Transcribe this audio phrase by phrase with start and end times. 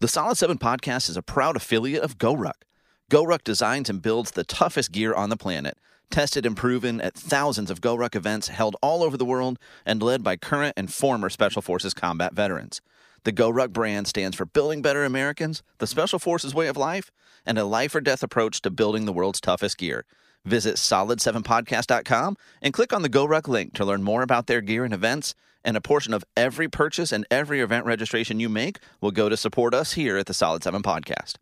[0.00, 2.62] The Solid 7 podcast is a proud affiliate of GoRuck.
[3.10, 5.76] GoRuck designs and builds the toughest gear on the planet,
[6.08, 10.22] tested and proven at thousands of GoRuck events held all over the world and led
[10.22, 12.80] by current and former Special Forces combat veterans.
[13.24, 17.10] The GoRuck brand stands for building better Americans, the Special Forces way of life,
[17.44, 20.04] and a life or death approach to building the world's toughest gear.
[20.44, 24.94] Visit solid7podcast.com and click on the GoRuck link to learn more about their gear and
[24.94, 25.34] events.
[25.64, 29.36] And a portion of every purchase and every event registration you make will go to
[29.36, 31.34] support us here at the Solid 7 Podcast.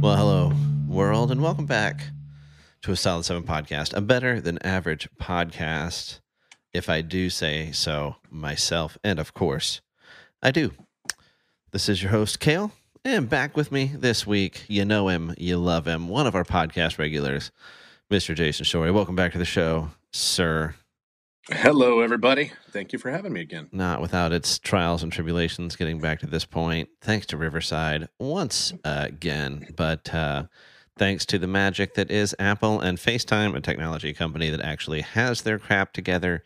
[0.00, 0.52] Well, hello,
[0.88, 2.04] world, and welcome back
[2.82, 6.20] to a Solid 7 podcast, a better than average podcast,
[6.72, 8.96] if I do say so myself.
[9.04, 9.82] And of course,
[10.42, 10.72] I do.
[11.70, 12.72] This is your host, Cale,
[13.04, 14.64] and back with me this week.
[14.68, 17.50] You know him, you love him, one of our podcast regulars,
[18.10, 18.34] Mr.
[18.34, 18.90] Jason Shory.
[18.90, 20.74] Welcome back to the show, sir.
[21.50, 22.52] Hello, everybody.
[22.70, 23.68] Thank you for having me again.
[23.70, 26.88] Not without its trials and tribulations getting back to this point.
[27.02, 30.44] Thanks to Riverside once again, but uh,
[30.96, 35.42] thanks to the magic that is Apple and FaceTime, a technology company that actually has
[35.42, 36.44] their crap together.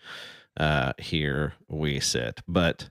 [0.57, 2.41] Uh, here we sit.
[2.49, 2.89] But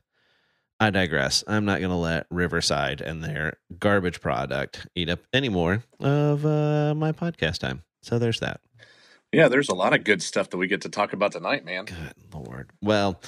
[0.83, 1.45] I digress.
[1.47, 6.45] I'm not going to let Riverside and their garbage product eat up any more of
[6.45, 7.83] uh, my podcast time.
[8.01, 8.59] So there's that.
[9.31, 11.85] Yeah, there's a lot of good stuff that we get to talk about tonight, man.
[11.85, 12.71] Good Lord.
[12.81, 13.21] Well,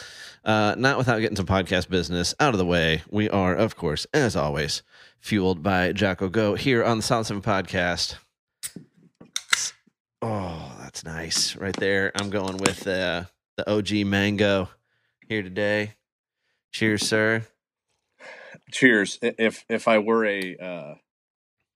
[0.43, 3.03] uh, not without getting some podcast business out of the way.
[3.09, 4.83] We are, of course, as always,
[5.21, 8.15] fueled by Jocko Go here on the Solid 7 podcast.
[10.21, 11.55] Oh, that's nice.
[11.55, 12.11] Right there.
[12.19, 13.23] I'm going with uh,
[13.55, 14.67] the OG mango
[15.29, 15.93] here today.
[16.75, 17.47] Cheers, sir.
[18.69, 19.17] Cheers.
[19.21, 20.95] If if I were a uh,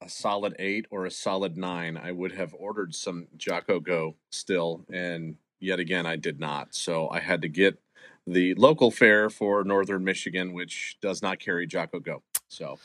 [0.02, 4.84] a solid eight or a solid nine, I would have ordered some Jocko Go still,
[4.92, 6.76] and yet again I did not.
[6.76, 7.80] So I had to get
[8.28, 12.22] the local fare for Northern Michigan, which does not carry Jocko Go.
[12.50, 12.78] So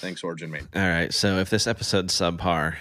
[0.00, 0.66] thanks, Origin Main.
[0.74, 1.12] All right.
[1.12, 2.76] So if this episode's subpar,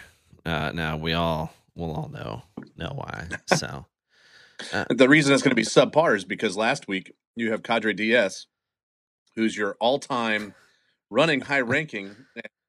[0.45, 2.43] uh, now we all will all know
[2.77, 3.27] know why.
[3.57, 3.87] So
[4.89, 8.47] The reason it's going to be subpar is because last week you have Cadre DS,
[9.39, 10.53] who's your all-time
[11.09, 12.13] running high ranking,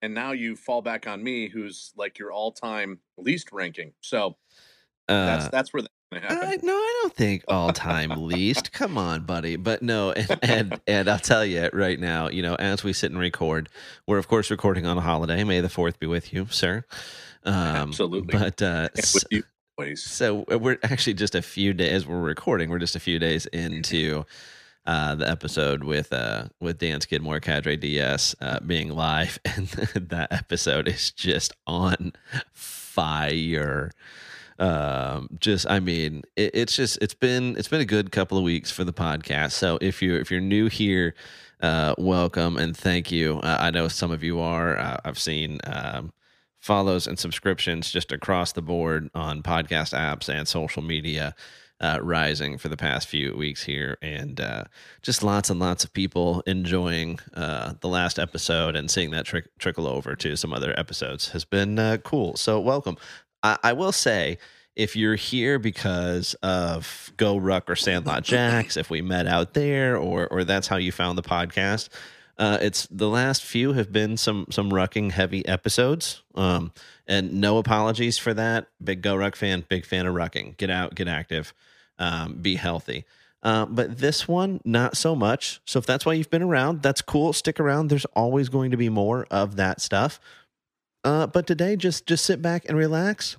[0.02, 3.92] and now you fall back on me, who's like your all-time least ranking.
[4.00, 4.36] So
[5.08, 6.38] that's uh, that's where that's to happen.
[6.48, 8.72] I, no, I don't think all time least.
[8.72, 9.56] Come on, buddy.
[9.56, 13.10] But no, and, and and I'll tell you right now, you know, as we sit
[13.10, 13.68] and record,
[14.06, 15.42] we're of course recording on a holiday.
[15.44, 16.84] May the fourth be with you, sir.
[17.44, 18.38] Um, Absolutely.
[18.38, 19.42] But uh, And with you
[19.76, 20.02] always.
[20.04, 22.06] so we're actually just a few days.
[22.06, 22.70] We're recording.
[22.70, 24.24] We're just a few days into
[24.90, 30.32] uh, the episode with uh, with Dan Skidmore, Cadre DS, uh, being live, and that
[30.32, 32.12] episode is just on
[32.52, 33.92] fire.
[34.58, 38.42] Um, just I mean, it, it's just it's been it's been a good couple of
[38.42, 39.52] weeks for the podcast.
[39.52, 41.14] So if you if you're new here,
[41.60, 43.38] uh, welcome and thank you.
[43.44, 44.76] Uh, I know some of you are.
[44.76, 45.60] Uh, I've seen.
[45.64, 46.12] Um,
[46.58, 51.34] follows and subscriptions just across the board on podcast apps and social media
[51.80, 54.64] uh, rising for the past few weeks here and uh,
[55.02, 59.48] just lots and lots of people enjoying uh, the last episode and seeing that trick
[59.58, 62.96] trickle over to some other episodes has been uh, cool so welcome
[63.42, 64.38] I-, I will say
[64.76, 69.96] if you're here because of Go Ruck or Sandlot Jacks, if we met out there,
[69.96, 71.88] or or that's how you found the podcast,
[72.38, 76.22] uh, it's the last few have been some some rucking heavy episodes.
[76.34, 76.72] Um,
[77.06, 78.68] and no apologies for that.
[78.82, 80.56] Big Go Ruck fan, big fan of rucking.
[80.56, 81.52] Get out, get active,
[82.00, 83.04] um, be healthy.
[83.42, 85.60] Uh, but this one, not so much.
[85.64, 87.32] So if that's why you've been around, that's cool.
[87.32, 87.88] Stick around.
[87.88, 90.20] There's always going to be more of that stuff.
[91.04, 93.38] Uh, but today, just just sit back and relax.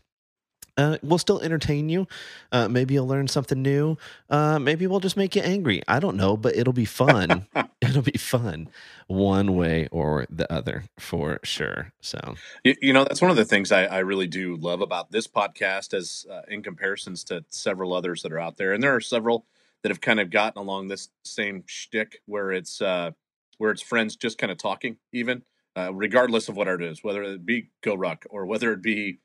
[0.78, 2.08] Uh, we'll still entertain you.
[2.52, 3.98] Uh, maybe you'll learn something new.
[4.30, 5.82] Uh, maybe we'll just make you angry.
[5.88, 7.48] I don't know, but it'll be fun.
[7.82, 8.70] it'll be fun,
[9.08, 11.92] one way or the other for sure.
[12.02, 15.12] So You, you know, that's one of the things I, I really do love about
[15.12, 18.96] this podcast, as uh, in comparisons to several others that are out there, and there
[18.96, 19.46] are several
[19.84, 23.12] that have kind of gotten along this same shtick, where it's uh,
[23.58, 25.44] where it's friends just kind of talking, even
[25.76, 29.20] uh, regardless of what it is, whether it be Go Ruck or whether it be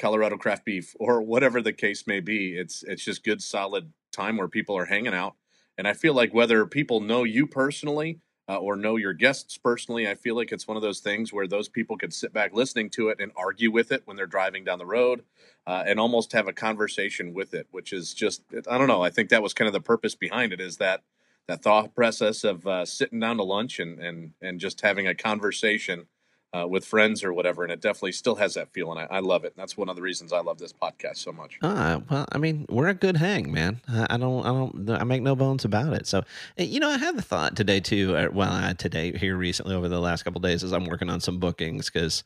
[0.00, 2.56] Colorado craft beef or whatever the case may be.
[2.56, 5.36] It's it's just good, solid time where people are hanging out,
[5.78, 8.20] and I feel like whether people know you personally
[8.50, 10.08] uh, or know your guests personally.
[10.08, 12.90] I feel like it's one of those things where those people could sit back listening
[12.90, 15.22] to it and argue with it when they're driving down the road
[15.68, 19.02] uh, and almost have a conversation with it, which is just, I don't know.
[19.02, 21.02] I think that was kind of the purpose behind it is that
[21.46, 25.14] that thought process of uh, sitting down to lunch and, and, and just having a
[25.14, 26.06] conversation
[26.52, 29.20] uh, with friends or whatever, and it definitely still has that feel, and I, I
[29.20, 29.54] love it.
[29.56, 31.58] That's one of the reasons I love this podcast so much.
[31.62, 33.80] Ah, well, I mean, we're a good hang, man.
[33.88, 36.06] I I don't, I don't, I make no bones about it.
[36.06, 36.24] So,
[36.58, 38.16] eh, you know, I had the thought today too.
[38.16, 41.20] uh, Well, I today here recently over the last couple days as I'm working on
[41.20, 42.24] some bookings because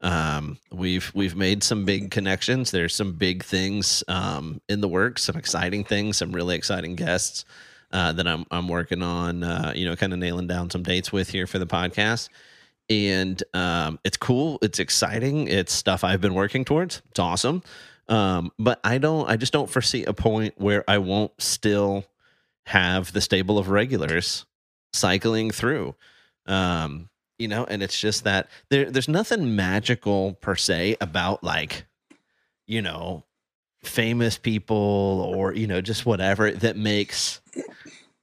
[0.00, 2.70] um, we've we've made some big connections.
[2.70, 7.44] There's some big things um, in the works, some exciting things, some really exciting guests
[7.92, 9.42] uh, that I'm I'm working on.
[9.42, 12.28] Uh, you know, kind of nailing down some dates with here for the podcast
[12.90, 17.62] and um, it's cool it's exciting it's stuff i've been working towards it's awesome
[18.08, 22.04] um, but i don't i just don't foresee a point where i won't still
[22.66, 24.46] have the stable of regulars
[24.92, 25.94] cycling through
[26.46, 27.08] um,
[27.38, 31.86] you know and it's just that there, there's nothing magical per se about like
[32.66, 33.24] you know
[33.82, 34.76] famous people
[35.34, 37.40] or you know just whatever that makes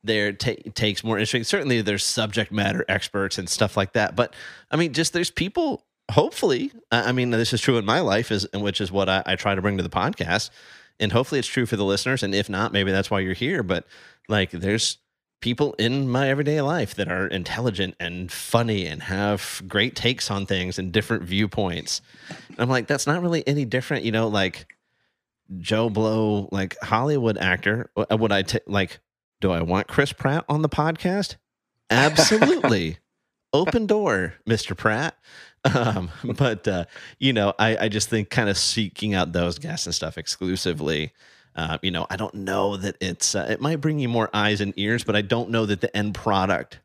[0.05, 1.43] there ta- takes more interesting.
[1.43, 4.15] Certainly, there's subject matter experts and stuff like that.
[4.15, 4.33] But
[4.71, 5.83] I mean, just there's people.
[6.11, 9.23] Hopefully, I I mean, this is true in my life, is which is what I,
[9.25, 10.49] I try to bring to the podcast,
[10.99, 12.23] and hopefully, it's true for the listeners.
[12.23, 13.63] And if not, maybe that's why you're here.
[13.63, 13.87] But
[14.29, 14.97] like, there's
[15.41, 20.45] people in my everyday life that are intelligent and funny and have great takes on
[20.45, 22.01] things and different viewpoints.
[22.49, 24.65] And I'm like, that's not really any different, you know, like
[25.59, 27.91] Joe Blow, like Hollywood actor.
[27.95, 28.99] w- Would I ta- like?
[29.45, 31.35] Do I want Chris Pratt on the podcast?
[31.91, 32.97] Absolutely.
[33.53, 34.75] Open door, Mr.
[34.75, 35.19] Pratt.
[35.71, 36.85] Um, but uh,
[37.19, 41.13] you know, I, I just think kind of seeking out those guests and stuff exclusively.
[41.55, 44.61] Uh, you know, I don't know that it's uh, it might bring you more eyes
[44.61, 46.79] and ears, but I don't know that the end product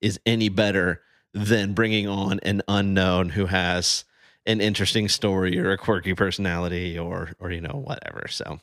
[0.00, 1.02] is any better
[1.32, 4.04] than bringing on an unknown who has
[4.44, 8.26] an interesting story or a quirky personality or or you know whatever.
[8.28, 8.58] So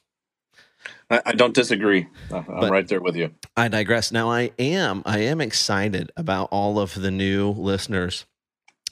[1.09, 2.07] I, I don't disagree.
[2.31, 3.31] Uh, I'm But- right there with you.
[3.57, 4.11] I digress.
[4.11, 8.25] Now I am I am excited about all of the new listeners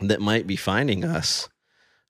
[0.01, 1.49] that might be finding us.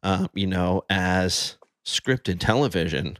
[0.03, 3.17] Uh, you know, as scripted television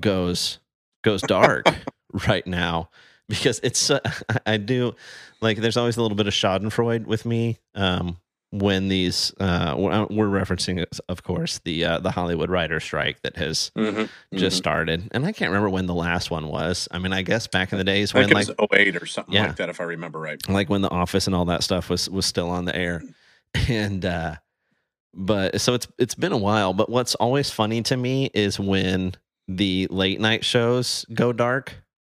[0.00, 0.58] goes
[1.02, 1.66] goes dark
[2.28, 2.90] right now
[3.28, 4.00] because it's uh,
[4.46, 4.94] I do
[5.40, 8.18] like there's always a little bit of Schadenfreude with me um,
[8.50, 13.36] when these uh, we're we're referencing of course the uh, the Hollywood writer strike that
[13.36, 14.58] has Mhm, just mhm.
[14.58, 16.88] started and I can't remember when the last one was.
[16.90, 19.34] I mean, I guess back in the days when like it was 08 or something
[19.34, 19.48] Yeah.
[19.48, 20.40] like that, if I remember right.
[20.48, 23.02] like when the office and all that stuff was was still on the air
[23.68, 24.36] and uh
[25.14, 29.12] but so it's it's been a while but what's always funny to me is when
[29.46, 31.74] the late night shows go dark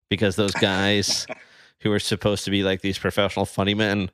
[0.09, 1.25] because those guys
[1.81, 4.09] who are supposed to be like these professional funny men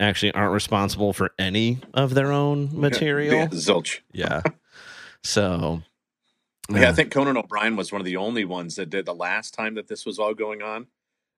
[0.00, 4.00] actually aren't responsible for any of their own material Yeah, zilch.
[4.12, 4.42] yeah
[5.22, 5.82] so
[6.70, 9.14] Yeah, I uh, think Conan O'Brien was one of the only ones that did the
[9.14, 10.86] last time that this was all going on,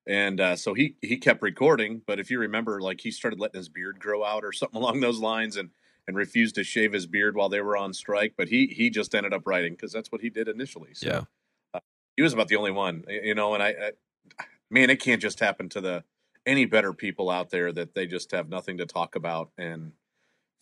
[0.06, 2.02] and uh, so he he kept recording.
[2.06, 5.00] But if you remember, like he started letting his beard grow out or something along
[5.00, 5.70] those lines, and
[6.06, 8.34] and refused to shave his beard while they were on strike.
[8.36, 10.94] But he he just ended up writing because that's what he did initially.
[10.94, 11.22] So yeah
[12.16, 13.54] he was about the only one, you know.
[13.54, 13.92] And I, I
[14.70, 16.04] man, it can't just happen to the
[16.46, 19.92] any better people out there that they just have nothing to talk about and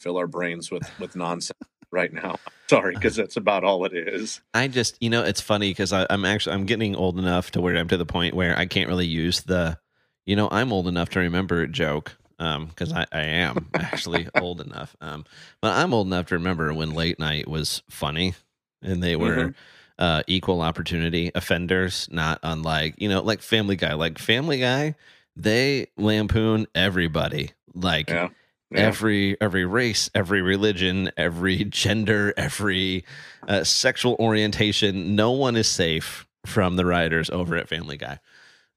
[0.00, 1.58] fill our brains with with nonsense
[1.90, 2.36] right now.
[2.70, 4.40] Sorry, because that's about all it is.
[4.54, 7.76] I just, you know, it's funny because I'm actually I'm getting old enough to where
[7.76, 9.78] I'm to the point where I can't really use the,
[10.24, 14.62] you know, I'm old enough to remember joke um because I, I am actually old
[14.62, 15.24] enough um
[15.60, 18.34] but I'm old enough to remember when late night was funny
[18.80, 19.54] and they were Mhm.
[19.98, 24.94] uh equal opportunity offenders not unlike you know like Family Guy like Family Guy
[25.36, 28.28] they lampoon everybody like Yeah.
[28.70, 28.80] Yeah.
[28.80, 33.04] every every race every religion every gender every
[33.48, 38.18] uh, sexual orientation no one is safe from the writers over at family guy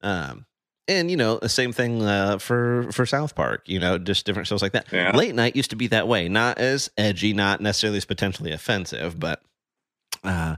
[0.02, 0.44] um
[0.88, 4.46] and you know the same thing uh, for for south park you know just different
[4.46, 5.16] shows like that Yeah.
[5.16, 9.18] late night used to be that way not as edgy not necessarily as potentially offensive
[9.18, 9.42] but
[10.24, 10.56] uh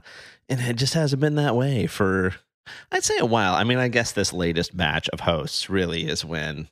[0.49, 2.35] and it just hasn't been that way for
[2.91, 6.23] i'd say a while i mean i guess this latest batch of hosts really is
[6.23, 6.67] when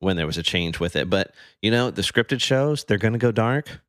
[0.00, 1.08] when there was a change with it.
[1.08, 1.32] But
[1.62, 3.80] you know, the scripted shows they're going to go dark.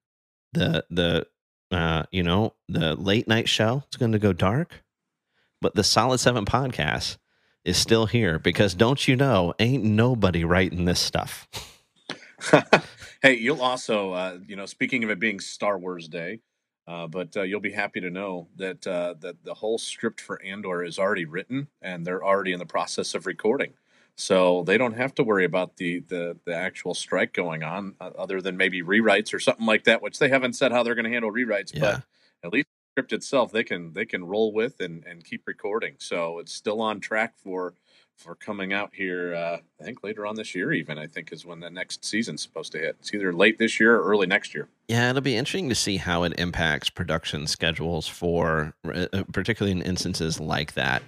[0.54, 1.28] The the
[1.72, 4.84] uh, you know the late night show it's going to go dark.
[5.62, 7.18] But the Solid Seven podcast
[7.64, 11.48] is still here because don't you know, ain't nobody writing this stuff.
[13.22, 16.40] hey, you'll also, uh, you know, speaking of it being Star Wars Day,
[16.92, 20.42] uh, but uh, you'll be happy to know that uh, that the whole script for
[20.42, 23.74] Andor is already written and they're already in the process of recording.
[24.18, 28.10] So they don't have to worry about the the, the actual strike going on, uh,
[28.18, 31.06] other than maybe rewrites or something like that, which they haven't said how they're going
[31.06, 31.74] to handle rewrites.
[31.74, 31.80] Yeah.
[31.80, 32.04] But
[32.44, 35.96] at least the script itself, they can they can roll with and and keep recording.
[35.98, 37.74] So it's still on track for
[38.22, 39.34] for coming out here.
[39.34, 42.42] Uh, I think later on this year, even I think is when the next season's
[42.42, 42.98] supposed to hit.
[43.00, 44.70] It's either late this year or early next year.
[44.88, 49.82] Yeah, it'll be interesting to see how it impacts production schedules for, uh, particularly in
[49.82, 51.02] instances like that,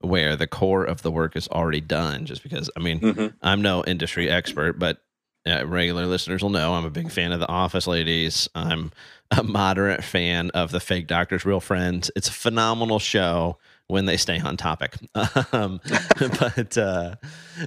[0.00, 2.26] where the core of the work is already done.
[2.26, 3.26] Just because, I mean, mm-hmm.
[3.40, 4.98] I'm no industry expert, but
[5.46, 8.48] uh, regular listeners will know I'm a big fan of The Office Ladies.
[8.54, 8.90] I'm
[9.30, 12.10] a moderate fan of The Fake Doctors, Real Friends.
[12.16, 13.58] It's a phenomenal show
[13.88, 14.96] when they stay on topic.
[15.52, 15.80] Um,
[16.18, 17.16] but uh,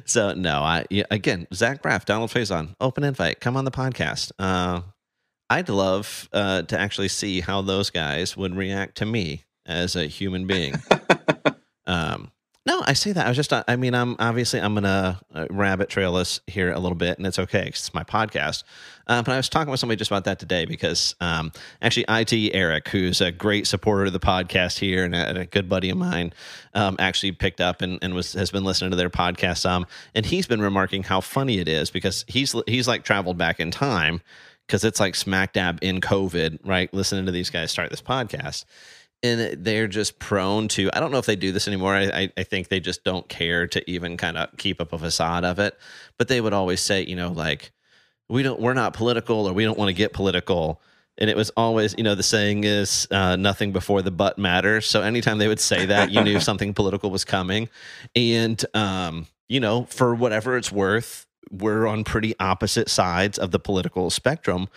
[0.05, 4.31] so no, I again, Zach Braff, Donald Faison, open invite, come on the podcast.
[4.39, 4.81] Uh,
[5.49, 10.05] I'd love uh, to actually see how those guys would react to me as a
[10.05, 10.75] human being.
[12.63, 13.25] no, I say that.
[13.25, 15.15] I was just, I mean, I'm obviously, I'm uh,
[15.49, 18.63] rabbit trail us here a little bit, and it's okay because it's my podcast.
[19.07, 21.51] Uh, but I was talking with somebody just about that today because um,
[21.81, 25.45] actually, IT Eric, who's a great supporter of the podcast here and a, and a
[25.47, 26.33] good buddy of mine,
[26.75, 30.27] um, actually picked up and, and was has been listening to their podcast some, and
[30.27, 34.21] he's been remarking how funny it is because he's he's like traveled back in time
[34.67, 36.93] because it's like smack dab in COVID, right?
[36.93, 38.65] Listening to these guys start this podcast
[39.23, 41.95] and they're just prone to i don't know if they do this anymore.
[41.95, 45.43] I, I think they just don't care to even kind of keep up a facade
[45.43, 45.77] of it.
[46.17, 47.71] But they would always say you know like
[48.29, 50.81] we don't we're not political or we don't want to get political.
[51.17, 54.85] And it was always you know the saying is uh, nothing before the butt matters.
[54.87, 57.69] So anytime they would say that you knew something political was coming.
[58.15, 63.59] And um, you know for whatever it's worth we're on pretty opposite sides of the
[63.59, 64.69] political spectrum.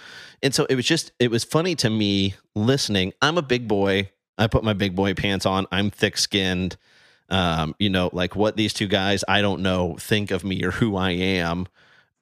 [0.42, 3.12] And so it was just it was funny to me listening.
[3.22, 5.66] I'm a big boy I put my big boy pants on.
[5.70, 6.76] I'm thick skinned.
[7.30, 10.70] Um, you know, like what these two guys I don't know think of me or
[10.70, 11.66] who I am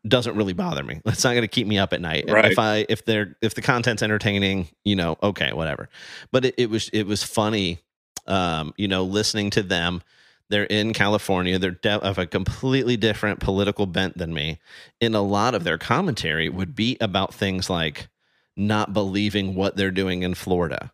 [0.06, 1.00] doesn't really bother me.
[1.06, 2.24] It's not going to keep me up at night.
[2.28, 2.50] Right.
[2.50, 5.88] If I if they're if the content's entertaining, you know, okay, whatever.
[6.30, 7.80] But it, it was it was funny,
[8.26, 10.02] um, you know, listening to them.
[10.48, 11.58] They're in California.
[11.58, 14.58] They're de- of a completely different political bent than me.
[15.00, 18.08] And a lot of their commentary would be about things like
[18.54, 20.92] not believing what they're doing in Florida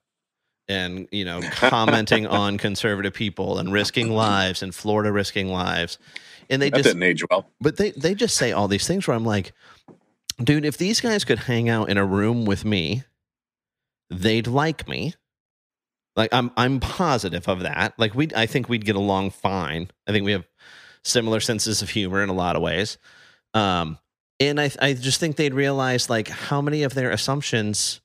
[0.68, 5.98] and you know commenting on conservative people and risking lives and Florida risking lives.
[6.50, 7.50] And they that just didn't age well.
[7.60, 9.52] But they they just say all these things where I'm like,
[10.42, 13.04] dude, if these guys could hang out in a room with me,
[14.10, 15.14] they'd like me.
[16.16, 17.94] Like I'm I'm positive of that.
[17.98, 19.90] Like we I think we'd get along fine.
[20.06, 20.48] I think we have
[21.04, 22.98] similar senses of humor in a lot of ways.
[23.54, 23.98] Um
[24.40, 28.00] and I I just think they'd realize like how many of their assumptions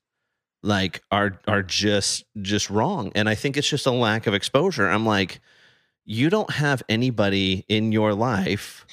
[0.63, 3.11] like are are just just wrong.
[3.13, 4.87] And i think it's just a lack of exposure.
[4.87, 5.39] I'm like
[6.05, 8.85] you don't have anybody in your life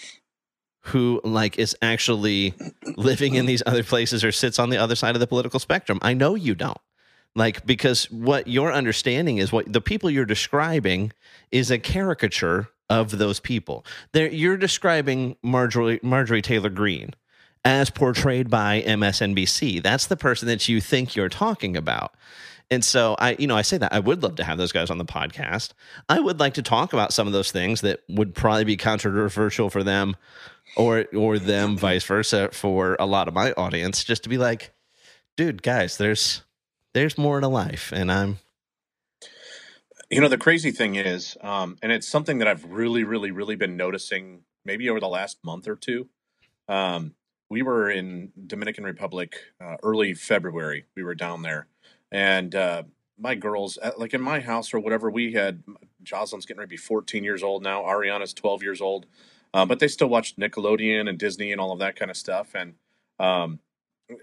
[0.82, 2.54] who like is actually
[2.96, 5.98] living in these other places or sits on the other side of the political spectrum.
[6.02, 6.78] I know you don't.
[7.36, 11.12] Like because what your understanding is what the people you're describing
[11.52, 13.84] is a caricature of those people.
[14.12, 17.14] There you're describing marjorie marjorie taylor greene
[17.64, 19.82] as portrayed by MSNBC.
[19.82, 22.14] That's the person that you think you're talking about.
[22.70, 24.90] And so I, you know, I say that I would love to have those guys
[24.90, 25.72] on the podcast.
[26.08, 29.70] I would like to talk about some of those things that would probably be controversial
[29.70, 30.16] for them
[30.76, 34.72] or or them vice versa for a lot of my audience just to be like,
[35.36, 36.42] dude, guys, there's
[36.92, 38.38] there's more to life and I'm
[40.10, 43.54] you know the crazy thing is um and it's something that I've really really really
[43.54, 46.08] been noticing maybe over the last month or two
[46.68, 47.14] um
[47.50, 50.86] we were in Dominican Republic uh, early February.
[50.94, 51.66] We were down there,
[52.10, 52.84] and uh,
[53.18, 55.62] my girls, uh, like in my house or whatever, we had
[56.02, 57.82] Jocelyn's getting ready to be 14 years old now.
[57.82, 59.06] Ariana's 12 years old,
[59.52, 62.54] uh, but they still watched Nickelodeon and Disney and all of that kind of stuff.
[62.54, 62.74] And
[63.18, 63.58] um,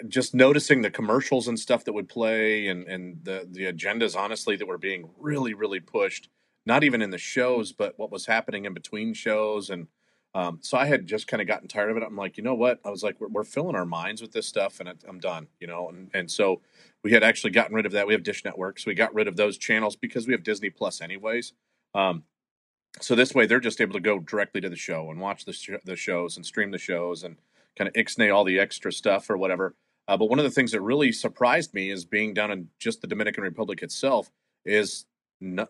[0.07, 4.55] just noticing the commercials and stuff that would play, and and the the agendas, honestly,
[4.55, 6.29] that were being really really pushed.
[6.65, 9.87] Not even in the shows, but what was happening in between shows and
[10.35, 12.03] um, so I had just kind of gotten tired of it.
[12.03, 12.79] I'm like, you know what?
[12.85, 15.47] I was like, we're, we're filling our minds with this stuff, and I'm done.
[15.59, 16.61] You know, and and so
[17.03, 18.07] we had actually gotten rid of that.
[18.07, 20.69] We have Dish Network, so we got rid of those channels because we have Disney
[20.69, 21.53] Plus, anyways.
[21.95, 22.23] Um,
[22.99, 25.53] so this way, they're just able to go directly to the show and watch the
[25.53, 27.37] sh- the shows and stream the shows and
[27.77, 29.75] kind of ixnay all the extra stuff or whatever.
[30.07, 33.01] Uh, but one of the things that really surprised me is being down in just
[33.01, 34.31] the Dominican Republic itself
[34.65, 35.05] is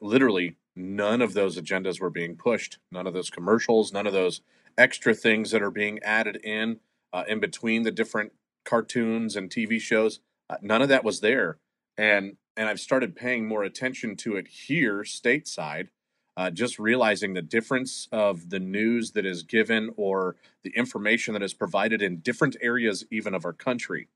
[0.02, 2.78] literally none of those agendas were being pushed.
[2.92, 4.42] None of those commercials, none of those
[4.78, 6.80] extra things that are being added in
[7.14, 8.34] uh, in between the different
[8.66, 10.20] cartoons and TV shows.
[10.50, 11.58] Uh, none of that was there,
[11.98, 15.88] and and I've started paying more attention to it here stateside.
[16.36, 21.42] Uh, just realizing the difference of the news that is given or the information that
[21.42, 24.08] is provided in different areas, even of our country.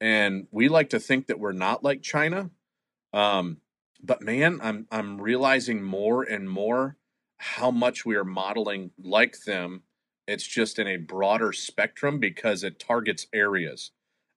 [0.00, 2.50] And we like to think that we're not like China.
[3.12, 3.58] Um,
[4.02, 6.96] but man, I'm I'm realizing more and more
[7.38, 9.82] how much we are modeling like them.
[10.26, 13.92] It's just in a broader spectrum because it targets areas.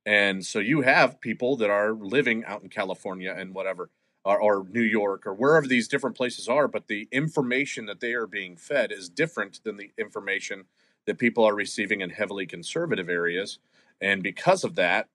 [0.06, 3.92] And so you have people that are living out in California and whatever,
[4.24, 8.14] or, or, New York, or wherever these different places are, but the information that they
[8.14, 10.66] are being fed is different than the information
[11.06, 13.60] that people are receiving in heavily conservative areas.
[14.00, 15.08] And because of that,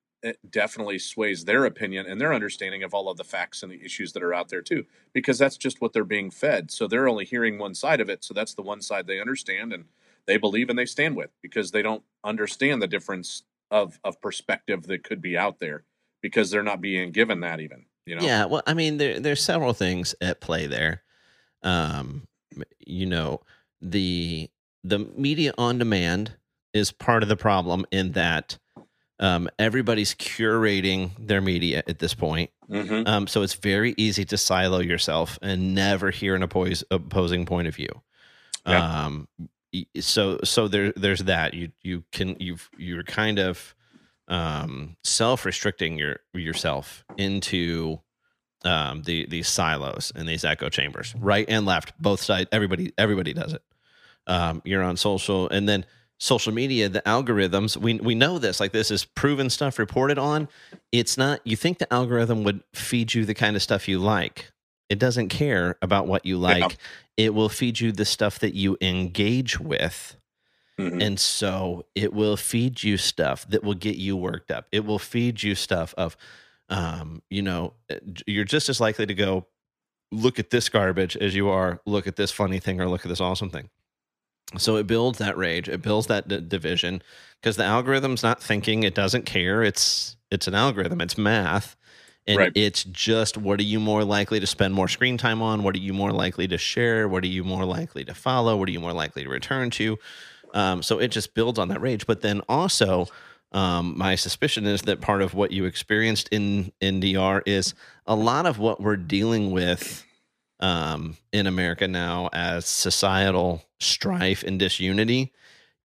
[0.51, 4.13] definitely sways their opinion and their understanding of all of the facts and the issues
[4.13, 6.71] that are out there too because that's just what they're being fed.
[6.71, 9.73] So they're only hearing one side of it so that's the one side they understand
[9.73, 9.85] and
[10.27, 14.85] they believe and they stand with because they don't understand the difference of of perspective
[14.85, 15.85] that could be out there
[16.23, 18.23] because they're not being given that even you know?
[18.25, 21.03] Yeah well i mean there there's several things at play there.
[21.63, 22.27] Um
[22.87, 23.41] you know
[23.81, 24.51] the
[24.85, 26.37] the media on demand
[26.73, 28.59] is part of the problem in that
[29.19, 32.51] um, everybody's curating their media at this point.
[32.71, 33.09] Mm-hmm.
[33.09, 37.69] Um, so it's very easy to silo yourself and never hear an oppos- opposing point
[37.69, 38.03] of view.
[38.67, 39.05] Yeah.
[39.05, 39.29] Um,
[40.01, 43.75] so so there there's that you you can you've you're kind of
[44.29, 48.01] um, self restricting your yourself into
[48.65, 52.49] um, the these silos and these echo chambers, right and left, both sides.
[52.53, 53.63] Everybody everybody does it.
[54.27, 55.87] Um, you're on social, and then
[56.19, 60.49] social media, the algorithms, we we know this, like this is proven stuff reported on.
[60.93, 64.53] It's not you think the algorithm would feed you the kind of stuff you like.
[64.89, 66.61] It doesn't care about what you like.
[66.61, 66.77] Yeah.
[67.17, 70.17] It will feed you the stuff that you engage with.
[70.79, 71.01] Mm-hmm.
[71.01, 74.67] And so it will feed you stuff that will get you worked up.
[74.71, 76.17] It will feed you stuff of
[76.69, 79.47] um, you know, eh, you're just as likely to go
[80.13, 83.09] look at this garbage as you are look at this funny thing or look at
[83.09, 83.71] this awesome thing.
[84.59, 87.03] So it builds that rage, it builds that d- division
[87.41, 89.63] because the algorithm's not thinking, it doesn't care.
[89.63, 91.77] It's it's an algorithm, it's math.
[92.29, 92.53] And right.
[92.57, 95.63] it's just what are you more likely to spend more screen time on?
[95.63, 97.09] What are you more likely to share?
[97.09, 98.57] What are you more likely to follow?
[98.57, 99.97] What are you more likely to return to?
[100.55, 102.07] Um, so it just builds on that rage.
[102.07, 103.07] But then also,
[103.53, 107.75] um, my suspicion is that part of what you experienced in in DR is
[108.07, 110.06] a lot of what we're dealing with
[110.61, 115.33] um, in America now as societal strife and disunity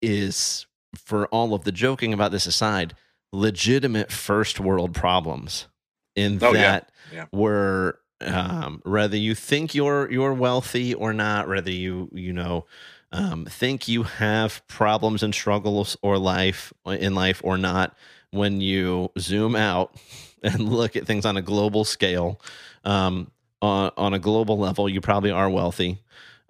[0.02, 0.66] is,
[0.96, 2.96] for all of the joking about this aside,
[3.32, 5.68] legitimate first world problems.
[6.16, 7.18] In oh, that yeah.
[7.18, 7.26] Yeah.
[7.32, 12.66] we're um, whether you think you're you're wealthy or not, whether you you know
[13.12, 17.96] um, think you have problems and struggles or life in life or not,
[18.32, 19.96] when you zoom out
[20.44, 22.42] and look at things on a global scale,
[22.84, 26.02] um, on, on a global level, you probably are wealthy.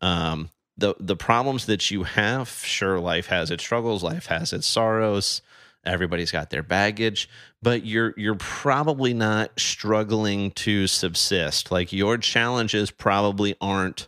[0.02, 4.68] Um, the the problems that you have, sure, life has its struggles, life has its
[4.68, 5.42] sorrows.
[5.86, 7.30] Everybody's got their baggage,
[7.62, 11.72] but you're you're probably not struggling to subsist.
[11.72, 14.08] Like your challenges probably aren't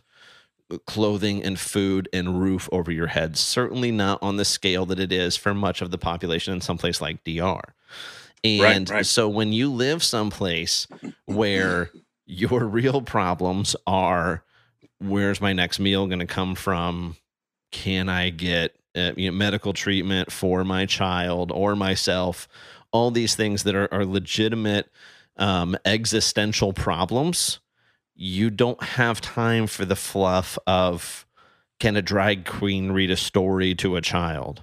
[0.86, 3.36] clothing and food and roof over your head.
[3.36, 6.78] Certainly not on the scale that it is for much of the population in some
[6.78, 7.74] place like DR.
[8.44, 9.06] And right, right.
[9.06, 10.86] so when you live someplace
[11.26, 11.90] where
[12.30, 14.44] your real problems are
[14.98, 17.16] where's my next meal going to come from?
[17.72, 22.48] Can I get uh, you know, medical treatment for my child or myself?
[22.92, 24.90] All these things that are, are legitimate
[25.36, 27.60] um, existential problems.
[28.14, 31.26] You don't have time for the fluff of
[31.78, 34.62] can a drag queen read a story to a child?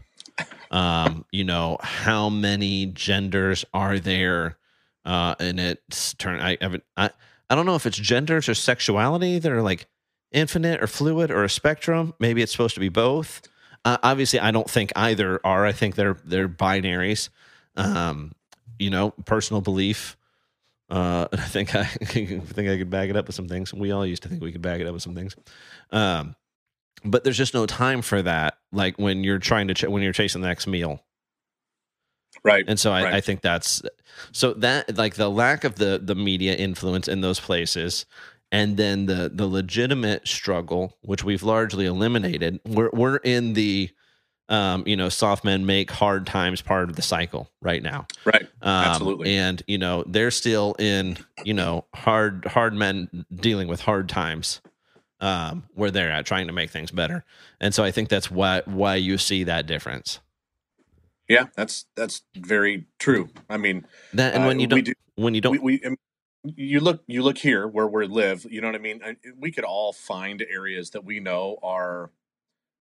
[0.69, 4.57] Um, you know, how many genders are there?
[5.03, 6.39] Uh, and it's turn.
[6.39, 6.83] I haven't.
[6.95, 7.09] I,
[7.49, 9.87] I don't know if it's genders or sexuality that are like
[10.31, 12.13] infinite or fluid or a spectrum.
[12.19, 13.41] Maybe it's supposed to be both.
[13.85, 15.65] Uh, obviously, I don't think either are.
[15.65, 17.29] I think they're they're binaries.
[17.75, 18.33] Um,
[18.79, 20.17] you know, personal belief.
[20.89, 23.73] Uh, I think I, I think I could back it up with some things.
[23.73, 25.35] We all used to think we could back it up with some things.
[25.91, 26.35] Um,
[27.05, 28.57] but there's just no time for that.
[28.71, 31.01] Like when you're trying to ch- when you're chasing the next meal,
[32.43, 32.65] right?
[32.67, 33.13] And so I, right.
[33.15, 33.81] I think that's
[34.31, 38.05] so that like the lack of the the media influence in those places
[38.51, 42.59] and then the the legitimate struggle, which we've largely eliminated.
[42.65, 43.89] We're we're in the
[44.49, 48.07] um, you know, soft men make hard times part of the cycle right now.
[48.23, 48.43] Right.
[48.61, 49.35] Um, Absolutely.
[49.35, 54.61] And you know, they're still in you know hard hard men dealing with hard times.
[55.19, 57.25] Um, where they're at trying to make things better,
[57.59, 60.19] and so I think that's why why you see that difference.
[61.27, 63.29] Yeah, that's that's very true.
[63.49, 65.97] I mean, that and when uh, you don't do, when you don't we, we
[66.55, 69.01] you look you look here where we live you know what i mean
[69.37, 72.11] we could all find areas that we know are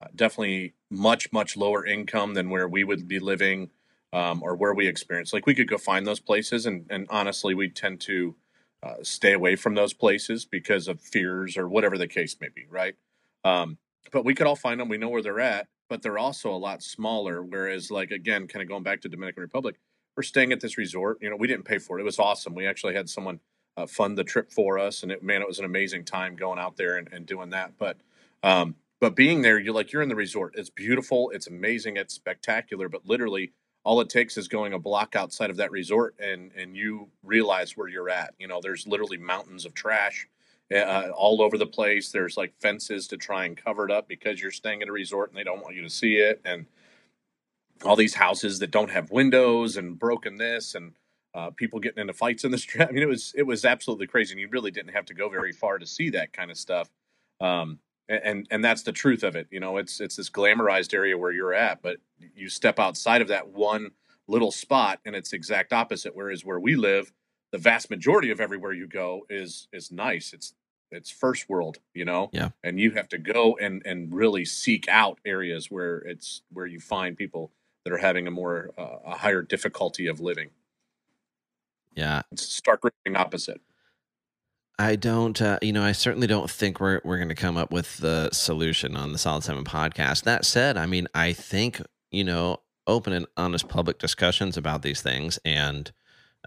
[0.02, 3.70] uh, definitely much much lower income than where we would be living
[4.14, 7.54] um, or where we experience like we could go find those places and, and honestly
[7.54, 8.36] we tend to
[8.82, 12.66] uh, stay away from those places because of fears or whatever the case may be
[12.70, 12.96] right
[13.44, 13.78] Um,
[14.12, 14.90] but we could all find them.
[14.90, 17.44] We know where they're at, but they're also a lot smaller.
[17.44, 19.76] Whereas, like again, kind of going back to Dominican Republic,
[20.16, 21.18] we're staying at this resort.
[21.22, 22.02] You know, we didn't pay for it.
[22.02, 22.56] It was awesome.
[22.56, 23.40] We actually had someone
[23.78, 26.60] uh, fund the trip for us, and it, man, it was an amazing time going
[26.60, 27.74] out there and, and doing that.
[27.78, 27.98] But
[28.44, 30.54] um, but being there, you're like you're in the resort.
[30.58, 31.32] It's beautiful.
[31.34, 31.98] It's amazing.
[31.98, 32.90] It's spectacular.
[32.90, 36.76] But literally, all it takes is going a block outside of that resort, and and
[36.76, 38.34] you realize where you're at.
[38.40, 40.28] You know, there's literally mountains of trash.
[40.74, 42.12] Uh, all over the place.
[42.12, 45.30] There's like fences to try and cover it up because you're staying at a resort
[45.30, 46.42] and they don't want you to see it.
[46.46, 46.68] And
[47.84, 50.94] all these houses that don't have windows and broken this and
[51.34, 52.86] uh, people getting into fights in the street.
[52.90, 55.30] I mean, it was it was absolutely crazy, and you really didn't have to go
[55.30, 56.90] very far to see that kind of stuff.
[57.40, 59.48] Um, and and that's the truth of it.
[59.52, 61.98] You know, it's it's this glamorized area where you're at, but
[62.36, 63.92] you step outside of that one
[64.28, 66.16] little spot, and it's exact opposite.
[66.16, 67.12] Whereas where we live,
[67.52, 70.34] the vast majority of everywhere you go is is nice.
[70.34, 70.54] It's
[70.92, 72.30] it's first world, you know.
[72.34, 72.50] Yeah.
[72.64, 76.80] And you have to go and and really seek out areas where it's where you
[76.80, 77.52] find people
[77.84, 80.50] that are having a more uh, a higher difficulty of living.
[81.96, 82.22] Yeah.
[82.32, 82.82] It's stark
[83.16, 83.62] opposite.
[84.78, 87.72] I don't, uh, you know, I certainly don't think we're we're going to come up
[87.72, 90.24] with the solution on the Solid Seven podcast.
[90.24, 91.82] That said, I mean, I think
[92.12, 95.92] you know, open and honest public discussions about these things, and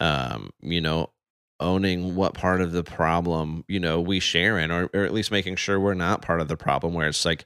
[0.00, 1.10] um, you know,
[1.60, 5.30] owning what part of the problem you know we share in, or, or at least
[5.30, 7.44] making sure we're not part of the problem, where it's like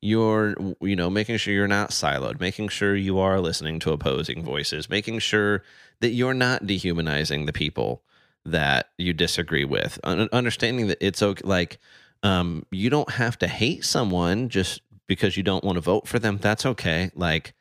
[0.00, 4.44] you're you know making sure you're not siloed making sure you are listening to opposing
[4.44, 5.62] voices making sure
[6.00, 8.02] that you're not dehumanizing the people
[8.44, 11.78] that you disagree with understanding that it's okay like
[12.22, 16.20] um you don't have to hate someone just because you don't want to vote for
[16.20, 17.52] them that's okay like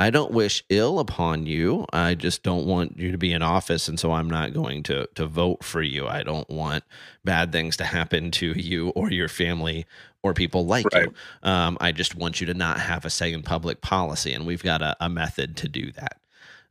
[0.00, 1.84] I don't wish ill upon you.
[1.92, 5.06] I just don't want you to be in office, and so I'm not going to
[5.14, 6.08] to vote for you.
[6.08, 6.84] I don't want
[7.22, 9.84] bad things to happen to you or your family
[10.22, 11.04] or people like right.
[11.04, 11.14] you.
[11.42, 14.62] Um, I just want you to not have a say in public policy, and we've
[14.62, 16.16] got a, a method to do that.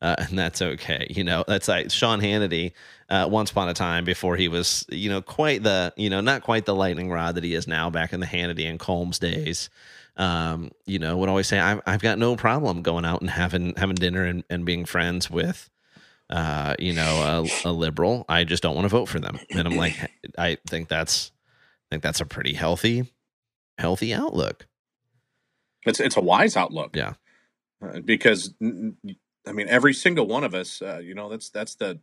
[0.02, 1.06] Uh, and that's okay.
[1.12, 2.72] You know, that's like Sean Hannity.
[3.10, 6.42] Uh, once upon a time, before he was, you know, quite the, you know, not
[6.42, 9.70] quite the lightning rod that he is now, back in the Hannity and Colmes days,
[10.20, 13.74] um, you know, would always say, I've, I've got no problem going out and having
[13.78, 15.70] having dinner and, and being friends with,
[16.30, 18.26] uh, you know, a, a liberal.
[18.28, 19.40] I just don't want to vote for them.
[19.50, 19.96] And I'm like,
[20.38, 21.32] I think that's,
[21.90, 23.12] I think that's a pretty healthy,
[23.78, 24.68] healthy outlook.
[25.86, 26.98] It's it's a wise outlook.
[26.98, 27.14] Yeah,
[27.82, 32.02] uh, because I mean, every single one of us, uh, you know, that's that's the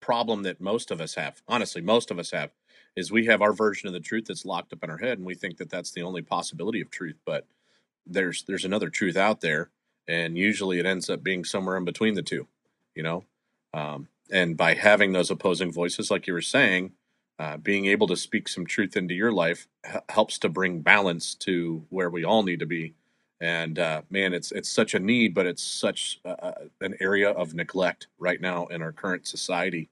[0.00, 1.42] problem that most of us have.
[1.48, 2.52] Honestly, most of us have
[2.96, 5.26] is we have our version of the truth that's locked up in our head, and
[5.26, 7.16] we think that that's the only possibility of truth.
[7.24, 7.46] But
[8.06, 9.70] there's there's another truth out there,
[10.08, 12.46] and usually it ends up being somewhere in between the two,
[12.94, 13.24] you know.
[13.74, 16.92] Um, and by having those opposing voices, like you were saying,
[17.38, 21.34] uh, being able to speak some truth into your life h- helps to bring balance
[21.34, 22.94] to where we all need to be.
[23.40, 26.20] And uh, man, it's it's such a need, but it's such
[26.80, 29.90] an area of neglect right now in our current society,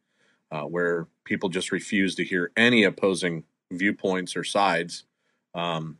[0.51, 5.05] uh, where people just refuse to hear any opposing viewpoints or sides.
[5.55, 5.99] Um,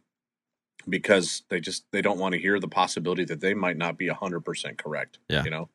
[0.89, 4.09] because they just they don't want to hear the possibility that they might not be
[4.09, 5.45] 100% correct yeah.
[5.45, 5.69] you know?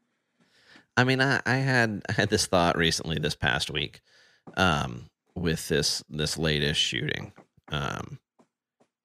[0.97, 4.01] I mean i, I had I had this thought recently this past week
[4.57, 7.31] um, with this this latest shooting
[7.69, 8.19] um,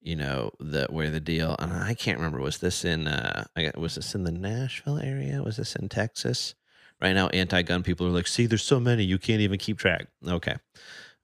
[0.03, 3.65] you know that where the deal and i can't remember was this in uh I
[3.65, 5.43] got, was this in the nashville area?
[5.43, 6.55] Was this in texas
[7.01, 10.09] right now anti-gun people are like see there's so many you can't even keep track
[10.27, 10.57] okay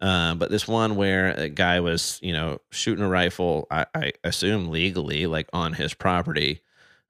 [0.01, 4.13] uh, but this one where a guy was, you know, shooting a rifle, I, I
[4.25, 6.63] assume legally, like on his property.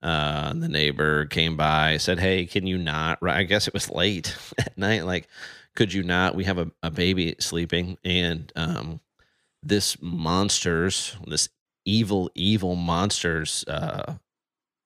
[0.03, 4.35] Uh, the neighbor came by, said, "Hey, can you not?" I guess it was late
[4.59, 5.05] at night.
[5.05, 5.29] Like,
[5.77, 6.35] could you not?
[6.35, 9.01] We have a, a baby sleeping, and um,
[9.63, 11.49] this monsters, this
[11.85, 14.15] evil, evil monsters, uh,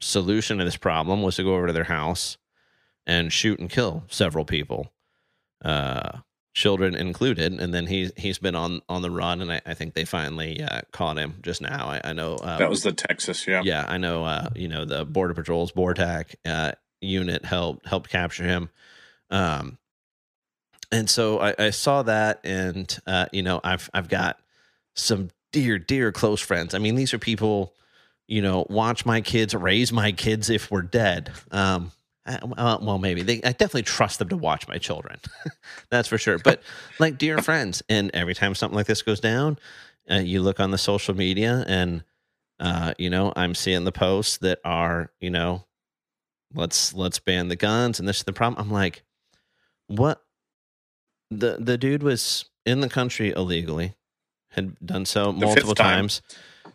[0.01, 2.37] solution to this problem was to go over to their house
[3.07, 4.93] and shoot and kill several people.
[5.65, 6.19] Uh,
[6.55, 7.61] children included.
[7.61, 10.63] And then he's he's been on on the run, and I, I think they finally
[10.63, 11.89] uh, caught him just now.
[11.89, 13.85] I, I know uh, that was the Texas, yeah, yeah.
[13.87, 14.25] I know.
[14.25, 18.71] Uh, you know the Border Patrol's BORTAC uh, unit helped helped capture him.
[19.31, 19.79] Um,
[20.93, 24.39] and so I, I saw that, and uh, you know I've I've got
[24.95, 26.75] some dear dear close friends.
[26.75, 27.75] I mean, these are people.
[28.27, 31.31] You know, watch my kids, raise my kids if we're dead.
[31.51, 31.93] Um,
[32.27, 33.37] uh, well, maybe they.
[33.43, 35.19] I definitely trust them to watch my children.
[35.91, 36.39] That's for sure.
[36.39, 36.63] But
[36.99, 39.59] like dear friends, and every time something like this goes down,
[40.11, 42.03] uh, you look on the social media, and
[42.61, 45.65] uh, you know, I'm seeing the posts that are, you know,
[46.55, 48.65] let's let's ban the guns, and this is the problem.
[48.65, 49.03] I'm like,
[49.89, 50.23] what?
[51.31, 53.95] The the dude was in the country illegally.
[54.51, 55.99] had done so multiple time.
[55.99, 56.23] times.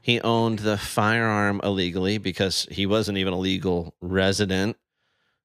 [0.02, 4.78] He owned the firearm illegally because he wasn't even a legal resident.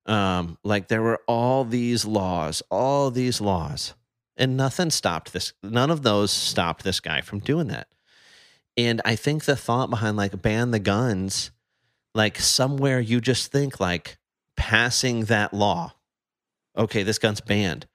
[0.07, 3.95] Um, like there were all these laws, all these laws,
[4.37, 5.53] and nothing stopped this.
[5.62, 7.88] None of those stopped this guy from doing that.
[8.77, 11.53] And I think the thought behind like ban the guns,
[12.14, 14.19] like somewhere you just think like
[14.57, 15.95] passing that law,
[16.77, 17.87] okay, this gun's banned,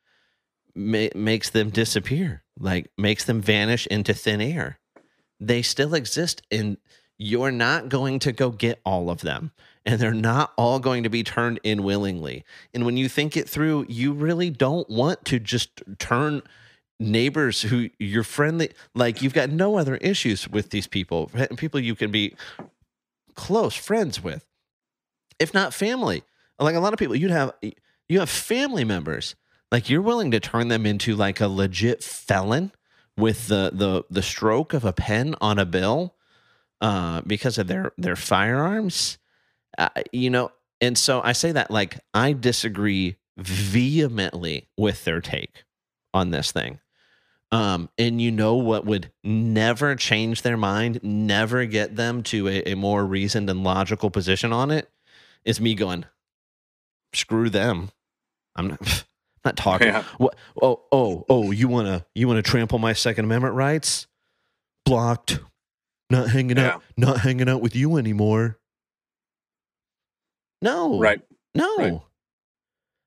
[0.76, 4.80] ma- makes them disappear, like makes them vanish into thin air.
[5.39, 6.78] They still exist, and
[7.17, 9.52] you're not going to go get all of them,
[9.89, 12.45] and they're not all going to be turned in willingly.
[12.75, 16.43] And when you think it through, you really don't want to just turn
[16.99, 21.95] neighbors who you're friendly like you've got no other issues with these people people you
[21.95, 22.36] can be
[23.36, 24.45] close friends with
[25.39, 26.23] if not family.
[26.60, 27.54] Like a lot of people you'd have
[28.10, 29.36] you have family members.
[29.71, 32.73] Like you're willing to turn them into like a legit felon
[33.17, 36.15] with the the the stroke of a pen on a bill
[36.82, 39.17] uh because of their their firearms
[39.77, 40.51] uh, you know
[40.82, 45.63] and so i say that like i disagree vehemently with their take
[46.13, 46.79] on this thing
[47.51, 52.62] um, and you know what would never change their mind, never get them to a,
[52.73, 54.88] a more reasoned and logical position on it
[55.45, 56.05] is me going,
[57.12, 57.89] screw them.
[58.55, 59.03] I'm not,
[59.45, 59.88] not talking.
[59.88, 60.03] Yeah.
[60.19, 60.36] What?
[60.62, 61.49] Oh, oh, oh!
[61.49, 64.05] You wanna you wanna trample my Second Amendment rights?
[64.86, 65.39] Blocked.
[66.12, 66.75] Not hanging Yeah.
[66.75, 66.84] out.
[66.97, 68.59] Not hanging out with you anymore.
[70.62, 71.00] No.
[71.00, 71.22] Right.
[71.56, 71.78] No.
[71.78, 72.02] Right.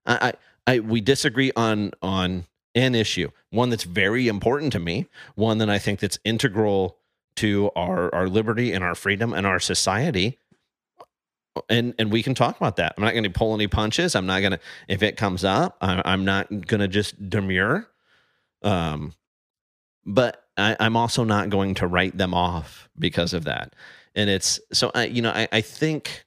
[0.07, 0.33] I, I,
[0.75, 5.69] I, we disagree on on an issue, one that's very important to me, one that
[5.69, 6.97] I think that's integral
[7.37, 10.39] to our our liberty and our freedom and our society.
[11.69, 12.95] And and we can talk about that.
[12.97, 14.15] I'm not going to pull any punches.
[14.15, 15.77] I'm not going to if it comes up.
[15.81, 17.87] I'm, I'm not going to just demur.
[18.63, 19.13] Um,
[20.07, 23.75] but I, I'm also not going to write them off because of that.
[24.15, 26.25] And it's so I you know I, I think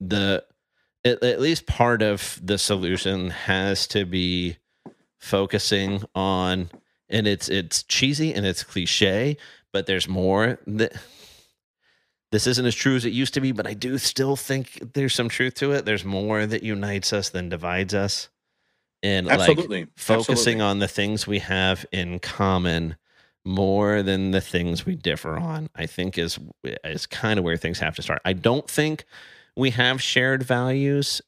[0.00, 0.44] the
[1.08, 4.56] at, at least part of the solution has to be
[5.18, 6.70] focusing on
[7.08, 9.36] and it's it's cheesy and it's cliche
[9.72, 10.92] but there's more that
[12.30, 15.14] this isn't as true as it used to be but i do still think there's
[15.14, 15.84] some truth to it.
[15.84, 18.28] There's more that unites us than divides us.
[19.02, 20.60] And like focusing Absolutely.
[20.60, 22.96] on the things we have in common
[23.44, 26.38] more than the things we differ on i think is
[26.84, 28.20] is kind of where things have to start.
[28.24, 29.04] I don't think
[29.58, 31.20] we have shared values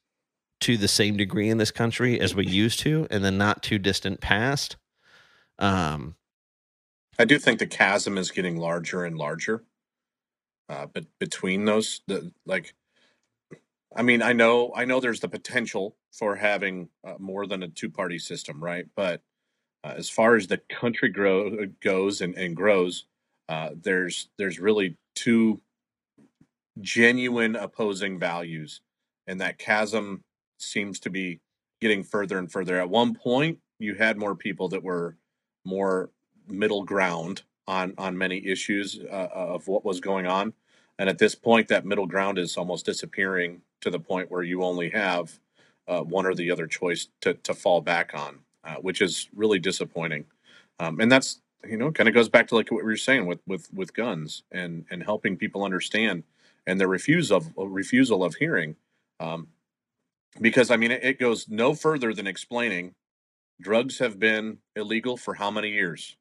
[0.61, 3.77] to the same degree in this country as we used to in the not too
[3.77, 4.77] distant past
[5.59, 6.15] um
[7.19, 9.63] I do think the chasm is getting larger and larger.
[10.69, 12.73] Uh, but between those, the, like,
[13.95, 17.67] I mean, I know, I know, there's the potential for having uh, more than a
[17.67, 18.87] two-party system, right?
[18.95, 19.21] But
[19.83, 23.05] uh, as far as the country grow goes and, and grows,
[23.49, 25.61] uh, there's there's really two
[26.81, 28.81] genuine opposing values,
[29.27, 30.23] and that chasm
[30.57, 31.39] seems to be
[31.79, 32.79] getting further and further.
[32.79, 35.17] At one point, you had more people that were
[35.65, 36.09] more
[36.47, 40.53] middle ground on on many issues uh, of what was going on,
[40.99, 44.63] and at this point, that middle ground is almost disappearing to the point where you
[44.63, 45.39] only have
[45.87, 49.59] uh, one or the other choice to to fall back on, uh, which is really
[49.59, 50.25] disappointing.
[50.79, 53.25] Um, and that's you know kind of goes back to like what we were saying
[53.25, 56.23] with with with guns and and helping people understand
[56.67, 58.75] and the refusal of refusal of hearing.
[59.19, 59.47] Um,
[60.39, 62.95] because I mean, it, it goes no further than explaining
[63.59, 66.15] drugs have been illegal for how many years,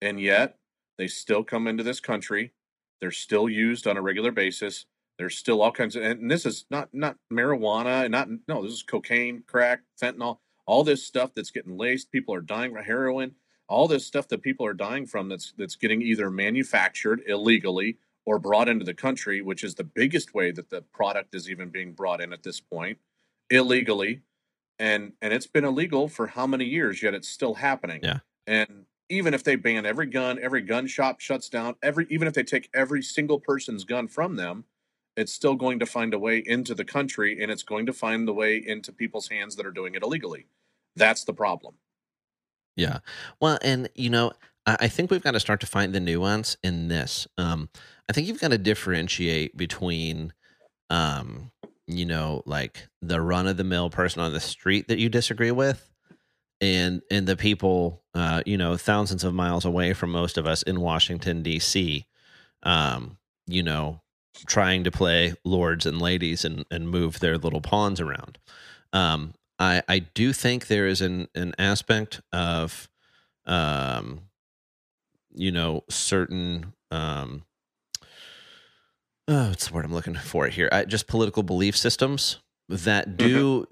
[0.00, 0.58] and yet
[0.98, 2.52] they still come into this country.
[3.00, 4.86] They're still used on a regular basis.
[5.18, 8.72] There's still all kinds of, and this is not not marijuana, and not no, this
[8.72, 12.10] is cocaine, crack, fentanyl, all this stuff that's getting laced.
[12.10, 13.34] People are dying from heroin.
[13.68, 18.38] All this stuff that people are dying from that's that's getting either manufactured illegally or
[18.38, 21.92] brought into the country, which is the biggest way that the product is even being
[21.92, 22.98] brought in at this point
[23.50, 24.22] illegally
[24.78, 28.18] and and it's been illegal for how many years yet it's still happening Yeah.
[28.46, 32.34] and even if they ban every gun every gun shop shuts down every even if
[32.34, 34.64] they take every single person's gun from them
[35.16, 38.26] it's still going to find a way into the country and it's going to find
[38.28, 40.46] the way into people's hands that are doing it illegally
[40.96, 41.76] that's the problem
[42.76, 42.98] Yeah.
[43.40, 44.32] Well, and you know,
[44.66, 47.26] I, I think we've got to start to find the nuance in this.
[47.38, 47.68] Um,
[48.08, 50.32] I think you've got to differentiate between,
[50.90, 51.50] um,
[51.86, 55.50] you know, like the run of the mill person on the street that you disagree
[55.50, 55.90] with,
[56.60, 60.62] and and the people, uh, you know, thousands of miles away from most of us
[60.62, 62.06] in Washington D.C.
[62.62, 64.00] Um, you know,
[64.46, 68.38] trying to play lords and ladies and and move their little pawns around.
[68.92, 72.88] Um, I I do think there is an an aspect of
[73.46, 74.22] um
[75.32, 77.44] you know certain um
[79.28, 80.68] oh, what's the word I'm looking for here?
[80.72, 83.66] I, just political belief systems that do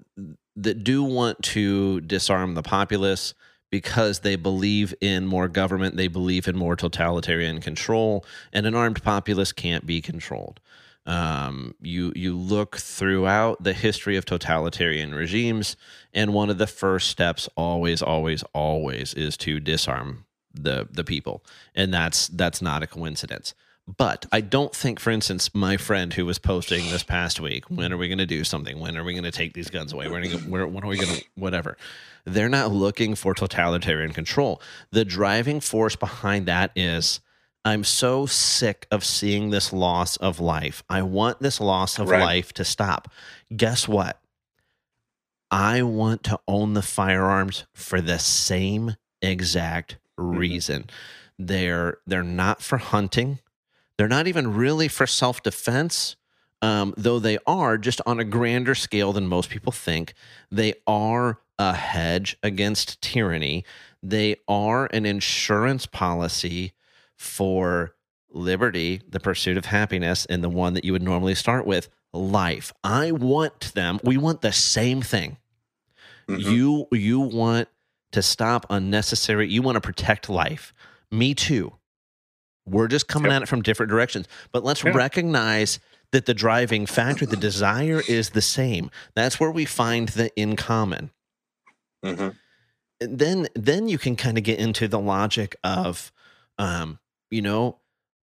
[0.55, 3.33] that do want to disarm the populace
[3.71, 9.03] because they believe in more government, they believe in more totalitarian control, and an armed
[9.03, 10.59] populace can't be controlled.
[11.05, 15.75] Um, you you look throughout the history of totalitarian regimes,
[16.13, 21.43] and one of the first steps, always, always, always, is to disarm the the people,
[21.75, 23.53] and that's that's not a coincidence.
[23.87, 27.93] But I don't think, for instance, my friend who was posting this past week, when
[27.93, 28.79] are we going to do something?
[28.79, 30.07] When are we going to take these guns away?
[30.07, 31.77] When are, where, when are we going to, whatever?
[32.25, 34.59] They're not looking for totalitarian control.
[34.89, 37.19] The driving force behind that is
[37.63, 40.83] I'm so sick of seeing this loss of life.
[40.89, 42.21] I want this loss of Right.
[42.21, 43.11] life to stop.
[43.55, 44.19] Guess what?
[45.49, 50.37] I want to own the firearms for the same exact mm-hmm.
[50.37, 50.89] reason.
[51.37, 53.39] They're they're not for hunting.
[53.97, 56.15] They're not even really for self defense,
[56.61, 60.13] um, though they are just on a grander scale than most people think.
[60.51, 63.63] They are a hedge against tyranny.
[64.03, 66.73] They are an insurance policy
[67.15, 67.95] for
[68.29, 72.73] liberty, the pursuit of happiness, and the one that you would normally start with life.
[72.83, 75.37] I want them, we want the same thing.
[76.27, 76.39] Mhm.
[76.51, 77.69] You you want
[78.11, 80.73] to stop unnecessary, you want to protect life.
[81.11, 81.73] Me too.
[82.65, 83.35] We're just coming Yep.
[83.35, 84.27] at it from different directions.
[84.51, 84.91] But let's Yeah.
[84.91, 85.79] recognize
[86.11, 88.89] that the driving factor, the desire is the same.
[89.15, 91.11] That's where we find the in common.
[92.03, 92.35] Mhm.
[93.01, 96.11] And then then you can kind of get into the logic of
[96.57, 96.99] um,
[97.29, 97.79] you know,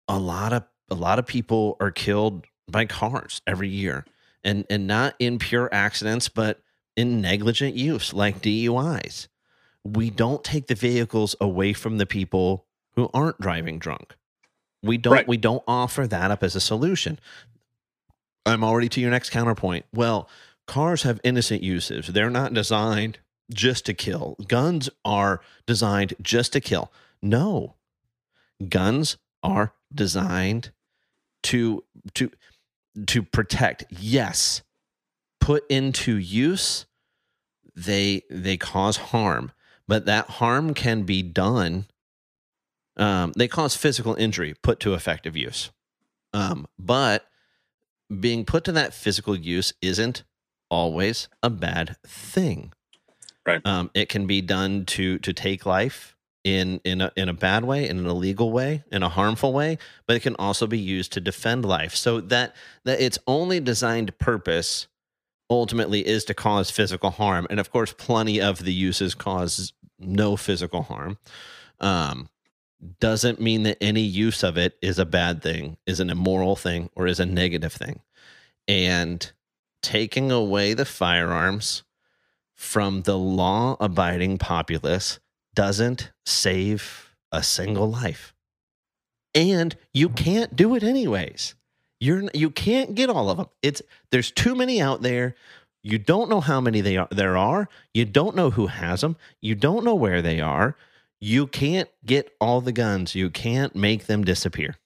[0.08, 4.04] a lot of a lot of people are killed by cars every year.
[4.42, 6.60] And and not in pure accidents, but
[6.96, 9.28] in negligent use like DUIs.
[9.84, 14.16] We don't take the vehicles away from the people who aren't driving drunk.
[14.82, 15.28] We don't Right.
[15.28, 17.18] we don't offer that up as a solution.
[18.44, 19.86] I'm already to your next counterpoint.
[19.92, 20.28] Well,
[20.66, 22.06] cars have innocent uses.
[22.08, 23.18] They're not designed
[23.52, 24.36] just to kill.
[24.46, 26.92] Guns are designed just to kill.
[27.22, 27.74] No.
[28.68, 30.70] Guns are designed
[31.44, 31.84] to
[32.14, 32.30] to
[33.06, 33.84] to protect.
[33.90, 34.62] Yes.
[35.40, 36.86] Put into use
[37.74, 39.52] they they cause harm,
[39.86, 41.86] but that harm can be done
[42.96, 45.70] um, they cause physical injury put to effective use.
[46.32, 47.26] Um, but
[48.20, 50.24] being put to that physical use isn't
[50.70, 52.72] always a bad thing.
[53.46, 53.64] Right.
[53.64, 57.64] Um, it can be done to to take life in in a, in a bad
[57.64, 61.12] way, in an illegal way, in a harmful way, but it can also be used
[61.12, 61.94] to defend life.
[61.94, 62.54] So that
[62.84, 64.88] that its only designed purpose
[65.48, 70.36] ultimately is to cause physical harm, and of course, plenty of the uses cause no
[70.36, 71.18] physical harm.
[71.80, 72.28] Um,
[73.00, 76.90] doesn't mean that any use of it is a bad thing, is an immoral thing,
[76.94, 78.00] or is a negative thing.
[78.68, 79.30] And
[79.82, 81.84] taking away the firearms
[82.54, 85.20] from the law abiding populace
[85.54, 88.34] doesn't save a single life.
[89.34, 91.54] And you can't do it anyways.
[92.00, 93.46] You're you can't get all of them.
[93.62, 95.34] It's there's too many out there.
[95.82, 97.68] You don't know how many they are there are.
[97.94, 99.16] You don't know who has them.
[99.40, 100.76] You don't know where they are.
[101.26, 103.16] You can't get all the guns.
[103.16, 104.76] You can't make them disappear.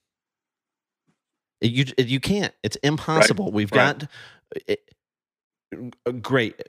[1.61, 2.51] You you can't.
[2.63, 3.51] It's impossible.
[3.51, 3.99] We've right.
[3.99, 4.09] got
[4.65, 4.89] it,
[6.23, 6.59] great.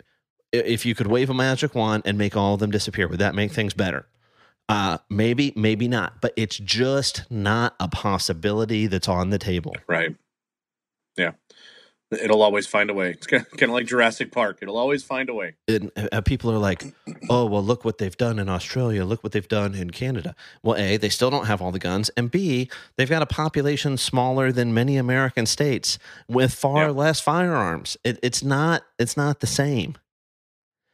[0.52, 3.34] If you could wave a magic wand and make all of them disappear, would that
[3.34, 4.06] make things better?
[4.68, 6.20] Uh, maybe, maybe not.
[6.20, 9.74] But it's just not a possibility that's on the table.
[9.86, 10.14] Right.
[11.16, 11.32] Yeah.
[12.12, 13.10] It'll always find a way.
[13.10, 14.58] It's kind of like Jurassic Park.
[14.62, 15.54] It'll always find a way.
[15.68, 16.94] and uh, people are like,
[17.30, 19.04] "Oh, well, look what they've done in Australia.
[19.04, 22.10] Look what they've done in Canada." Well, a they still don't have all the guns,
[22.10, 25.98] and b they've got a population smaller than many American states
[26.28, 27.96] with far less firearms.
[28.04, 29.96] It, it's not it's not the same.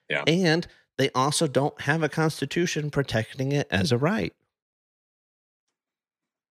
[0.09, 0.25] Yeah.
[0.27, 4.35] and they also don't have a constitution protecting it as a right.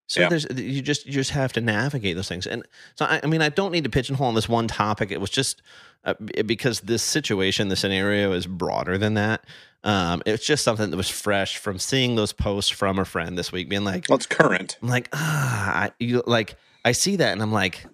[0.09, 0.29] So Yeah.
[0.29, 2.65] there's you just you just have to navigate those things, and
[2.95, 5.11] so I, I mean I don't need to pigeonhole on this one topic.
[5.11, 5.63] It was just
[6.05, 6.15] uh,
[6.45, 9.45] because this situation, the scenario is broader than that.
[9.83, 13.51] Um, it's just something that was fresh from seeing those posts from a friend this
[13.53, 14.79] week, being like, Well, current.
[14.83, 17.85] I'm like, ah, I, you like I see that, and I'm like,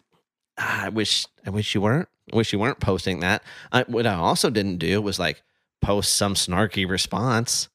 [0.59, 2.09] ah, I wish I wish you weren't.
[2.33, 3.43] I wish you weren't posting that.
[3.73, 5.43] I, what I also didn't do was like
[5.81, 7.69] post some snarky response,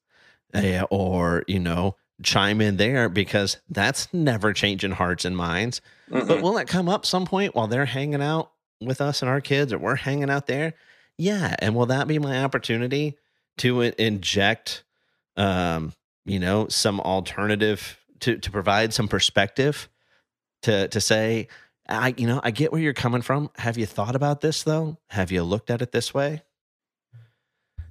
[0.54, 5.80] uh, or you know chime in there because that's never changing hearts and minds.
[6.08, 6.42] But Mm-mm.
[6.42, 8.50] will it come up some point while they're hanging out
[8.80, 10.74] with us and our kids, or we're hanging out there?
[11.16, 13.16] Yeah, and will that be my opportunity
[13.58, 14.84] to inject,
[15.36, 15.92] um,
[16.24, 19.88] you know, some alternative to to provide some perspective
[20.62, 21.48] to to say
[21.88, 23.50] I you know I get where you're coming from.
[23.56, 24.98] Have you thought about this though?
[25.10, 26.42] Have you looked at it this way?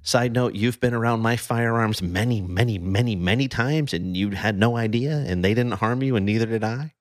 [0.08, 4.58] Side note, you've been around my firearms many, many, many, many times and you had
[4.58, 6.94] no idea and they didn't harm you and neither did I.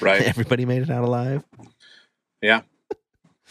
[0.00, 0.22] Right.
[0.28, 1.42] Everybody made it out alive.
[2.40, 2.60] Yeah.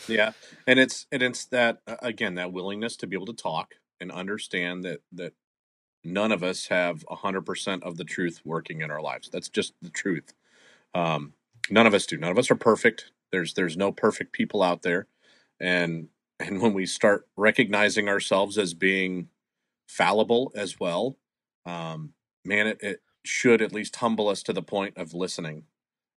[0.08, 0.32] Yeah.
[0.66, 4.86] And it's and it's that again, that willingness to be able to talk and understand
[4.86, 5.34] that that
[6.06, 9.30] none of us have 100% of the truth working in our lives.
[9.30, 10.34] That's just the truth.
[10.96, 11.34] Um,
[11.70, 12.16] none of us do.
[12.16, 13.12] None of us are perfect.
[13.34, 15.08] There's there's no perfect people out there.
[15.60, 16.08] And
[16.40, 19.30] and when we start recognizing ourselves as being
[19.88, 21.18] fallible as well,
[21.66, 22.14] um,
[22.46, 25.64] man, it, it should at least humble us to the point of listening.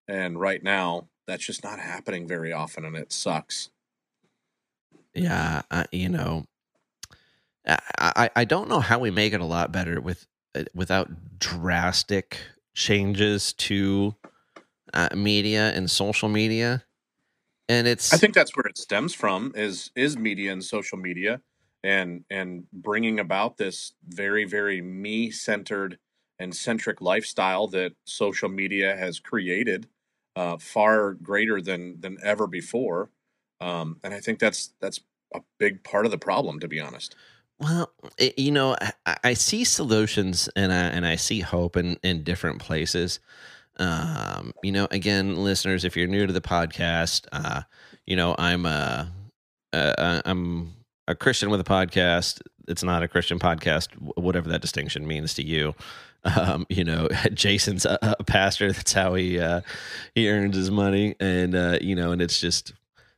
[0.08, 3.70] And right now, that's just not happening very often, and it sucks.
[5.14, 6.46] Yeah, I, you know,
[7.66, 12.38] I, I don't know how we make it a lot better with uh, without drastic
[12.74, 14.14] changes to
[14.92, 16.82] uh, media and social media,
[17.72, 21.40] and it's I think that's where it stems from is is media and social media,
[21.82, 25.98] and and bringing about this very very me centered
[26.38, 29.86] and centric lifestyle that social media has created,
[30.36, 33.10] uh, far greater than than ever before,
[33.60, 35.00] um, and I think that's that's
[35.34, 37.16] a big part of the problem, to be honest.
[37.58, 41.96] Well, it, you know, I, I, see solutions and I and I see hope in
[42.02, 43.20] in different places.
[43.78, 47.62] Um, you know, again, listeners, if you're new to the podcast, uh,
[48.06, 49.10] you know, I'm a,
[49.72, 50.74] a I'm
[51.08, 52.40] a Christian with a podcast.
[52.68, 55.74] It's not a Christian podcast, whatever that distinction means to you.
[56.24, 58.72] Um, you know, Jason's a, a, pastor.
[58.72, 59.62] That's how he uh,
[60.14, 62.72] he earns his money, and uh, you know, and it's just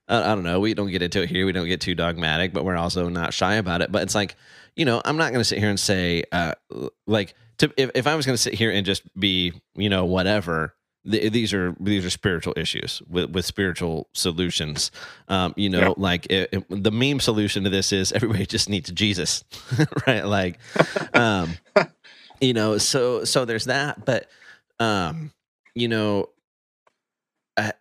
[0.09, 0.61] I, don't know.
[0.61, 1.47] We don't get into it here.
[1.47, 3.91] We don't get too dogmatic, but we're also not shy about it.
[3.91, 4.37] But it's like,
[4.77, 6.55] you know, I'm not going to sit here and say, uh,
[7.07, 10.05] like, to, if, if I was going to sit here and just be, you know,
[10.05, 10.75] whatever,
[11.11, 14.91] th- these are these are spiritual issues with, with spiritual solutions.
[15.29, 15.95] Um, you know, yeah.
[15.97, 19.45] like it, it, the meme solution to this is everybody just needs Jesus,
[20.07, 20.25] right?
[20.25, 20.59] Like,
[21.15, 21.55] um,
[22.41, 24.29] you know, so so there's that, but
[24.81, 25.33] um,
[25.75, 26.31] you know,
[27.57, 27.73] I,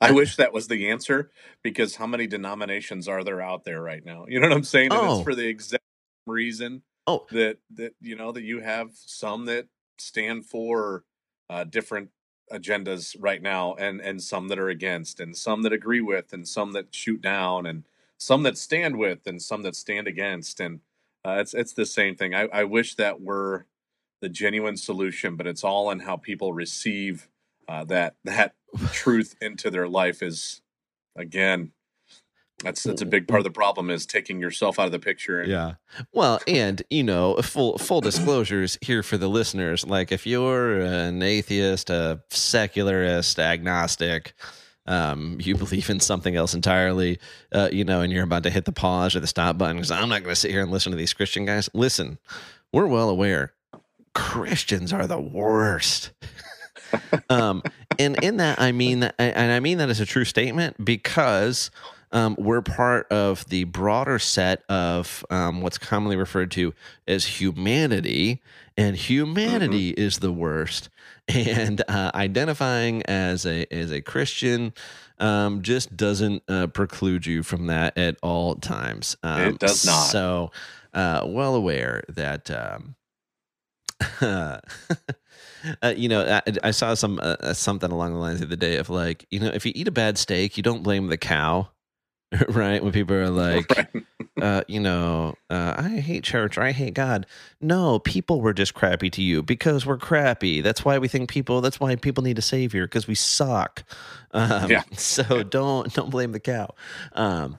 [0.00, 1.30] I wish that was the answer
[1.62, 4.26] because how many denominations are there out there right now?
[4.28, 4.92] You know what I'm saying?
[4.92, 5.16] And oh.
[5.16, 5.82] it's for the exact
[6.26, 7.26] reason oh.
[7.30, 9.66] that that you know that you have some that
[9.98, 11.04] stand for
[11.50, 12.10] uh, different
[12.52, 16.46] agendas right now, and and some that are against, and some that agree with, and
[16.46, 17.84] some that shoot down, and
[18.18, 20.80] some that stand with, and some that stand against, and
[21.24, 22.34] uh, it's it's the same thing.
[22.34, 23.66] I, I wish that were
[24.20, 27.28] the genuine solution, but it's all in how people receive
[27.68, 28.54] uh, that that
[28.92, 30.62] truth into their life is
[31.16, 31.72] again
[32.62, 35.40] that's that's a big part of the problem is taking yourself out of the picture.
[35.40, 35.74] And- yeah.
[36.12, 39.86] Well, and you know, full full disclosures here for the listeners.
[39.86, 44.34] Like, if you're an atheist, a secularist, agnostic,
[44.86, 47.20] um, you believe in something else entirely,
[47.52, 49.90] uh, you know, and you're about to hit the pause or the stop button because
[49.90, 51.70] I'm not going to sit here and listen to these Christian guys.
[51.74, 52.18] Listen,
[52.72, 53.52] we're well aware
[54.14, 56.10] Christians are the worst.
[57.30, 57.62] um,
[57.98, 61.70] and in that, I mean, and I mean that as a true statement because
[62.12, 66.74] um, we're part of the broader set of um, what's commonly referred to
[67.06, 68.40] as humanity,
[68.76, 70.00] and humanity mm-hmm.
[70.00, 70.88] is the worst.
[71.30, 74.72] And uh, identifying as a as a Christian
[75.18, 79.14] um, just doesn't uh, preclude you from that at all times.
[79.22, 80.04] it um, does not.
[80.04, 80.52] So,
[80.94, 82.50] uh, well aware that.
[82.50, 82.94] Um,
[85.82, 88.76] Uh, you know, I, I saw some uh, something along the lines of the day
[88.76, 91.68] of like, you know, if you eat a bad steak, you don't blame the cow,
[92.48, 92.82] right?
[92.82, 94.04] When people are like, right.
[94.40, 97.26] uh, you know, uh, I hate church or I hate God.
[97.60, 100.60] No, people were just crappy to you because we're crappy.
[100.60, 101.60] That's why we think people.
[101.60, 103.84] That's why people need a savior because we suck.
[104.32, 104.82] Um, yeah.
[104.96, 106.74] So don't don't blame the cow.
[107.12, 107.58] Um,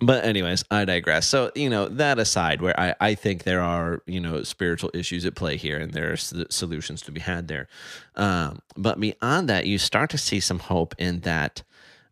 [0.00, 4.02] but anyways i digress so you know that aside where i, I think there are
[4.06, 7.68] you know spiritual issues at play here and there are solutions to be had there
[8.16, 11.62] um, but beyond that you start to see some hope in that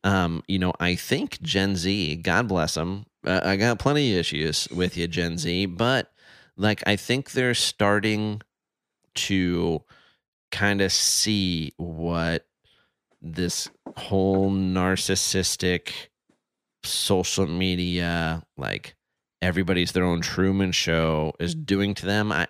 [0.04, 4.18] um, you know i think gen z god bless them uh, i got plenty of
[4.18, 6.12] issues with you gen z but
[6.56, 8.40] like i think they're starting
[9.14, 9.82] to
[10.50, 12.46] kind of see what
[13.20, 15.90] this whole narcissistic
[16.84, 18.94] social media, like
[19.42, 22.32] everybody's their own Truman Show is doing to them.
[22.32, 22.46] I,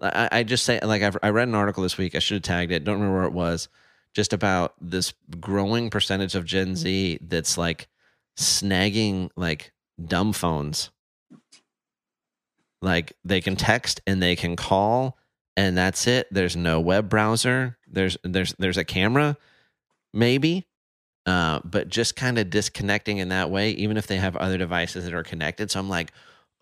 [0.00, 2.14] I, I just say like I've, I read an article this week.
[2.14, 2.84] I should have tagged it.
[2.84, 3.68] Don't remember where it was.
[4.16, 7.86] Just about this growing percentage of Gen Z that's like
[8.38, 10.90] snagging like dumb phones.
[12.80, 15.18] Like they can text and they can call
[15.54, 16.28] and that's it.
[16.30, 17.76] There's no web browser.
[17.86, 19.36] There's there's there's a camera,
[20.14, 20.66] maybe,
[21.26, 23.70] uh, but just kind of disconnecting in that way.
[23.72, 26.10] Even if they have other devices that are connected, so I'm like,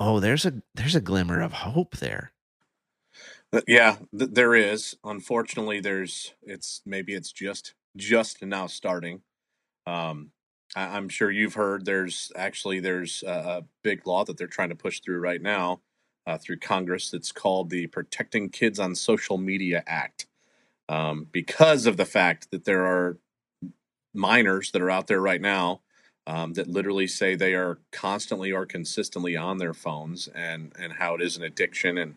[0.01, 2.33] oh, there's a there's a glimmer of hope there.
[3.67, 4.97] Yeah, th- there is.
[5.05, 9.23] Unfortunately, there's it's maybe it's just just now starting.
[9.87, 10.31] Um,
[10.75, 14.71] I, am sure you've heard there's actually there's a, a, big law that they're trying
[14.71, 15.81] to push through right now
[16.27, 17.11] uh, through Congress.
[17.11, 20.27] That's called the Protecting Kids on Social Media Act,
[20.89, 23.19] um, because of the fact that there are
[24.15, 25.81] minors that are out there right now
[26.27, 31.15] um, that literally say they are constantly or consistently on their phones and and how
[31.15, 32.15] it is an addiction and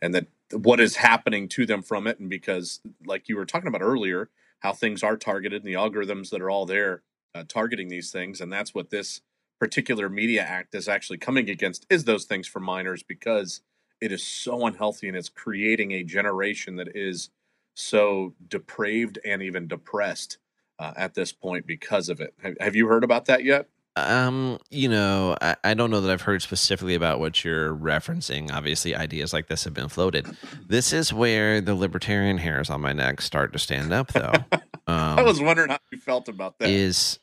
[0.00, 3.68] and that what is happening to them from it and because like you were talking
[3.68, 4.30] about earlier
[4.60, 7.02] how things are targeted and the algorithms that are all there
[7.34, 9.20] uh, targeting these things and that's what this
[9.58, 13.60] particular media act is actually coming against is those things for minors because
[14.00, 17.30] it is so unhealthy and it's creating a generation that is
[17.74, 20.38] so depraved and even depressed
[20.78, 22.34] uh, at this point because of it.
[22.42, 26.10] Have, have you heard about that yet um, you know, I, I don't know that
[26.10, 28.52] I've heard specifically about what you're referencing.
[28.52, 30.26] Obviously, ideas like this have been floated.
[30.66, 34.32] This is where the libertarian hairs on my neck start to stand up, though.
[34.52, 36.70] Um, I was wondering how you felt about that.
[36.70, 37.18] Is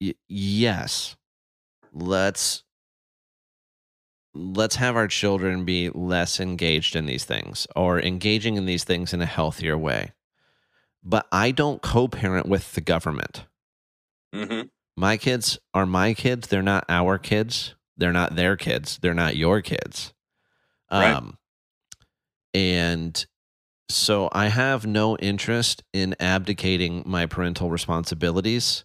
[0.00, 1.16] y- yes,
[1.92, 2.64] let's
[4.34, 9.14] let's have our children be less engaged in these things or engaging in these things
[9.14, 10.12] in a healthier way.
[11.02, 13.46] But I don't co-parent with the government.
[14.34, 14.66] Mm-hmm
[14.96, 16.48] my kids are my kids.
[16.48, 17.74] They're not our kids.
[17.96, 18.98] They're not their kids.
[19.00, 20.12] They're not your kids.
[20.90, 21.12] Right.
[21.12, 21.38] Um,
[22.54, 23.26] and
[23.88, 28.84] so I have no interest in abdicating my parental responsibilities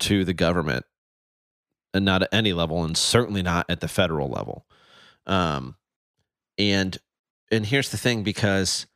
[0.00, 0.84] to the government,
[1.94, 4.66] and not at any level, and certainly not at the federal level.
[5.26, 5.76] Um,
[6.58, 6.98] and
[7.50, 8.86] and here's the thing, because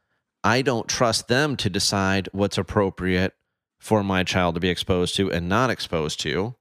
[0.43, 3.33] I don't trust them to decide what's appropriate
[3.79, 6.55] for my child to be exposed to and not exposed to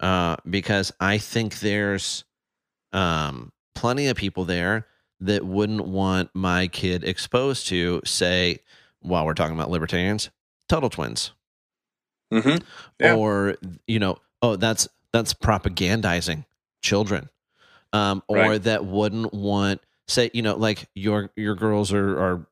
[0.00, 2.24] uh, because I think there's
[2.92, 4.86] um, plenty of people there
[5.20, 8.58] that wouldn't want my kid exposed to, say,
[9.00, 10.30] while we're talking about libertarians,
[10.68, 11.32] Tuttle Twins,
[12.32, 12.58] mm-hmm.
[13.00, 13.14] yeah.
[13.14, 13.56] or
[13.86, 16.44] you know, oh, that's that's propagandizing
[16.82, 17.30] children,
[17.92, 18.62] um, or right.
[18.64, 22.46] that wouldn't want, say, you know, like your your girls are are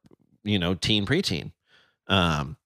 [0.45, 1.53] you know teen preteen,
[2.07, 2.57] um,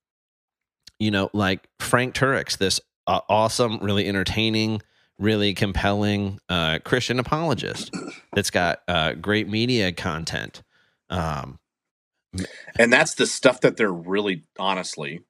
[0.99, 4.83] you know, like Frank Turek, this uh, awesome, really entertaining,
[5.19, 7.91] really compelling uh, Christian apologist
[8.33, 10.63] that's got uh, great media content.
[11.11, 11.59] Um,
[12.79, 15.21] and that's the stuff that they're really honestly.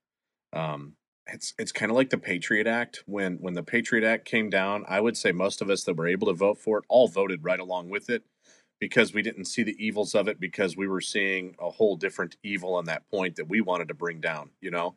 [0.52, 0.94] Um,
[1.26, 3.04] it's it's kind of like the Patriot Act.
[3.06, 6.08] When when the Patriot Act came down, I would say most of us that were
[6.08, 8.24] able to vote for it all voted right along with it
[8.80, 12.36] because we didn't see the evils of it because we were seeing a whole different
[12.42, 14.50] evil on that point that we wanted to bring down.
[14.60, 14.96] You know,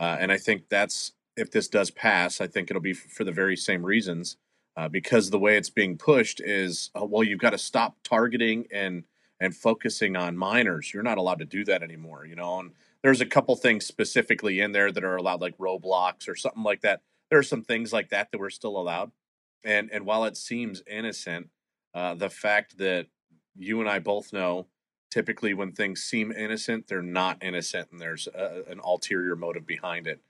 [0.00, 3.32] uh, and I think that's if this does pass, I think it'll be for the
[3.32, 4.36] very same reasons.
[4.76, 8.66] Uh, because the way it's being pushed is, uh, well, you've got to stop targeting
[8.72, 9.02] and
[9.40, 10.92] and focusing on minors.
[10.94, 12.60] You're not allowed to do that anymore, you know.
[12.60, 12.72] And
[13.02, 16.82] there's a couple things specifically in there that are allowed, like Roblox or something like
[16.82, 17.00] that.
[17.28, 19.10] There are some things like that that were still allowed.
[19.64, 21.48] And and while it seems innocent,
[21.92, 23.06] uh, the fact that
[23.56, 24.68] you and I both know
[25.10, 30.06] typically when things seem innocent they're not innocent and there's a, an ulterior motive behind
[30.06, 30.20] it.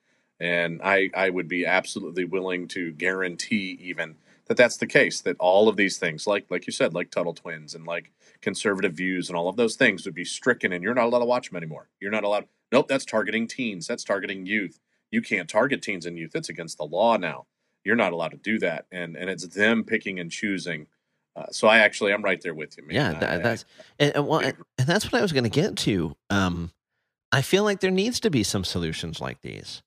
[0.41, 4.15] And I, I would be absolutely willing to guarantee even
[4.47, 7.35] that that's the case that all of these things like like you said like tuttle
[7.35, 8.11] twins and like
[8.41, 11.25] conservative views and all of those things would be stricken and you're not allowed to
[11.25, 11.89] watch them anymore.
[12.01, 14.81] You're not allowed nope that's targeting teens that's targeting youth.
[15.11, 16.35] You can't target teens and youth.
[16.35, 17.47] It's against the law now.
[17.85, 18.87] You're not allowed to do that.
[18.91, 20.87] And and it's them picking and choosing
[21.39, 22.85] uh, so I actually I'm right there with you.
[22.85, 22.95] Man.
[22.95, 23.65] Yeah, that, that's
[23.99, 26.17] and, and, well, and, that's what I was going to get to.
[26.31, 26.73] Um,
[27.31, 29.83] I feel like there needs to be some solutions like these.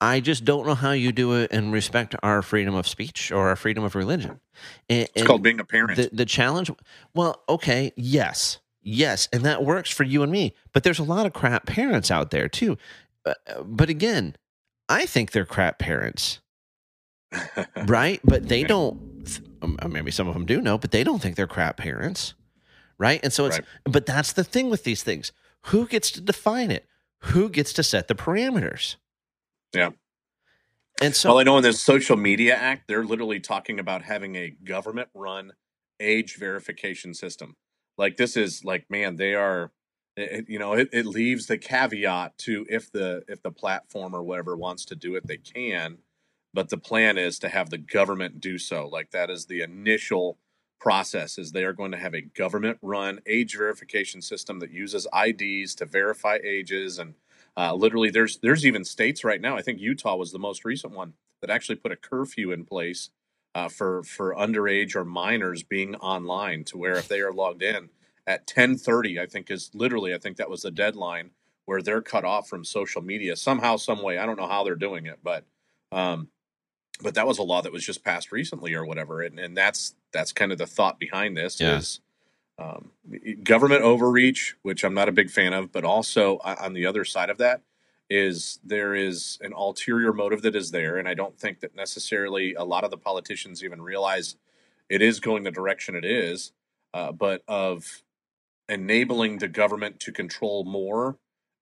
[0.00, 3.30] I just don't know how you do it in respect to our freedom of speech
[3.30, 4.40] or our freedom of religion.
[4.88, 5.96] And, it's called being a parent.
[5.96, 6.70] The, the challenge,
[7.14, 10.54] well, okay, yes, yes, and that works for you and me.
[10.72, 12.78] But there's a lot of crap parents out there too.
[13.26, 14.36] Uh, but again,
[14.88, 16.40] I think they're crap parents,
[17.86, 18.20] right?
[18.24, 19.09] But they don't uh,
[19.62, 22.34] Um, maybe some of them do know, but they don't think they're crap parents,
[22.98, 23.20] right?
[23.22, 23.66] And so it's, right.
[23.84, 25.32] but that's the thing with these things.
[25.66, 26.86] Who gets to define it?
[27.24, 28.96] Who gets to set the parameters?
[29.74, 29.90] Yeah.
[31.02, 34.36] And so, well, I know in this social media act, they're literally talking about having
[34.36, 35.52] a government run
[35.98, 37.56] age verification system.
[37.96, 39.70] Like this is like, man, they are,
[40.16, 44.22] it, you know, it, it leaves the caveat to if the if the platform or
[44.22, 45.98] whatever wants to do it, they can
[46.52, 48.88] but the plan is to have the government do so.
[48.88, 50.38] Like that is the initial
[50.80, 55.06] process is they are going to have a government run age verification system that uses
[55.14, 57.14] IDs to verify ages and
[57.56, 60.94] uh, literally there's there's even states right now I think Utah was the most recent
[60.94, 63.10] one that actually put a curfew in place
[63.54, 67.90] uh, for for underage or minors being online to where if they are logged in
[68.26, 71.30] at 10:30 I think is literally I think that was the deadline
[71.66, 74.76] where they're cut off from social media somehow some way I don't know how they're
[74.76, 75.44] doing it but
[75.92, 76.28] um,
[77.02, 79.94] but that was a law that was just passed recently or whatever and, and that's
[80.12, 81.76] that's kind of the thought behind this Yeah.
[81.78, 82.00] is
[82.58, 82.90] um,
[83.42, 87.30] government overreach which i'm not a big fan of but also on the other side
[87.30, 87.62] of that
[88.10, 92.54] is there is an ulterior motive that is there and i don't think that necessarily
[92.54, 94.36] a lot of the politicians even realize
[94.88, 96.52] it is going the direction it is
[96.92, 98.02] uh, but of
[98.68, 101.16] enabling the government to control more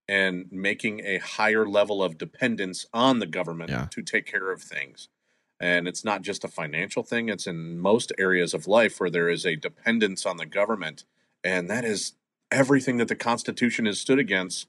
[0.07, 3.87] and making a higher level of dependence on the government Yeah.
[3.91, 5.07] to take care of things.
[5.59, 9.29] And it's not just a financial thing, it's in most areas of life where there
[9.29, 11.03] is a dependence on the government.
[11.43, 12.13] And that is
[12.51, 14.67] everything that the Constitution has stood against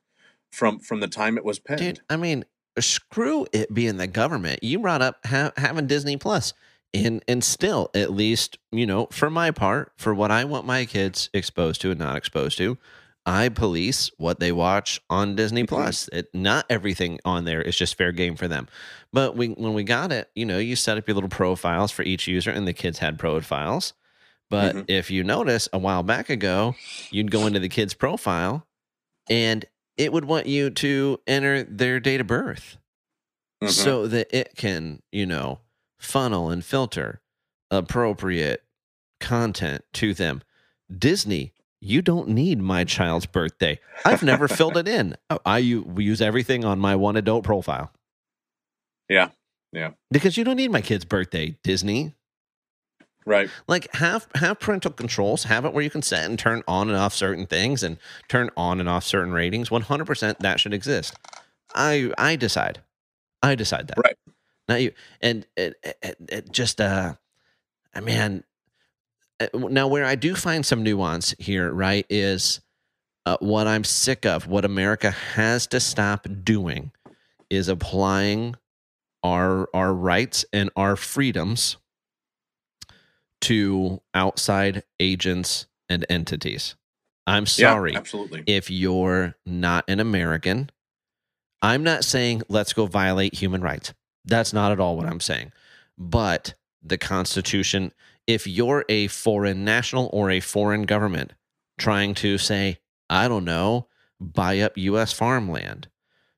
[0.52, 1.80] from from the time it was penned.
[1.80, 2.44] Dude, I mean,
[2.78, 4.62] screw it being the government.
[4.62, 6.52] You brought up ha- having Disney Plus,
[6.92, 10.84] and and still, at least you know, for my part, for what I want my
[10.84, 12.78] kids exposed to and not exposed to,
[13.26, 15.68] I police what they watch on Disney Mhm.
[15.68, 16.08] Plus.
[16.12, 18.66] It, not everything on there is just fair game for them.
[19.12, 22.02] But we when we got it, you know, you set up your little profiles for
[22.02, 23.92] each user, and the kids had profiles.
[24.48, 24.84] But Mhm.
[24.88, 26.74] if you notice, a while back ago,
[27.10, 28.66] you'd go into the kid's profile,
[29.28, 29.64] and
[29.96, 32.78] it would want you to enter their date of birth
[33.62, 33.70] Mhm.
[33.70, 35.60] so that it can, you know,
[35.98, 37.20] funnel and filter
[37.70, 38.64] appropriate
[39.20, 40.42] content to them.
[40.96, 43.80] Disney, you don't need my child's birthday.
[44.04, 45.16] I've never filled it in.
[45.30, 47.90] Oh, I use everything on my one adult profile.
[49.08, 49.30] Yeah.
[49.72, 49.90] Yeah.
[50.10, 52.14] Because you don't need my kid's birthday, Disney.
[53.24, 53.48] right.
[53.68, 56.98] Like have have parental controls, have it where you can set and turn on and
[56.98, 57.96] off certain things and
[58.28, 59.68] turn on and off certain ratings.
[59.68, 61.14] 100% that should exist.
[61.74, 62.80] I I decide.
[63.42, 63.98] I decide that.
[64.02, 64.16] Right.
[64.68, 64.92] Not you.
[65.20, 67.14] And it, it, it just uh
[67.94, 68.44] I mean
[69.54, 72.60] now where I do find some nuance here, right, is
[73.26, 76.92] uh, what I'm sick of, what America has to stop doing
[77.48, 78.56] is applying
[79.22, 81.76] our our rights and our freedoms
[83.42, 86.76] to outside agents and entities.
[87.26, 88.44] I'm sorry Yeah, absolutely.
[88.46, 90.70] if you're not an American.
[91.62, 93.92] I'm not saying let's go violate human rights.
[94.24, 95.52] That's not at all what I'm saying.
[95.98, 97.92] But the Constitution,
[98.30, 101.32] if you're a foreign national or a foreign government
[101.78, 102.78] trying to say,
[103.08, 103.88] I don't know,
[104.20, 105.12] buy up U.S.
[105.12, 105.88] farmland.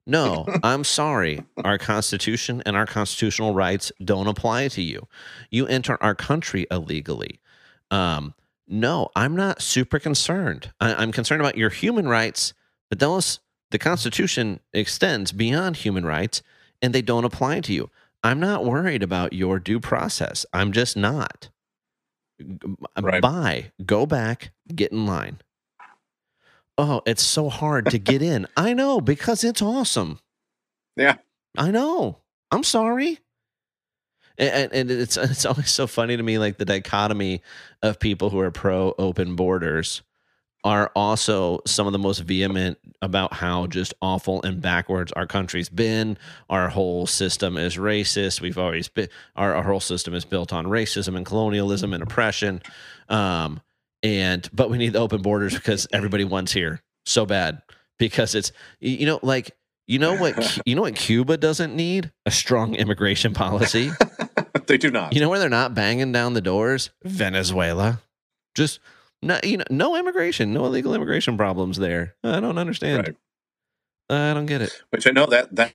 [0.07, 1.43] No, I'm sorry.
[1.63, 5.07] Our Constitution and our constitutional rights don't apply to you.
[5.51, 7.41] You enter our country illegally.
[7.91, 8.33] Um,
[8.67, 10.73] no, I'm not super concerned.
[10.81, 12.55] I, I'm concerned about your human rights,
[12.89, 13.41] but those
[13.71, 16.43] the Constitution extends beyond human rights,
[16.81, 17.91] and they don't apply to you.
[18.23, 20.47] I'm not worried about your due process.
[20.53, 21.51] I'm just not.
[23.01, 23.23] Right.
[23.23, 23.73] Bye.
[23.85, 24.53] Go back.
[24.75, 25.41] Get in line.
[26.79, 28.47] Oh, it's so hard to get in.
[28.57, 30.19] I know because it's awesome.
[30.97, 31.17] Yeah.
[31.57, 32.19] I know.
[32.51, 33.19] I'm sorry.
[34.39, 37.43] And, and it's it's always so funny to me, like the dichotomy
[37.83, 40.03] of people who are pro open borders
[40.65, 45.69] are also some of the most vehement about how just awful and backwards our country's
[45.69, 46.17] been.
[46.49, 48.41] Our whole system is racist.
[48.41, 52.63] We've always been our, our whole system is built on racism and colonialism and oppression.
[53.09, 53.61] Um,
[54.03, 57.63] and but we need the open borders because everybody wants here so bad
[57.99, 59.53] because it's you you know like
[59.87, 63.91] you know what you know what Cuba doesn't need a strong immigration policy.
[64.67, 65.13] they do not.
[65.13, 66.91] You know where they're not banging down the doors?
[67.05, 68.01] Venezuela.
[68.55, 68.81] Just
[69.23, 72.15] no, you know, no immigration, no illegal immigration problems there.
[72.25, 73.07] I don't understand.
[73.07, 73.17] Right.
[74.11, 74.83] I don't get it.
[74.91, 75.75] Which I know that that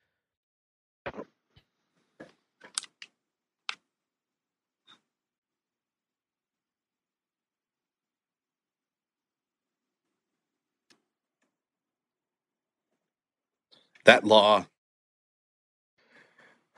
[14.05, 14.65] that law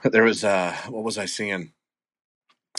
[0.03, 1.73] there was uh what was I seeing?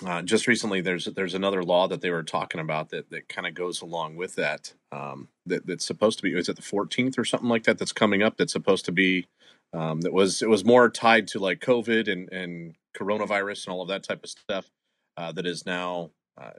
[0.05, 3.47] Uh, just recently, there's there's another law that they were talking about that, that kind
[3.47, 4.73] of goes along with that.
[4.93, 7.93] Um, that that's supposed to be is it the 14th or something like that that's
[7.93, 8.37] coming up?
[8.37, 9.27] That's supposed to be
[9.73, 13.83] um, that was it was more tied to like COVID and and coronavirus and all
[13.83, 14.71] of that type of stuff.
[15.17, 16.51] Uh, that is now uh,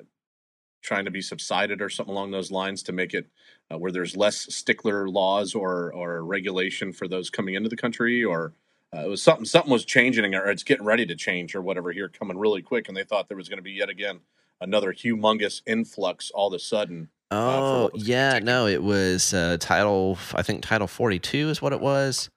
[0.83, 3.27] trying to be subsided or something along those lines to make it
[3.71, 8.23] uh, where there's less stickler laws or or regulation for those coming into the country
[8.23, 8.53] or
[8.93, 11.91] uh, it was something something was changing or it's getting ready to change or whatever
[11.91, 14.19] here coming really quick and they thought there was going to be yet again
[14.59, 17.09] another humongous influx all of a sudden.
[17.31, 20.17] uh, Oh, yeah, no, it was uh, title.
[20.35, 22.29] I think Title Forty Two is what it was.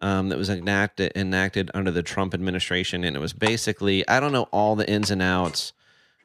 [0.00, 4.32] Um, that was enacted enacted under the Trump administration, and it was basically I don't
[4.32, 5.72] know all the ins and outs,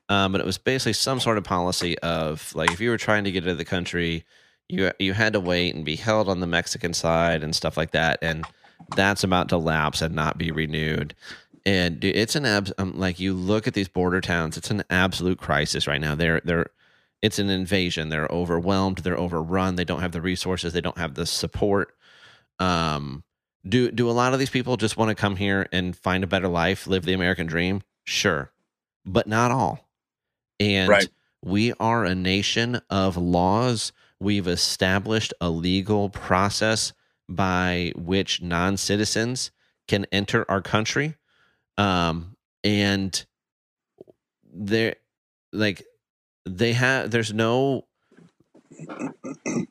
[0.10, 3.24] um, but it was basically some sort of policy of like if you were trying
[3.24, 4.26] to get into the country,
[4.70, 7.92] you you had to wait and be held on the Mexican side and stuff like
[7.92, 8.46] that, and
[8.96, 11.16] that's about to lapse and not be renewed.
[11.66, 15.38] And it's an abs um, like you look at these border towns, it's an absolute
[15.40, 16.16] crisis right now.
[16.16, 16.68] They're they're
[17.22, 18.10] it's an invasion.
[18.10, 18.98] They're overwhelmed.
[19.00, 19.76] They're overrun.
[19.76, 20.74] They don't have the resources.
[20.74, 21.96] They don't have the support.
[22.60, 23.24] Um,
[23.68, 26.28] do do a lot of these people just want to come here and find a
[26.28, 27.82] better life, live the American dream?
[28.04, 28.52] Sure,
[29.06, 29.88] but not all.
[30.60, 31.08] And Right.
[31.42, 33.94] we are a nation of laws.
[34.20, 36.92] We've established a legal process
[37.30, 39.52] by which non citizens
[39.88, 41.16] can enter our country.
[41.78, 43.26] Um, and
[44.54, 44.96] they're
[45.52, 45.84] like,
[46.46, 47.86] they have, there's no,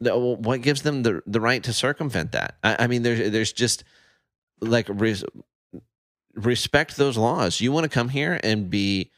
[0.00, 2.56] no, what gives them the, the right to circumvent that?
[2.62, 3.84] I, I mean, there's, there's just
[4.60, 5.24] like, res,
[6.34, 7.60] respect those laws.
[7.60, 9.10] You want to come here and be,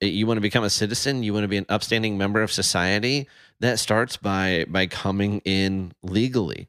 [0.00, 3.26] you want to become a citizen you want to be an upstanding member of society
[3.60, 6.68] that starts by by coming in legally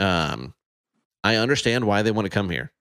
[0.00, 0.54] um
[1.22, 2.72] i understand why they want to come here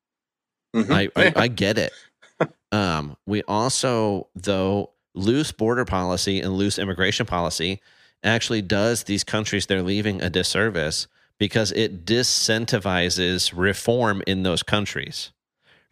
[0.76, 0.92] Mhm.
[0.92, 1.92] I, I i get it
[2.72, 7.82] um we also though loose border policy and loose immigration policy
[8.24, 11.08] actually does these countries they're leaving a disservice
[11.40, 15.32] because it disincentivizes reform in those countries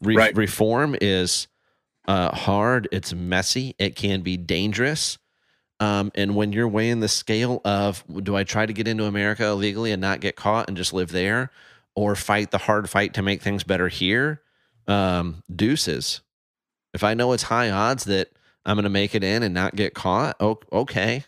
[0.02, 0.36] Re- Right.
[0.38, 1.48] reform is
[2.08, 2.88] uh, hard.
[2.92, 3.76] It's messy.
[3.80, 5.18] It can be dangerous.
[5.80, 9.46] Um, and when you're weighing the scale of do I try to get into America
[9.46, 11.52] illegally and not get caught and just live there,
[11.96, 14.42] or fight the hard fight to make things better here,
[14.88, 16.22] um, deuces.
[16.94, 18.30] If I know it's high odds that
[18.66, 21.26] I'm going to make it in and not get caught, oh, okay.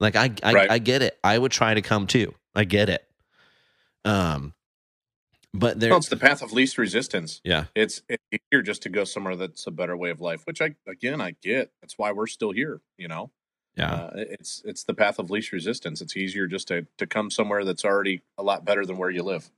[0.00, 0.70] Like I, I, Right.
[0.70, 1.18] I get it.
[1.22, 2.34] I would try to come too.
[2.54, 3.04] I get it.
[4.04, 4.54] Um,
[5.54, 7.40] but there, Well, it's the path of least resistance.
[7.44, 10.60] yeah, It's it's easier just to go somewhere that's a better way of life, which
[10.62, 11.70] I again I get.
[11.80, 12.80] That's why we're still here.
[12.96, 13.30] You know,
[13.76, 13.92] yeah.
[13.92, 16.00] uh, it's it's the path of least resistance.
[16.00, 19.22] It's easier just to to come somewhere that's already a lot better than where you
[19.22, 19.50] live.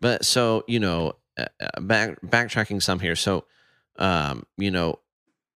[0.00, 3.16] But so you know, uh, uh, back backtracking some here.
[3.16, 3.44] So,
[3.96, 5.00] um, you know,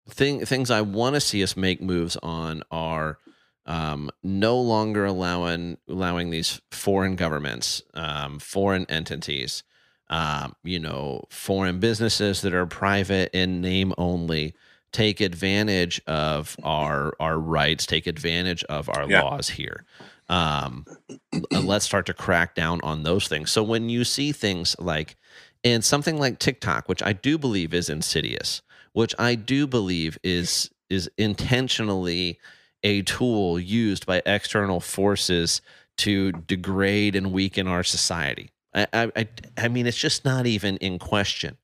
[0.08, 3.18] thing things I want to see us make moves on are
[3.66, 9.62] um, no longer allowing allowing these foreign governments, um, foreign entities,
[10.08, 14.54] um, you know, foreign businesses that are private in name only
[14.94, 19.22] take advantage of our our rights, take advantage of our Yeah.
[19.22, 19.84] laws here.
[20.30, 20.86] Um,
[21.34, 23.50] l- let's start to crack down on those things.
[23.50, 25.16] So when you see things like,
[25.62, 28.62] and something like TikTok, which I do believe is insidious,
[28.94, 32.38] which I do believe is is intentionally
[32.82, 35.60] a tool used by external forces
[35.96, 38.50] to degrade and weaken our society.
[38.74, 39.28] I I I,
[39.58, 41.58] I mean, it's just not even in question.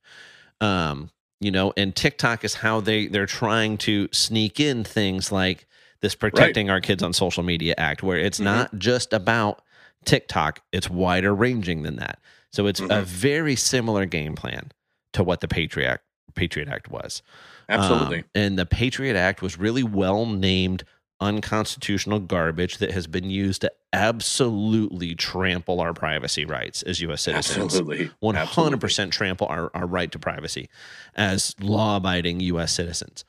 [0.59, 1.09] Um,
[1.41, 5.67] you know, and TikTok is how they they're trying to sneak in things like
[5.99, 8.43] this protecting our kids on social media act where it's Mhm.
[8.45, 9.61] not just about
[10.05, 12.19] TikTok, it's wider ranging than that.
[12.51, 13.03] So it's a Mhm.
[13.03, 14.71] very similar game plan
[15.13, 16.03] to what the Patriot Act,
[16.35, 17.21] Patriot Act was.
[17.69, 18.19] Absolutely.
[18.19, 20.83] Um, and the Patriot Act was really well named
[21.21, 27.21] unconstitutional garbage that has been used to absolutely trample our privacy rights as U.S.
[27.21, 27.75] citizens.
[27.75, 28.11] Absolutely.
[28.21, 30.67] Hundred percent trample our, our right to privacy
[31.15, 32.73] as law abiding U.S.
[32.73, 33.23] citizens.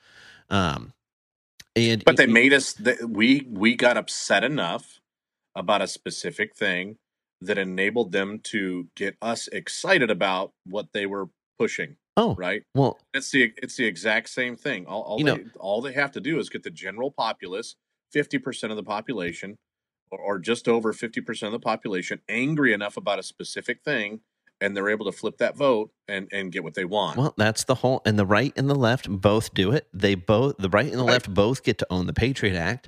[0.49, 0.93] Um,
[1.75, 2.75] and But they made us.
[3.07, 4.99] We we got upset enough
[5.55, 6.97] about a specific thing
[7.41, 11.27] that enabled them to get us excited about what they were
[11.59, 11.97] pushing.
[12.15, 12.63] oh Right.
[12.73, 14.85] well, It's the it's the exact same thing.
[14.85, 17.75] All, all You they know- all they have to do is get the general populace,
[18.13, 19.57] fifty percent of the population,
[20.11, 24.21] or, or just over fifty percent of the population, angry enough about a specific thing,
[24.61, 27.17] and they're able to flip that vote and and get what they want.
[27.17, 28.01] well, that's the whole.
[28.05, 29.87] And the right and the left both do it.
[29.93, 31.11] They both the right and the Right.
[31.13, 32.87] left both get to own the Patriot Act.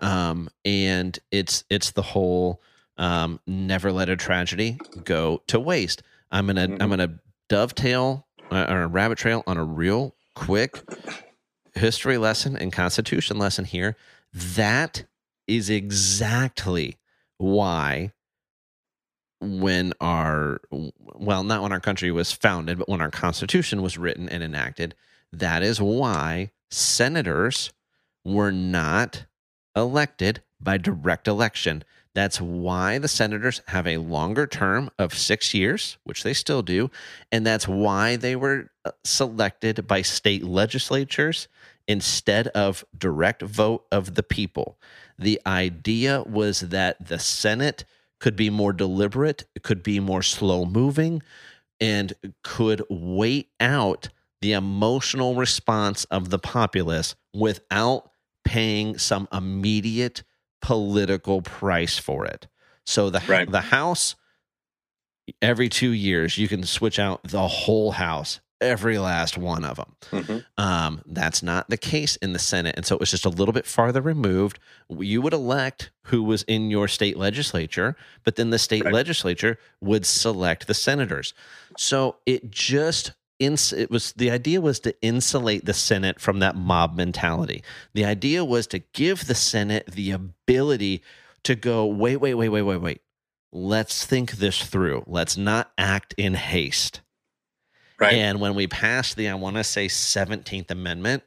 [0.00, 2.60] Um, and it's it's the whole
[2.98, 6.02] um, never let a tragedy go to waste.
[6.30, 6.88] I'm gonna I'm Mhm.
[6.90, 10.82] gonna dovetail uh, or a rabbit trail on a real quick
[11.74, 13.96] history lesson and constitution lesson here.
[14.34, 15.04] That
[15.46, 16.98] is exactly
[17.38, 18.12] why
[19.40, 24.28] when our well not when our country was founded but when our constitution was written
[24.28, 24.94] and enacted
[25.32, 27.72] that is why senators
[28.24, 29.26] were not
[29.76, 31.82] elected by direct election.
[32.14, 36.90] That's why the senators have a longer term of 6 years which they still do
[37.32, 41.48] and that's why they were uh, selected by state legislatures
[41.86, 44.78] instead of direct vote of the people.
[45.18, 47.84] The idea was that the Senate
[48.20, 51.22] could be more deliberate, it could be more slow moving,
[51.80, 52.12] and
[52.42, 54.08] could wait out
[54.40, 58.10] the emotional response of the populace without
[58.44, 60.22] paying some immediate
[60.62, 62.46] political price for it.
[62.86, 63.50] So the Right.
[63.50, 64.16] the House
[65.40, 69.94] every 2 years you can switch out the whole house, every last one of them.
[70.10, 70.44] Mhm.
[70.58, 72.74] Um, that's not the case in the Senate.
[72.76, 74.58] And so it was just a little bit farther removed.
[74.90, 78.92] You would elect who was in your state legislature, but then the state Right.
[78.94, 81.34] legislature would select the senators.
[81.76, 86.56] So it just ins- it was the idea was to insulate the Senate from that
[86.56, 87.62] mob mentality.
[87.92, 91.02] The idea was to give the Senate the ability
[91.42, 93.00] to go, wait, wait, wait, wait, wait, wait.
[93.52, 95.04] Let's think this through.
[95.06, 97.00] Let's not act in haste.
[97.98, 98.14] Right.
[98.14, 101.22] And when we passed the, I want to say 17th Amendment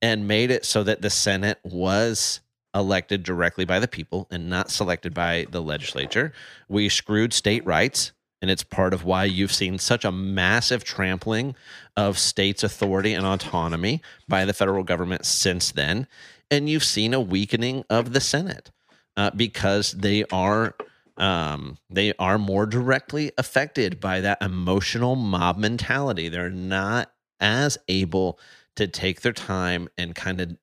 [0.00, 2.40] and made it so that the Senate was
[2.74, 6.32] elected directly by the people and not selected by the legislature,
[6.68, 8.12] we screwed state rights.
[8.42, 11.56] And it's part of why you've seen such a massive trampling
[11.96, 16.06] of states' authority and autonomy by the federal government since then.
[16.50, 18.70] And you've seen a weakening of the Senate
[19.16, 20.76] uh, because they are
[21.16, 26.28] um, they are more directly affected by that emotional mob mentality.
[26.28, 28.38] They're not as able
[28.76, 30.56] to take their time and kind of.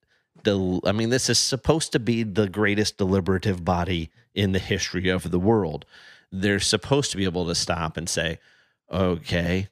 [0.43, 5.07] Del- I mean, this is supposed to be the greatest deliberative body in the history
[5.07, 5.85] of the world.
[6.31, 8.39] They're supposed to be able to stop and say,
[8.91, 9.69] okay,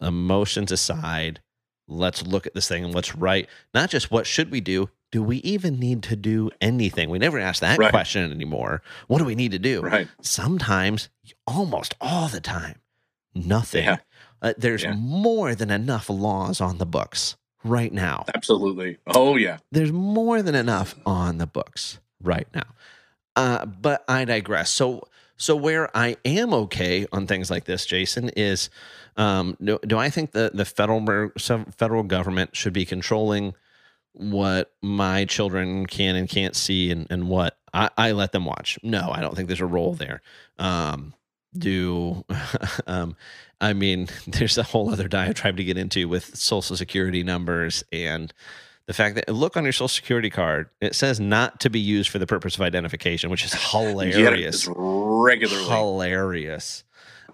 [0.00, 1.40] emotions aside,
[1.88, 5.22] let's look at this thing and let's write not just what should we do, do
[5.22, 7.08] we even need to do anything?
[7.08, 7.88] We never ask that Right.
[7.90, 8.82] question anymore.
[9.06, 9.80] What do we need to do?
[9.80, 10.08] Right.
[10.20, 11.08] Sometimes,
[11.46, 12.80] almost all the time,
[13.34, 13.84] nothing.
[13.84, 13.96] Yeah.
[14.42, 14.92] Uh, there's Yeah.
[14.92, 18.26] more than enough laws on the books right now.
[18.34, 18.98] Absolutely.
[19.06, 19.56] Oh yeah.
[19.72, 22.74] There's more than enough on the books right now.
[23.34, 24.68] Uh, but I digress.
[24.70, 25.08] So,
[25.38, 28.68] so where I am okay on things like this, Jason, is
[29.16, 33.54] um, do, do I think that the federal federal government should be controlling
[34.16, 38.78] what my children can and can't see and, and what I, I let them watch?
[38.82, 40.22] No, I don't think there's a role there.
[40.58, 41.14] Um,
[41.56, 42.24] do
[42.86, 43.16] um,
[43.60, 48.32] I mean, there's a whole other diatribe to get into with social security numbers and
[48.86, 52.08] the fact that look on your social security card, it says not to be used
[52.08, 54.62] for the purpose of identification, which is hilarious.
[54.62, 55.68] just regularly.
[55.68, 56.84] Hilarious.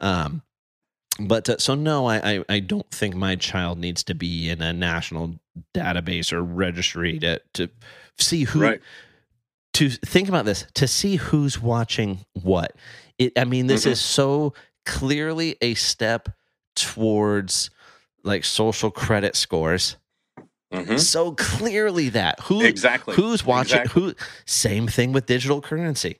[0.01, 0.43] Um,
[1.21, 4.63] but uh, so no, I, I I don't think my child needs to be in
[4.63, 5.37] a national
[5.75, 7.69] database or registry to to
[8.19, 8.81] see who Right.
[9.75, 12.73] to think about this to see who's watching what.
[13.19, 13.91] It I mean this Mhm.
[13.93, 14.55] is so
[14.87, 16.29] clearly a step
[16.75, 17.71] towards
[18.25, 19.97] like social credit scores.
[20.73, 20.99] Mhm.
[20.99, 23.15] So clearly that who Exactly.
[23.15, 24.03] who's watching Exactly.
[24.03, 24.15] who
[24.47, 26.19] same thing with digital currency.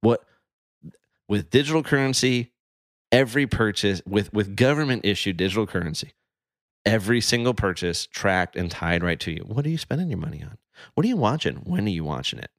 [0.00, 0.24] What
[1.28, 2.52] with digital currency
[3.12, 6.12] every purchase with with government issued digital currency
[6.88, 9.44] every single purchase tracked and tied right to you.
[9.46, 10.56] What are you spending your money on?
[10.94, 11.56] What are you watching?
[11.56, 12.50] When are you watching it?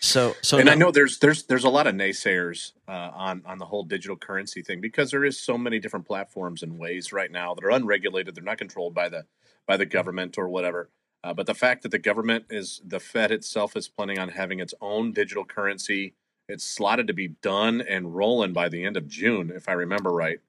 [0.00, 3.58] So so and I know there's there's there's a lot of naysayers uh, on on
[3.58, 7.30] the whole digital currency thing because there is so many different platforms and ways right
[7.30, 8.34] now that are unregulated.
[8.34, 9.24] They're not controlled by the
[9.66, 10.90] by the government or whatever.
[11.24, 14.60] Uh, but the fact that the government is the Fed itself is planning on having
[14.60, 16.14] its own digital currency,
[16.48, 20.10] it's slotted to be done and rolling by the end of June, if I remember
[20.10, 20.40] right,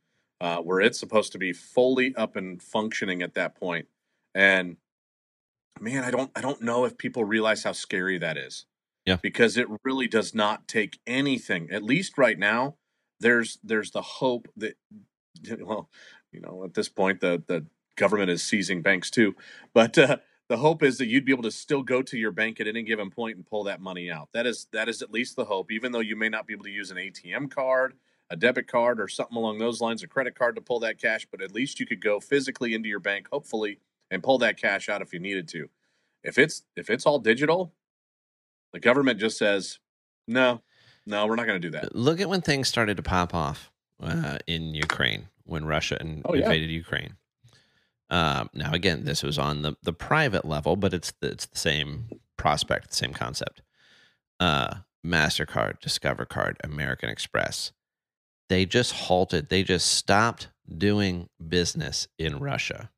[0.41, 3.87] uh, where it's supposed to be fully up and functioning at that point.
[4.33, 4.77] And
[5.79, 8.65] man, I don't I don't know if people realize how scary that is
[9.05, 9.17] Yeah.
[9.21, 11.69] because it really does not take anything.
[11.71, 12.75] At least right now,
[13.19, 14.75] there's there's the hope that
[15.61, 15.89] well,
[16.31, 17.65] you know, at this point the the
[17.97, 19.35] government is seizing banks too,
[19.73, 20.17] but uh,
[20.49, 22.81] the hope is that you'd be able to still go to your bank at any
[22.83, 24.29] given point and pull that money out.
[24.33, 26.65] That is that is at least the hope, even though you may not be able
[26.65, 27.93] to use an ATM card,
[28.29, 31.27] a debit card, or something along those lines, a credit card to pull that cash.
[31.31, 33.79] But at least you could go physically into your bank, hopefully,
[34.11, 35.69] and pull that cash out if you needed to.
[36.23, 37.71] If it's if it's all digital,
[38.73, 39.79] the government just says,
[40.27, 40.61] no,
[41.05, 41.95] no, we're not going to do that.
[41.95, 43.71] look at when things started to pop off
[44.01, 46.43] uh, in Ukraine when Russia Oh, yeah.
[46.43, 47.13] invaded Ukraine.
[48.09, 51.57] Um, now, again, this was on the, the private level, but it's the, it's the
[51.57, 53.61] same prospect, the same concept.
[54.39, 57.71] Uh, Mastercard, Discover Card, American Express.
[58.49, 59.49] They just halted.
[59.49, 62.89] They just stopped doing business in Russia.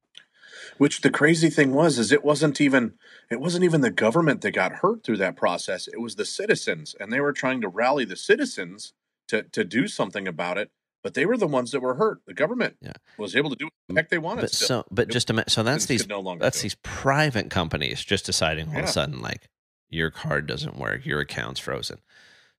[0.78, 2.94] Which the crazy thing was is it wasn't even
[3.30, 5.88] it wasn't even the government that got hurt through that process.
[5.88, 8.94] It was the citizens, and they were trying to rally the citizens
[9.28, 10.72] to to do something about it.
[11.04, 12.22] But they were the ones that were hurt.
[12.26, 12.94] The government Yeah.
[13.18, 14.42] was able to do what the heck they wanted.
[14.42, 14.68] But still.
[14.68, 15.50] so, but just a minute.
[15.52, 16.64] So that's these no longer that's it.
[16.64, 19.50] these private companies just deciding all of a sudden like
[19.90, 22.00] your card doesn't work, your account's frozen.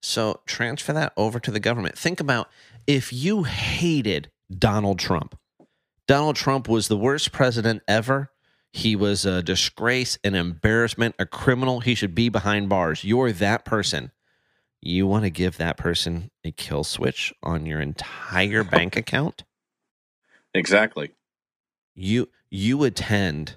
[0.02, 1.96] So transfer that over to the government.
[1.96, 2.48] Think about
[2.86, 5.38] if you hated Donald Trump.
[6.08, 8.30] Donald Trump was the worst president ever.
[8.72, 11.80] He was a disgrace, an embarrassment, a criminal.
[11.80, 13.04] He should be behind bars.
[13.04, 14.10] You're that person.
[14.82, 19.44] You want to give that person a kill switch on your entire bank account?
[20.54, 21.12] exactly.
[21.94, 23.56] you you attend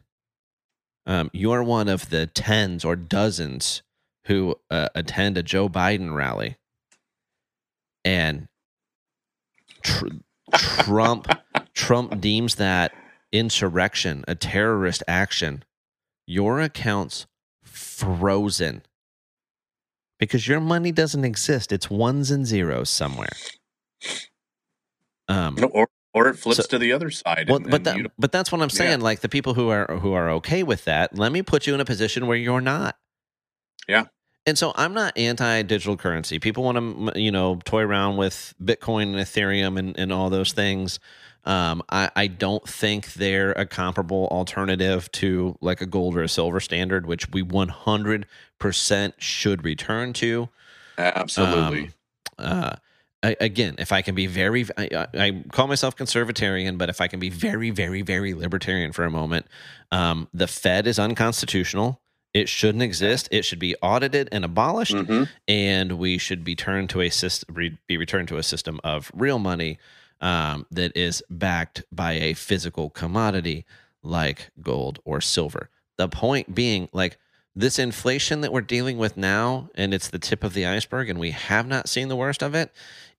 [1.07, 3.83] um, you're one of the tens or dozens
[4.25, 6.57] who uh, attend a Joe Biden rally
[8.03, 8.47] and
[9.81, 10.07] tr-
[10.53, 11.27] Trump
[11.73, 12.93] Trump deems that
[13.31, 15.63] insurrection a terrorist action
[16.25, 17.25] your accounts
[17.63, 18.83] frozen
[20.19, 23.33] because your money doesn't exist it's ones and zeros somewhere
[25.27, 27.49] um Or or it flips So- to the other side.
[27.49, 29.01] well, and- but and that, but that's what I'm saying.
[29.01, 31.81] Like the people who are who are okay with that, let me put you in
[31.81, 32.95] a position where you're not.
[33.87, 34.05] Yeah.
[34.45, 36.39] And so I'm not anti digital currency.
[36.39, 40.53] People want to, you know, toy around with Bitcoin and Ethereum and, and all those
[40.53, 40.99] things.
[41.45, 46.29] Um, I, I don't think they're a comparable alternative to like a gold or a
[46.29, 50.49] silver standard, which we 100% should return to.
[50.97, 51.91] absolutely.
[52.37, 52.75] Um, uh,
[53.23, 57.07] I, again, if I can be very, I, I call myself conservatarian, but if I
[57.07, 59.47] can be very, very, very libertarian for a moment,
[59.91, 62.01] um, the Fed is unconstitutional.
[62.33, 63.27] It shouldn't exist.
[63.31, 65.29] It should be audited and abolished, Mhm.
[65.47, 69.09] and we should be turned to a system, re, be returned to a system of
[69.13, 69.77] real money
[70.21, 73.65] um, that is backed by a physical commodity
[74.03, 75.69] like gold or silver.
[75.97, 77.17] The point being, like
[77.55, 81.19] this inflation that we're dealing with now, and it's the tip of the iceberg, and
[81.19, 82.71] we have not seen the worst of it,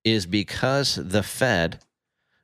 [0.05, 1.80] is because the Fed.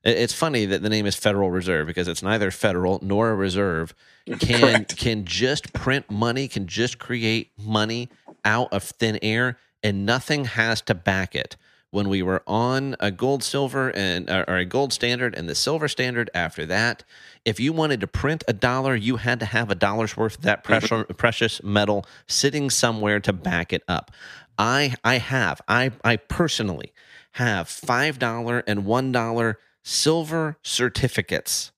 [0.05, 3.95] It's funny that the name is Federal Reserve because it's neither federal nor a reserve.
[4.41, 4.97] Can Correct.
[4.97, 8.09] can just print money, can just create money
[8.45, 11.57] out of thin air, and nothing has to back it.
[11.93, 15.55] When we were on a gold, silver, and or or a gold standard and the
[15.55, 17.05] silver standard after that,
[17.45, 20.43] if you wanted to print a dollar, you had to have a dollar's worth of
[20.45, 20.87] that mm-hmm.
[20.87, 24.11] precious, precious metal sitting somewhere to back it up.
[24.57, 26.95] I I have I I personally
[27.33, 31.73] have five dollar and one dollar silver certificates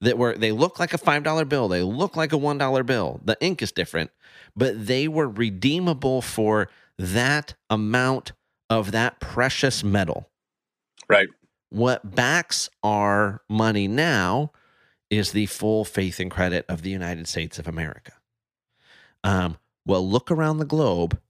[0.00, 2.84] that were they look like a five dollar bill, they look like a one dollar
[2.84, 3.20] bill.
[3.24, 4.12] The ink is different,
[4.56, 8.32] but they were redeemable for that amount
[8.70, 10.30] of that precious metal.
[11.08, 11.28] Right.
[11.68, 14.52] What backs our money now
[15.10, 18.12] is the full faith and credit of the United States of America.
[19.24, 21.20] Um, well, look around the globe.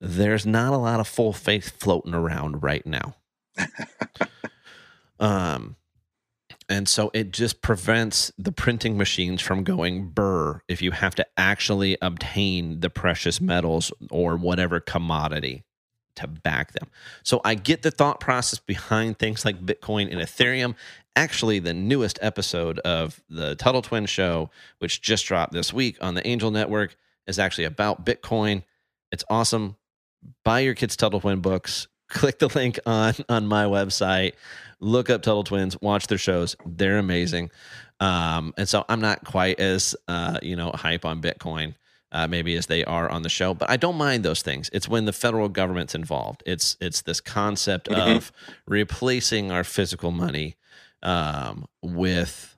[0.00, 3.14] There's not a lot of full faith floating around right now.
[5.20, 5.76] um,
[6.68, 11.26] and so it just prevents the printing machines from going burr if you have to
[11.36, 15.64] actually obtain the precious metals or whatever commodity
[16.20, 16.88] to back them.
[17.22, 20.74] So I get the thought process behind things like Bitcoin and Ethereum.
[21.16, 26.14] Actually, the newest episode of the Tuttle Twin Show, which just dropped this week on
[26.14, 26.96] the Angel Network,
[27.26, 28.62] is actually about Bitcoin.
[29.10, 29.76] It's awesome.
[30.44, 31.88] Buy your kids' Tuttle Twin books.
[32.08, 34.32] Click the link on on my website.
[34.80, 35.80] Look up Tuttle Twins.
[35.80, 36.56] Watch their shows.
[36.66, 37.50] They're amazing.
[38.00, 41.74] Um, and so I'm not quite as uh, you know hype on Bitcoin
[42.12, 43.54] uh, maybe as they are on the show.
[43.54, 44.68] But I don't mind those things.
[44.72, 46.42] It's when the federal government's involved.
[46.46, 48.16] It's it's this concept Mhm.
[48.16, 48.32] of
[48.66, 50.56] replacing our physical money
[51.02, 52.56] um, with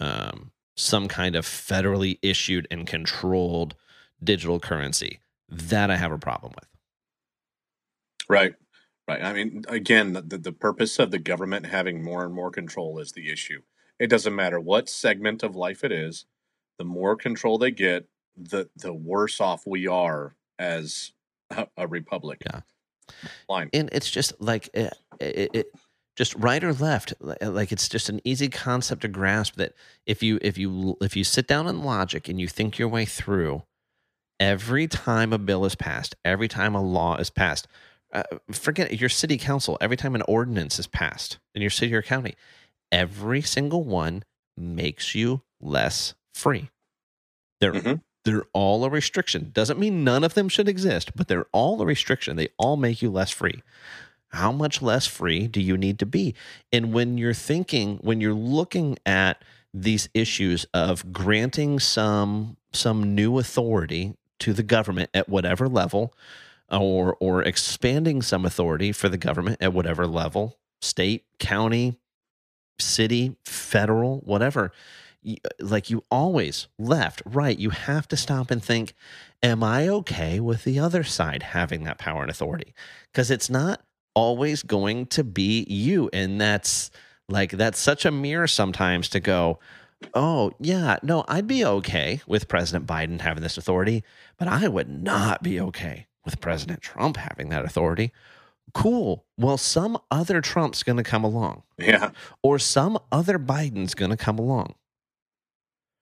[0.00, 3.74] um, some kind of federally issued and controlled
[4.22, 5.20] digital currency.
[5.48, 6.68] That I have a problem with.
[8.28, 8.54] Right.
[9.06, 9.22] Right.
[9.22, 13.12] I mean, again, the, the purpose of the government having more and more control is
[13.12, 13.60] the issue.
[13.98, 16.24] It doesn't matter what segment of life it is,
[16.78, 21.12] the more control they get, the the worse off we are as
[21.50, 22.42] a, a republic.
[22.46, 22.60] Yeah.
[23.50, 23.68] Line.
[23.74, 25.66] and it's just like it, it, it
[26.16, 29.74] just right or left like it's just an easy concept to grasp that
[30.06, 33.04] if you if you if you sit down in logic and you think your way
[33.04, 33.62] through
[34.40, 37.68] every time a bill is passed every time a law is passed
[38.14, 41.94] uh, forget it, your city council every time an ordinance is passed in your city
[41.94, 42.34] or county
[42.90, 44.22] every single one
[44.56, 46.70] makes you less free
[47.60, 48.00] they're Mhm.
[48.24, 49.50] They're all a restriction.
[49.52, 52.36] Doesn't mean none of them should exist but they're all a restriction.
[52.36, 53.62] They all make you less free.
[54.28, 56.34] How much less free do you need to be?
[56.72, 63.38] And when you're thinking when you're looking at these issues of granting some some new
[63.38, 66.14] authority to the government at whatever level
[66.70, 71.98] or or expanding some authority for the government at whatever level state, county,
[72.78, 74.72] city, federal, whatever,
[75.60, 78.94] like you always left, right, you have to stop and think,
[79.42, 82.74] am I okay with the other side having that power and authority?
[83.12, 83.82] Because it's not
[84.14, 86.10] always going to be you.
[86.12, 86.90] And that's
[87.28, 89.58] like, that's such a mirror sometimes to go,
[90.12, 94.04] oh, yeah, no, I'd be okay with President Biden having this authority,
[94.38, 98.12] but I would not be okay with President Trump having that authority.
[98.72, 99.24] Cool.
[99.38, 102.10] Well, some other Trump's going to come along Yeah.
[102.42, 104.74] or some other Biden's going to come along.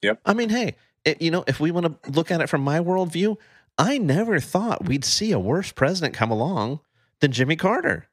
[0.03, 0.20] Yep.
[0.24, 2.80] I mean, hey, it, you know, if we want to look at it from my
[2.80, 3.36] worldview,
[3.78, 6.80] I never thought we'd see a worse president come along
[7.20, 8.09] than Jimmy Carter.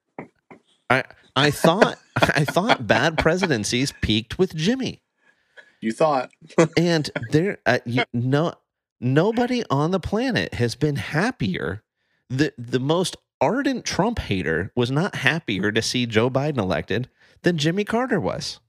[0.89, 1.03] I
[1.35, 5.01] I thought I thought bad presidencies peaked with Jimmy,
[5.81, 6.31] You thought.
[6.77, 8.53] and there, uh, you, no,
[8.99, 11.83] nobody on the planet has been happier.
[12.29, 17.09] the The most ardent Trump hater was not happier to see Joe Biden elected
[17.43, 18.59] than Jimmy Carter was.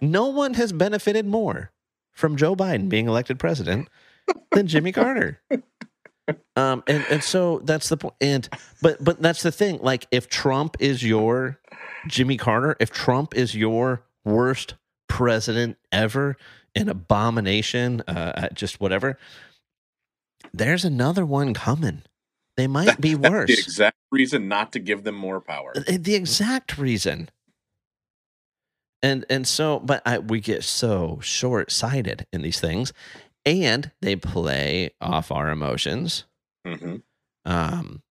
[0.00, 1.72] No one has benefited more
[2.12, 3.88] from Joe Biden being elected president
[4.52, 5.40] than Jimmy Carter.
[6.56, 8.14] Um, and and so that's the point.
[8.20, 8.48] And
[8.82, 9.78] but but that's the thing.
[9.82, 11.58] Like, if Trump is your
[12.06, 14.74] Jimmy Carter, if Trump is your worst
[15.08, 16.36] president ever,
[16.74, 19.18] an abomination, uh, just whatever,
[20.52, 22.02] there's another one coming.
[22.56, 23.48] They might be worse.
[23.48, 25.72] the exact reason not to give them more power.
[25.74, 27.30] The exact reason
[29.02, 32.92] and and so but I, we get so short-sighted in these things
[33.46, 36.24] and they play off our emotions.
[36.66, 36.96] Hmm
[37.44, 38.02] um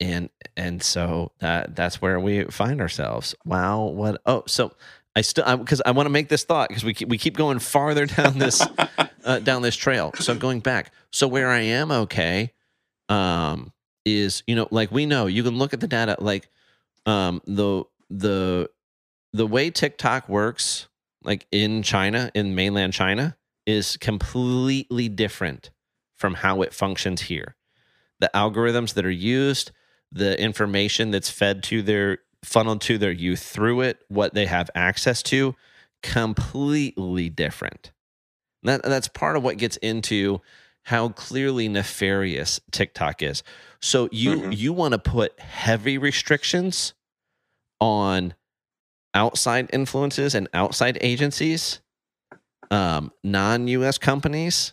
[0.00, 3.34] and and so that that's where we find ourselves.
[3.44, 4.72] Wow what oh so
[5.14, 7.58] i still because I, want to make this thought because we keep, we keep going
[7.58, 8.66] farther down this
[9.24, 10.12] uh, down this trail.
[10.18, 12.52] So going back so where i am okay
[13.08, 13.72] um
[14.04, 16.48] is you know like we know you can look at the data like
[17.06, 18.68] um the the
[19.32, 20.88] the way tiktok works
[21.22, 25.70] like in china in mainland china is completely different
[26.16, 27.56] from how it functions here
[28.22, 29.72] the algorithms that are used,
[30.12, 34.70] the information that's fed to their funneled to their youth through it, what they have
[34.76, 35.56] access to,
[36.04, 37.90] completely different.
[38.62, 40.40] That that's part of what gets into
[40.84, 43.42] how clearly nefarious TikTok is.
[43.80, 44.56] So you Mhm.
[44.56, 46.94] you want to put heavy restrictions
[47.80, 48.34] on
[49.14, 51.80] outside influences and outside agencies,
[52.70, 54.72] um, non-US companies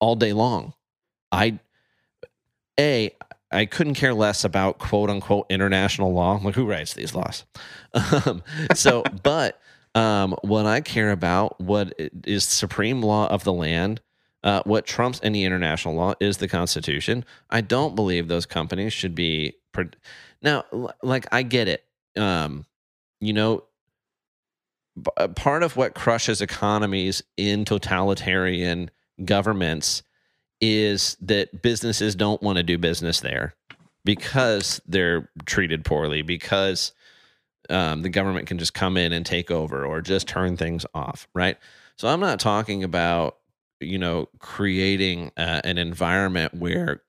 [0.00, 0.74] all day long.
[1.30, 1.58] I
[2.78, 3.10] a
[3.50, 6.40] I couldn't care less about quote unquote international law.
[6.42, 7.44] Like who writes these laws?
[7.94, 8.42] Um,
[8.74, 9.60] so, but
[9.94, 11.92] um, what I care about, what
[12.24, 14.00] is supreme law of the land,
[14.42, 17.26] uh, what trumps any international law is the Constitution.
[17.50, 19.90] I don't believe those companies should be pro-
[20.40, 20.64] now.
[21.02, 21.84] Like I get it.
[22.16, 22.64] Um,
[23.22, 23.62] you know,
[25.16, 28.90] uh, part of what crushes economies in totalitarian
[29.24, 30.02] governments
[30.60, 33.54] is that businesses don't want to do business there
[34.04, 36.92] because they're treated poorly because
[37.70, 41.28] um, the government can just come in and take over or just turn things off
[41.32, 41.56] right?
[41.96, 43.38] So i'm not talking about
[43.80, 47.02] you know creating uh, an environment where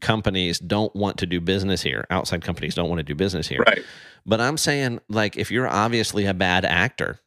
[0.00, 3.62] companies don't want to do business here outside companies don't want to do business here
[3.66, 3.82] Right.
[4.24, 7.18] but I'm saying like if you're obviously a bad actor,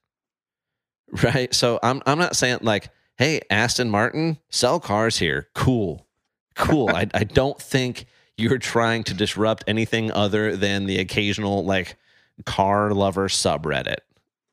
[1.23, 1.53] right?
[1.53, 5.49] So I'm I'm not saying like, hey, Aston Martin, sell cars here.
[5.53, 6.07] Cool.
[6.55, 6.89] Cool.
[6.89, 8.05] I I don't think
[8.37, 11.97] you're trying to disrupt anything other than the occasional like
[12.45, 13.97] car lover subreddit.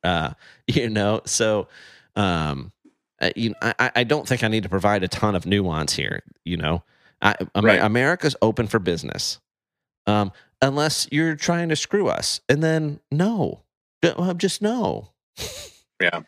[0.03, 0.33] Uh,
[0.67, 1.69] you know, so
[2.17, 2.73] um
[3.37, 6.57] you I, I don't think I need to provide a ton of nuance here, you
[6.57, 6.83] know.
[7.21, 7.81] I, Right.
[7.81, 9.41] America's open for business.
[10.07, 10.33] Um,
[10.63, 12.41] unless you're trying to screw us.
[12.49, 13.63] And then no,
[14.37, 15.11] just no.
[16.01, 16.21] Yeah.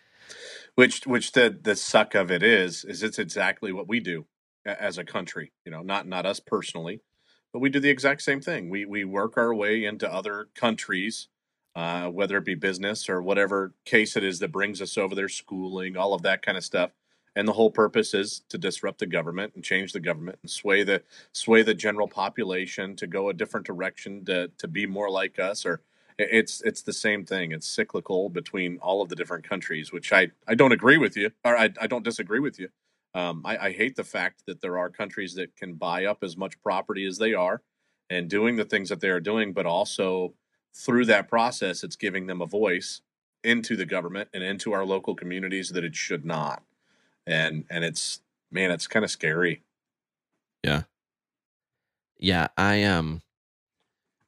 [0.74, 4.26] Which which the the suck of it is is it's exactly what we do
[4.64, 5.52] as a country.
[5.64, 7.02] You know, not not us personally,
[7.52, 8.70] but we do the exact same thing.
[8.70, 11.28] We we work our way into other countries,
[11.74, 15.28] uh, whether it be business or whatever case it is that brings us over there,
[15.28, 16.90] schooling, all of that kind of stuff.
[17.36, 20.82] And the whole purpose is to disrupt the government and change the government and sway
[20.82, 21.02] the
[21.32, 25.64] sway the general population to go a different direction to to be more like us
[25.64, 25.80] or
[26.20, 27.52] it's it's the same thing.
[27.52, 31.30] It's cyclical between all of the different countries, which I I don't agree with you,
[31.44, 32.68] or I I don't disagree with you.
[33.14, 36.36] Um, I, I hate the fact that there are countries that can buy up as
[36.36, 37.62] much property as they are,
[38.08, 40.34] and doing the things that they are doing, but also
[40.74, 43.00] through that process, it's giving them a voice
[43.42, 46.62] into the government and into our local communities that it should not.
[47.30, 48.20] And and it's
[48.50, 49.62] man, it's kind of scary.
[50.64, 50.82] Yeah,
[52.18, 53.22] yeah, I um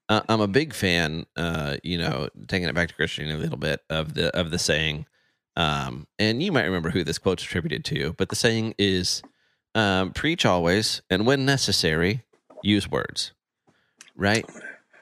[0.09, 1.27] uh, I'm a big fan.
[1.37, 4.59] Uh, you know, taking it back to Christianity a little bit of the of the
[4.59, 5.07] saying,
[5.57, 9.23] um, and you might remember who this quote's attributed to, but the saying is,
[9.75, 12.23] um, "Preach always, and when necessary,
[12.63, 13.33] use words."
[14.17, 14.49] Right,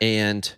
[0.00, 0.56] and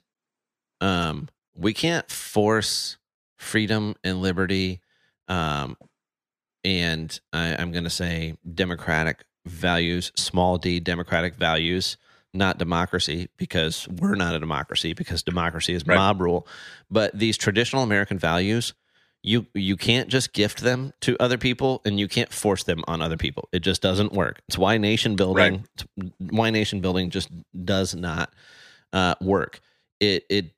[0.81, 2.99] um, we can't force
[3.37, 4.81] freedom and liberty,
[5.29, 5.77] um,
[6.65, 11.97] and I, I'm going to say democratic values, small d democratic values
[12.35, 15.97] not democracy because we're not a democracy because democracy is Right.
[15.97, 16.47] mob rule.
[16.91, 18.73] But these traditional american values
[19.23, 23.01] you you can't just gift them to other people and you can't force them on
[23.01, 23.49] other people.
[23.53, 24.41] It just doesn't work.
[24.49, 25.85] It's why nation building it's
[26.19, 27.29] why nation building just
[27.65, 28.33] does not
[28.93, 29.61] uh, work.
[30.01, 30.55] It it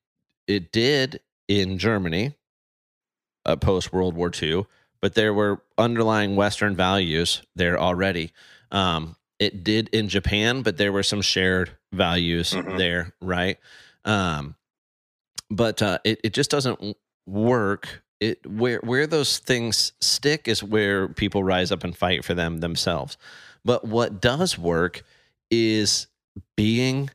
[0.47, 2.35] it did in germany
[3.45, 4.65] uh, post world war ii
[5.05, 8.33] but there were underlying western values there already
[8.71, 12.79] um, it did in Japan, but there were some shared values Mhm.
[12.79, 13.59] there, right?
[14.07, 14.55] Um,
[15.51, 18.03] but uh, it it just doesn't work.
[18.19, 22.61] It where where those things stick is where people rise up and fight for them
[22.61, 23.19] themselves.
[23.63, 25.05] But what does work
[25.51, 26.07] is
[26.57, 27.11] being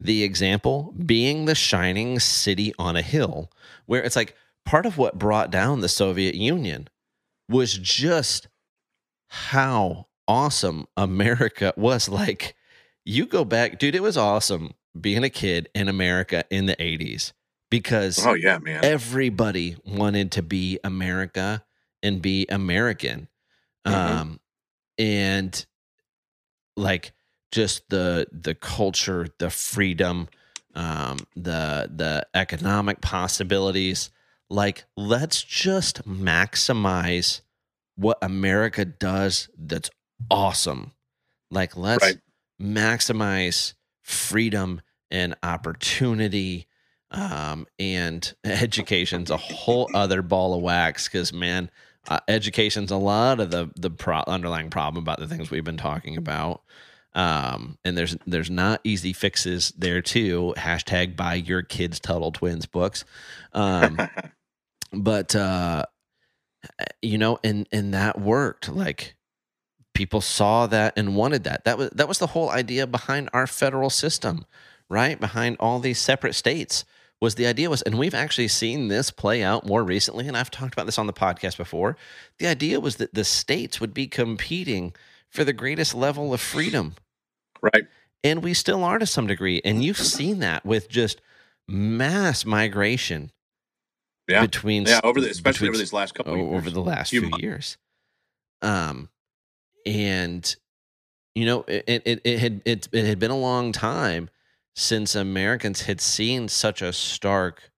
[0.00, 3.50] the example, being the shining city on a hill,
[3.84, 4.34] where it's like
[4.64, 6.88] part of what brought down the Soviet Union
[7.48, 8.48] was just
[9.28, 12.08] how awesome America was.
[12.16, 12.56] Like,
[13.04, 17.32] you go back, dude, it was awesome being a kid in America in the 80s
[17.70, 18.84] because Oh yeah, man.
[18.84, 21.64] everybody wanted to be America
[22.02, 23.28] and be American.
[23.86, 23.92] Mhm.
[23.92, 24.40] Um,
[24.98, 25.66] and
[26.76, 27.12] like
[27.52, 30.28] just the the culture, the freedom,
[30.74, 34.10] um, the the economic possibilities.
[34.48, 37.40] Like, let's just maximize
[37.96, 39.90] what America does that's
[40.30, 40.92] awesome.
[41.50, 42.18] Like, let's Right.
[42.60, 46.66] maximize freedom and opportunity
[47.10, 51.70] um, and education's a whole other ball of wax because man
[52.08, 55.76] uh, education's a lot of the the pro- underlying problem about the things we've been
[55.76, 56.62] talking about
[57.16, 60.54] um, and there's there's not easy fixes there too.
[60.56, 63.04] Hashtag buy your kids tuttle twins books.
[63.52, 63.98] Um,
[64.92, 65.86] but uh,
[67.02, 68.68] you know and and that worked.
[68.68, 69.16] Like
[69.94, 71.64] people saw that and wanted that.
[71.64, 74.44] That was that was the whole idea behind our federal system
[74.88, 75.18] right?
[75.18, 76.84] Behind all these separate states
[77.20, 80.50] was the idea was and we've actually seen this play out more recently and I've
[80.50, 81.96] talked about this on the podcast before.
[82.38, 84.92] The idea was that the states would be competing
[85.30, 86.94] for the greatest level of freedom
[87.62, 87.84] right.
[88.24, 91.20] and we still are to some degree and you've seen that with just
[91.68, 93.30] mass migration
[94.28, 94.42] Yeah.
[94.42, 95.00] between Yeah.
[95.02, 96.54] Over the especially between over these last couple of years.
[96.54, 97.76] over the last Few few years.
[98.62, 99.08] Um,
[99.84, 100.56] and
[101.34, 104.30] you know, it it, it had it, it had been a long time
[104.74, 107.70] since Americans had seen such a stark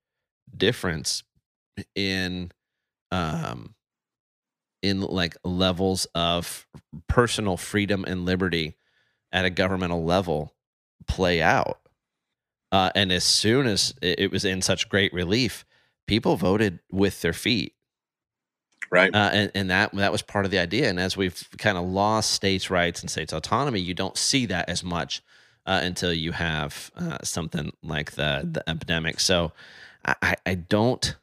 [0.57, 1.23] difference
[1.95, 2.51] in
[3.11, 3.75] um
[4.83, 6.67] in like levels of
[7.09, 8.77] personal freedom and liberty
[9.33, 10.55] at a governmental level
[11.07, 11.81] play out.
[12.71, 15.65] Uh, and as soon as it was in such great relief,
[16.07, 17.75] people voted with their feet
[18.91, 19.15] right.
[19.15, 20.89] uh, and, and that that was part of the idea.
[20.89, 24.69] And as we've kind of lost states' rights and states' autonomy, you don't see that
[24.69, 25.23] as much
[25.67, 29.21] uh, until you have uh, something like the the epidemic.
[29.21, 29.53] So
[30.05, 31.17] I, I, I don't.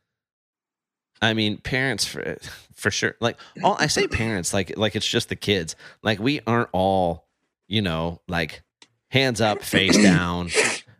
[1.22, 2.38] I mean, parents for
[2.74, 3.16] for sure.
[3.20, 5.76] Like all I say, parents like like it's just the kids.
[6.04, 7.28] Like we aren't all,
[7.68, 8.62] you know, like
[9.10, 10.50] hands up, face down,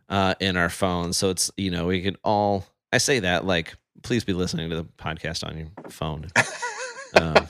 [0.08, 1.16] uh, in our phones.
[1.16, 2.66] So it's you know we could all.
[2.92, 6.30] I say that like please be listening to the podcast on your phone
[7.14, 7.46] um,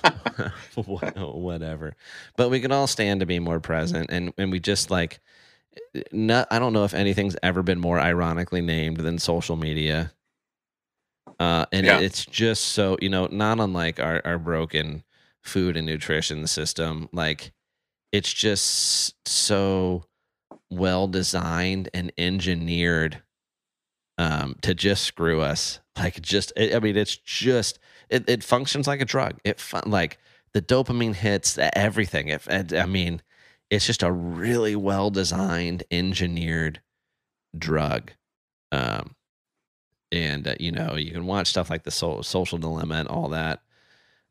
[1.43, 1.95] whatever.
[2.37, 5.21] But we can all stand to be more present, and and we just like,
[6.13, 6.49] not.
[6.51, 10.13] I don't know if anything's ever been more ironically named than social media.
[11.39, 11.99] Uh, and Yeah.
[11.99, 15.03] it, it's just so you know, not unlike our our broken
[15.43, 17.09] food and nutrition system.
[17.13, 17.53] Like,
[18.17, 20.05] it's just so
[20.71, 23.23] well designed and engineered
[24.17, 25.81] um, to just screw us.
[25.99, 27.79] Like, just I I mean, it's just
[28.11, 29.39] it, it functions like a drug.
[29.45, 30.19] It fun, like
[30.53, 32.29] the dopamine hits everything.
[32.29, 33.23] If I mean,
[33.71, 36.81] it's just a really well designed, engineered
[37.57, 38.13] drug.
[38.73, 39.15] Um,
[40.13, 43.31] and uh, you know, you can watch stuff like the so- social dilemma and all
[43.31, 43.63] that.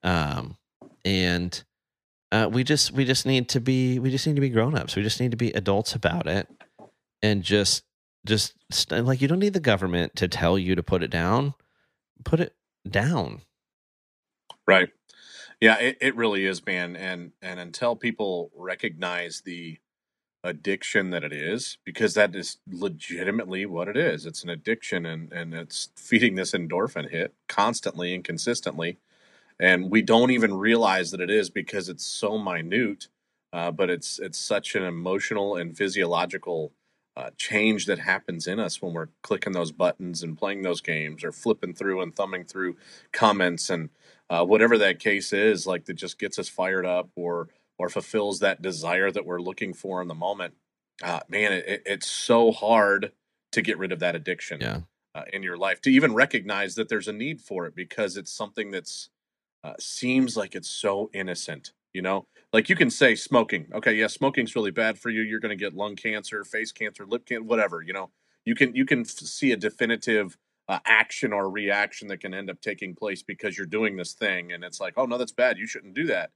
[0.03, 0.57] Um,
[1.03, 1.63] and
[2.31, 4.95] uh, we just we just need to be we just need to be grown ups.
[4.95, 6.47] We just need to be adults about it,
[7.21, 7.83] and just
[8.25, 11.53] just st- like you don't need the government to tell you to put it down.
[12.23, 12.55] Put it
[12.89, 13.41] down.
[14.67, 14.89] Right.
[15.61, 16.95] Yeah, it, it really is, man.
[16.95, 19.79] And and until people recognize the
[20.45, 25.33] addiction that it is because that is legitimately what it is it's an addiction and
[25.33, 28.99] and it's feeding this endorphin hit constantly and consistently
[29.59, 33.07] and we don't even realize that it is because it's so minute
[33.53, 36.73] uh, but it's it's such an emotional and physiological
[37.17, 41.23] uh, change that happens in us when we're clicking those buttons and playing those games
[41.23, 42.75] or flipping through and thumbing through
[43.13, 43.89] comments and
[44.29, 48.39] uh, whatever that case is like that just gets us fired up or or fulfills
[48.39, 50.53] that desire that we're looking for in the moment
[51.03, 53.11] uh, man it, it's so hard
[53.53, 54.81] to get rid of that addiction Yeah.
[55.13, 58.31] uh, in your life to even recognize that there's a need for it because it's
[58.33, 59.09] something that's
[59.65, 62.27] uh, seems like it's so innocent you know?
[62.53, 65.61] Like you can say smoking okay yeah smoking's really bad for you you're going to
[65.61, 68.11] get lung cancer face cancer lip cancer whatever you know?
[68.45, 70.37] You can you can f- see a definitive
[70.67, 74.51] uh, action or reaction that can end up taking place because you're doing this thing
[74.51, 76.31] and it's like oh no that's bad you shouldn't do that.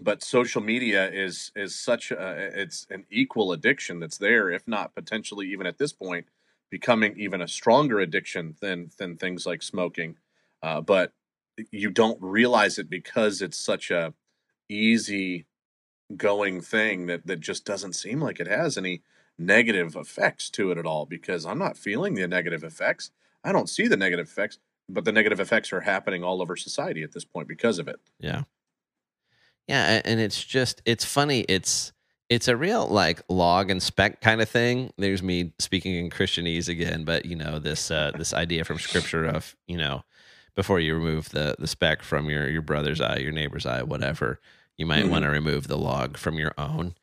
[0.00, 4.94] But social media is is such a it's an equal addiction that's there if not
[4.94, 6.26] potentially even at this point
[6.70, 10.16] becoming even a stronger addiction than than things like smoking
[10.62, 11.12] uh, but
[11.70, 14.14] you don't realize it because it's such a
[14.68, 15.46] easy
[16.16, 19.02] going thing that that just doesn't seem like it has any
[19.38, 23.10] negative effects to it at all because I'm not feeling the negative effects.
[23.44, 24.58] I don't see the negative effects,
[24.88, 28.00] but the negative effects are happening all over society at this point because of it.
[28.18, 28.42] Yeah.
[29.68, 31.40] Yeah, and it's just it's funny.
[31.40, 31.92] It's
[32.30, 34.92] it's a real like log and speck kind of thing.
[34.96, 39.26] There's me speaking in Christianese again, but you know this uh, this idea from Scripture
[39.26, 40.04] of you know
[40.58, 44.40] before you remove the the speck from your your brother's eye, your neighbor's eye, whatever,
[44.76, 45.10] you might Mhm.
[45.10, 46.96] want to remove the log from your own.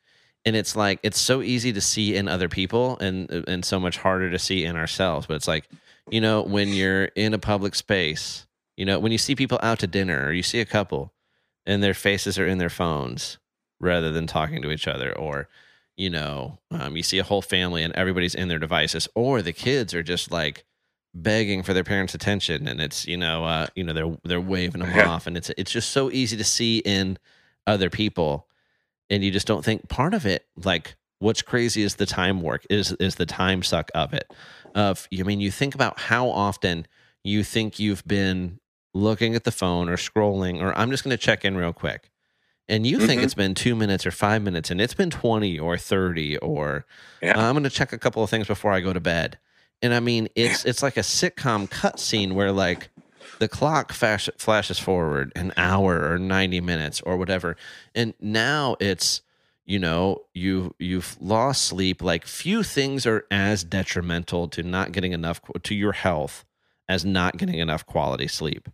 [0.44, 3.96] And it's like it's so easy to see in other people, and and so much
[3.96, 5.26] harder to see in ourselves.
[5.26, 5.68] But it's like
[6.10, 8.46] you know when you're in a public space,
[8.76, 11.14] you know when you see people out to dinner or you see a couple
[11.64, 13.38] and their faces are in their phones
[13.80, 15.48] rather than talking to each other or
[15.96, 19.52] you know um, you see a whole family and everybody's in their devices or the
[19.52, 20.64] kids are just like
[21.22, 24.82] begging for their parents attention and it's you know uh, you know they're they're waving
[24.82, 25.08] them Yeah.
[25.08, 27.16] off and it's it's just so easy to see in
[27.66, 28.46] other people
[29.08, 32.66] and you just don't think part of it like what's crazy is the time work
[32.68, 34.30] is is the time suck of it
[34.74, 36.86] of i mean you think about how often
[37.24, 38.60] you think you've been
[38.92, 42.10] looking at the phone or scrolling or i'm just going to check in real quick
[42.68, 43.24] and you think Mhm.
[43.24, 46.84] it's been two minutes or five minutes and it's been 20 or 30 or
[47.22, 47.38] Yeah.
[47.40, 49.38] i'm going to check a couple of things before i go to bed
[49.82, 52.90] and i mean it's it's like a sitcom cutscene where like
[53.38, 57.56] the clock flash, flashes forward an hour or 90 minutes or whatever.
[57.94, 59.22] And now it's
[59.64, 62.02] you know you you've lost sleep.
[62.02, 66.44] Like few things are as detrimental to not getting enough to your health
[66.88, 68.68] as not getting enough quality sleep.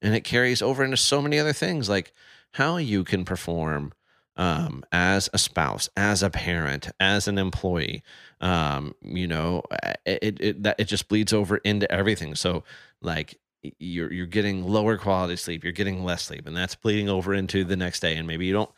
[0.00, 2.12] And it carries over into so many other things like
[2.52, 3.92] how you can perform
[4.38, 8.02] um, as a spouse as a parent as an employee
[8.40, 9.62] um, you know
[10.06, 12.64] it, it, that it just bleeds over into everything so
[13.02, 13.38] like
[13.78, 17.64] you're you're getting lower quality sleep you're getting less sleep and that's bleeding over into
[17.64, 18.70] the next day and maybe you don't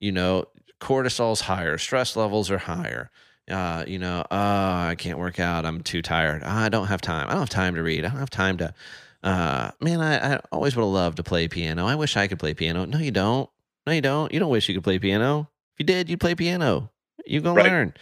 [0.00, 0.44] you know
[0.80, 3.10] cortisol's higher stress levels are higher
[3.50, 5.64] uh, you know, oh, I can't work out.
[5.64, 6.42] I'm too tired.
[6.44, 7.28] Ah, I don't have time.
[7.28, 8.04] I don't have time to read.
[8.04, 8.74] I don't have time to.
[9.22, 11.86] Uh, man, I, I always would have loved to play piano.
[11.86, 12.84] I wish I could play piano.
[12.84, 13.48] No, you don't.
[13.88, 14.30] No, you don't.
[14.34, 15.48] You don't wish you could play piano.
[15.72, 16.90] If you did, you'd play piano.
[17.24, 17.70] You gonna Right.
[17.70, 17.94] learn.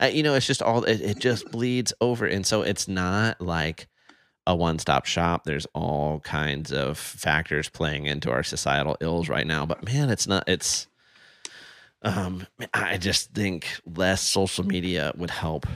[0.00, 0.84] Uh, you know, it's just all.
[0.84, 3.86] It, it just bleeds over, and so it's not like
[4.46, 5.44] a one-stop shop.
[5.44, 9.66] There's all kinds of factors playing into our societal ills right now.
[9.66, 10.44] But man, it's not.
[10.46, 10.86] It's
[12.00, 15.66] um, I just think less social media would help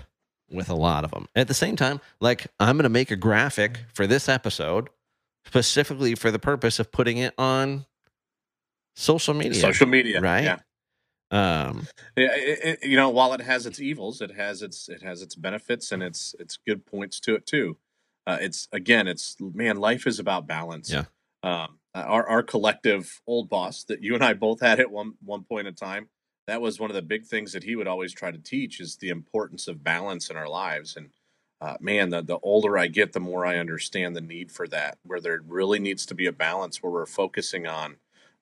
[0.51, 1.27] with a lot of them.
[1.37, 4.89] At the same time, like I'm going to make a graphic for this episode
[5.47, 7.85] specifically for the purpose of putting it on
[8.99, 9.55] social media.
[9.55, 10.45] Social media, right?
[10.45, 10.59] Yeah.
[11.31, 15.03] Um, Yeah, it, it, you know, while it has its evils, it has its it
[15.03, 17.77] has its benefits and its its good points to it too.
[18.27, 20.91] Uh, it's again, it's man, life is about balance.
[20.91, 21.05] Yeah.
[21.43, 25.45] Um, our our collective old boss that you and I both had at one one
[25.45, 26.09] point in time.
[26.47, 28.97] That was one of the big things that he would always try to teach is
[28.97, 30.97] the importance of balance in our lives.
[30.97, 31.11] And
[31.61, 34.99] uh, man, the the older I get, the more I understand the need for that.
[35.05, 37.97] Where there really needs to be a balance, where we're focusing on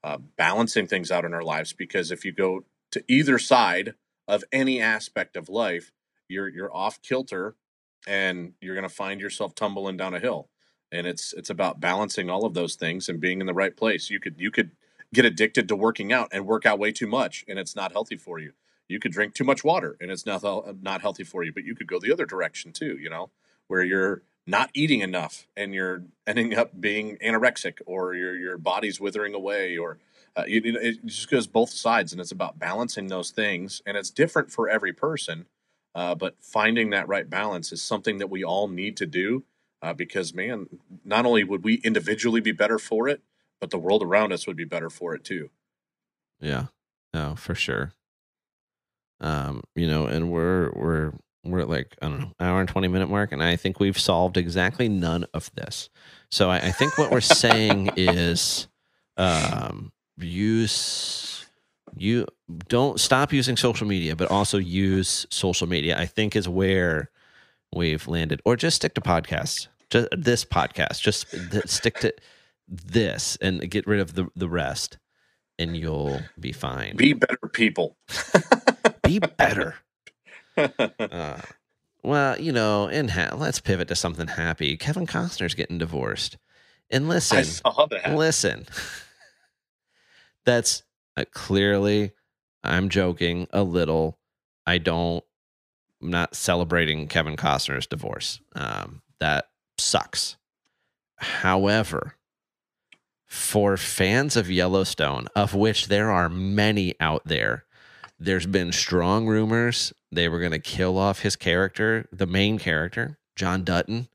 [0.05, 1.73] uh, balancing things out in our lives.
[1.73, 3.95] Because if you go to either side
[4.29, 5.93] of any aspect of life,
[6.29, 7.57] you're you're off kilter,
[8.07, 10.49] and you're going to find yourself tumbling down a hill.
[10.93, 14.11] And it's it's about balancing all of those things and being in the right place.
[14.11, 14.71] You could you could
[15.13, 18.17] get addicted to working out and work out way too much, and it's not healthy
[18.17, 18.53] for you.
[18.89, 20.43] You could drink too much water, and it's not
[20.83, 21.53] not healthy for you.
[21.53, 22.97] But you could go the other direction too.
[22.99, 23.31] You know,
[23.67, 29.01] where you're not eating enough and you're ending up being anorexic, or your your body's
[29.01, 29.99] withering away, or
[30.37, 33.83] uh, you, you know, it just goes both sides, and it's about balancing those things,
[33.87, 35.47] and it's different for every person.
[35.95, 39.45] Uh, but finding that right balance is something that we all need to do
[39.81, 40.69] uh, because, man,
[41.05, 43.23] not only would we individually be better for it,
[43.61, 45.49] but the world around us would be better for it too.
[46.39, 46.67] Yeah,
[47.15, 47.93] no, for sure.
[49.21, 51.13] Um, you know, and we're we're
[51.51, 53.99] we're at like I don't know, hour and twenty minute mark, and I think we've
[53.99, 55.89] solved exactly none of this.
[56.31, 58.69] So I, I think what we're saying is,
[59.17, 61.47] um, use
[61.97, 62.27] you
[62.69, 65.99] don't stop using social media, but also use social media.
[65.99, 67.11] I think is where
[67.75, 69.69] we've landed, or just stick to podcasts.
[69.89, 72.13] Just this podcast, just th- stick to
[72.69, 74.99] this and get rid of the the rest,
[75.59, 76.97] and you'll be fine.
[76.97, 77.97] Be better people.
[79.03, 79.77] be better.
[80.99, 81.41] Uh,
[82.03, 84.77] well, you know, and ha- let's pivot to something happy.
[84.77, 86.37] Kevin Costner's getting divorced,
[86.91, 88.15] and listen, I saw that.
[88.15, 88.67] listen.
[90.45, 90.83] That's
[91.17, 92.13] uh, clearly,
[92.63, 94.19] I'm joking a little.
[94.67, 95.25] I don't.
[96.01, 98.41] I'm not celebrating Kevin Costner's divorce.
[98.55, 99.47] Um, that
[99.79, 100.37] sucks.
[101.17, 102.15] However,
[103.25, 107.65] for fans of Yellowstone, of which there are many out there,
[108.19, 113.19] there's been strong rumors they were going to kill off his character, the main character,
[113.37, 114.09] John Dutton,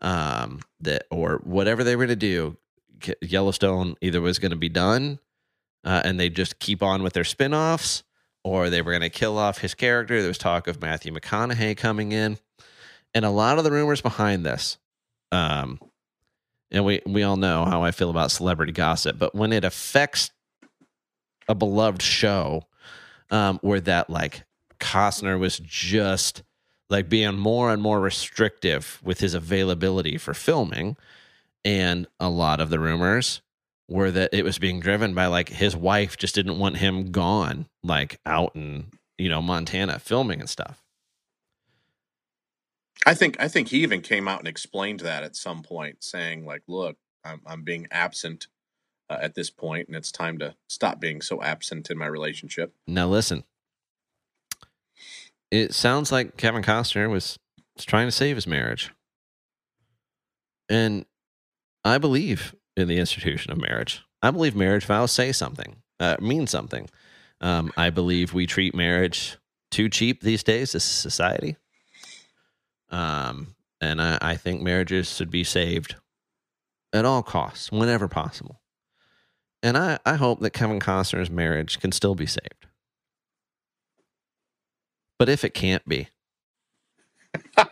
[0.00, 2.56] um, that or whatever they were going to do.
[3.22, 5.20] Yellowstone either was going to be done,
[5.84, 8.02] uh, and they just keep on with their spin-offs,
[8.42, 10.18] or they were going to kill off his character.
[10.18, 12.38] There was talk of Matthew McConaughey coming in,
[13.14, 14.78] and a lot of the rumors behind this.
[15.30, 15.78] Um,
[16.70, 20.30] and we we all know how I feel about celebrity gossip, but when it affects
[21.48, 22.64] a beloved show,
[23.30, 24.44] um, where that like
[24.80, 26.42] Costner was just
[26.90, 30.96] like being more and more restrictive with his availability for filming,
[31.64, 33.42] and a lot of the rumors
[33.88, 37.66] were that it was being driven by like his wife just didn't want him gone,
[37.82, 38.86] like out in
[39.16, 40.82] you know Montana filming and stuff.
[43.06, 46.44] I think I think he even came out and explained that at some point, saying
[46.44, 48.48] like, "Look, I'm I'm being absent
[49.08, 52.74] uh, at this point, and it's time to stop being so absent in my relationship."
[52.86, 53.44] Now listen,
[55.50, 57.38] it sounds like Kevin Costner was,
[57.76, 58.92] was trying to save his marriage,
[60.68, 61.04] and
[61.84, 64.02] I believe in the institution of marriage.
[64.22, 66.88] I believe marriage vows say something, uh, mean something.
[67.40, 69.36] Um, I believe we treat marriage
[69.70, 71.56] too cheap these days as society.
[72.90, 75.96] Um, and I, I think marriages should be saved
[76.92, 78.60] at all costs, whenever possible.
[79.62, 82.66] And I, I hope that Kevin Costner's marriage can still be saved.
[85.18, 86.08] But if it can't be,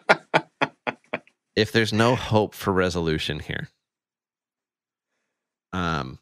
[1.56, 3.68] if there's no hope for resolution here,
[5.72, 6.18] um,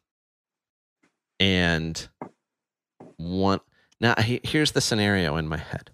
[1.41, 2.09] and
[3.17, 3.61] one
[4.01, 5.91] now he, here's the scenario in my head.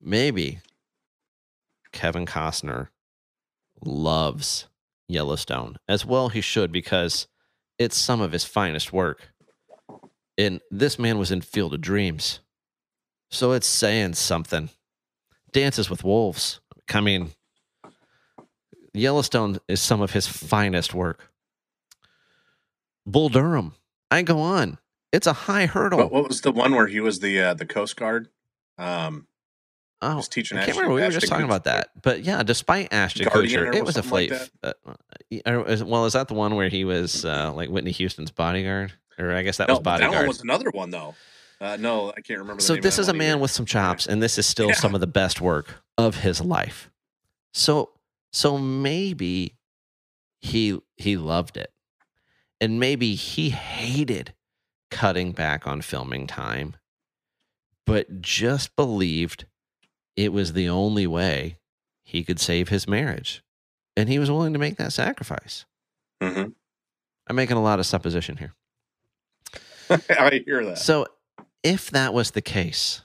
[0.00, 0.60] Maybe
[1.92, 2.88] Kevin Costner
[3.84, 4.66] loves
[5.08, 6.28] Yellowstone as well.
[6.28, 7.26] He should because
[7.78, 9.32] it's some of his finest work.
[10.38, 12.40] And this man was in Field of Dreams,
[13.30, 14.68] so it's saying something.
[15.52, 16.60] Dances with Wolves.
[16.92, 17.30] I mean,
[18.92, 21.30] Yellowstone is some of his finest work.
[23.06, 23.74] Bull Durham.
[24.10, 24.78] I go on.
[25.12, 25.98] It's a high hurdle.
[25.98, 28.28] What, what was the one where he was the uh, the Coast Guard?
[28.78, 29.26] Um,
[30.02, 30.94] Oh, was teaching I can't Ashton- remember.
[30.94, 31.48] We were just Ashton talking Kutcher.
[31.48, 34.72] about that, but yeah, despite Ashton Guardian Kutcher, it was a something like uh,
[35.44, 39.32] uh, well, is that the one where he was uh, like Whitney Houston's bodyguard, or
[39.34, 40.28] I guess that no, was but that one bodyguard.
[40.28, 41.14] was another one though.
[41.60, 42.60] Uh, no, I can't remember.
[42.60, 43.38] The so this is a man either.
[43.42, 44.74] with some chops, and this is still Yeah.
[44.74, 46.90] some of the best work of his life.
[47.52, 47.90] So,
[48.32, 49.56] so maybe
[50.40, 51.72] he he loved it,
[52.60, 54.32] and maybe he hated
[54.90, 56.76] cutting back on filming time,
[57.86, 59.44] but just believed
[60.16, 61.58] it was the only way
[62.02, 63.42] he could save his marriage,
[63.96, 65.66] and he was willing to make that sacrifice.
[66.22, 66.54] Mhm.
[67.26, 68.54] I'm making a lot of supposition here.
[70.10, 70.78] I hear that.
[70.78, 71.06] So
[71.62, 73.02] if that was the case,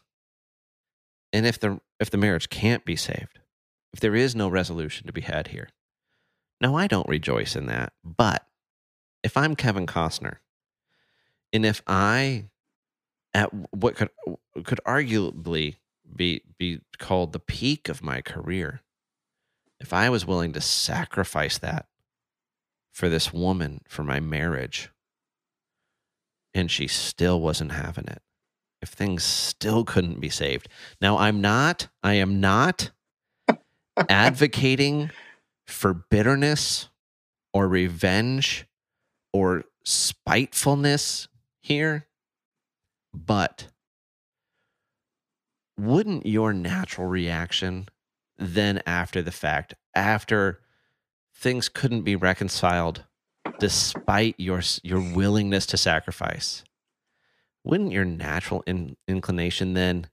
[1.33, 3.39] and if the if the marriage can't be saved,
[3.93, 5.69] if there is no resolution to be had here,
[6.61, 7.93] now I don't rejoice in that.
[8.03, 8.45] But
[9.23, 10.37] if I'm Kevin Costner,
[11.51, 12.45] and if I
[13.33, 14.09] at what could
[14.63, 15.75] could arguably
[16.15, 18.81] be be called the peak of my career,
[19.79, 21.87] if I was willing to sacrifice that
[22.93, 24.89] for this woman for my marriage,
[26.53, 28.21] and she still wasn't having it,
[28.85, 30.69] if things still couldn't be saved.
[31.01, 32.91] Now, I'm not, I am not
[34.09, 35.09] advocating
[35.65, 36.89] for bitterness
[37.51, 38.67] or revenge
[39.33, 41.27] or spitefulness
[41.63, 42.05] here,
[43.11, 43.69] but
[45.79, 47.87] wouldn't your natural reaction
[48.37, 50.61] then after the fact, after
[51.33, 53.03] things couldn't be reconciled
[53.59, 56.63] despite your your willingness to sacrifice,
[57.65, 60.07] wouldn't your natural in, inclination then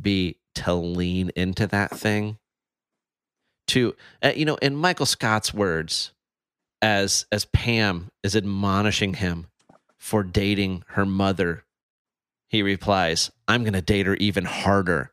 [0.00, 2.38] be to lean into that thing?
[3.68, 6.12] To uh, you know, in Michael Scott's words,
[6.80, 9.48] as as Pam is admonishing him
[9.98, 11.64] for dating her mother,
[12.48, 15.12] he replies, "I'm going to date her even harder."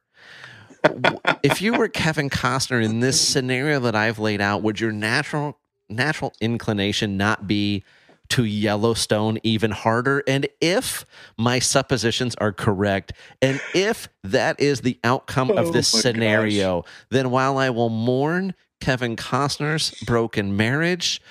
[1.44, 5.60] if you were Kevin Costner in this scenario that I've laid out, would your natural
[5.90, 7.84] natural inclination not be
[8.30, 10.24] to Yellowstone even harder?
[10.28, 11.06] And if
[11.38, 17.32] my suppositions are correct, and if that is the outcome Oh of this scenario, then
[17.32, 21.22] while I will mourn Kevin Costner's broken marriage,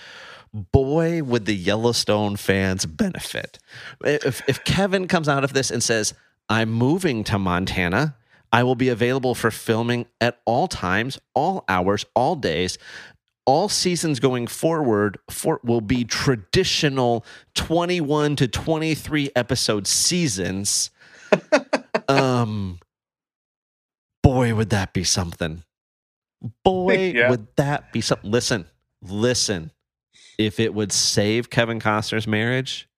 [0.53, 3.59] boy, would the Yellowstone fans benefit.
[4.05, 6.15] If, if Kevin comes out of this and says,
[6.49, 8.17] I'm moving to Montana,
[8.53, 12.79] I will be available for filming at all times, all hours, all days.
[13.47, 20.91] All seasons going forward for, will be traditional 21 to 23 episode seasons.
[22.09, 22.79] um,
[24.23, 25.63] boy, would that be something.
[26.65, 27.31] Boy, Yeah.
[27.31, 28.31] would that be something.
[28.31, 28.67] Listen,
[29.03, 29.71] listen.
[30.39, 32.89] If it would save Kevin Costner's marriage,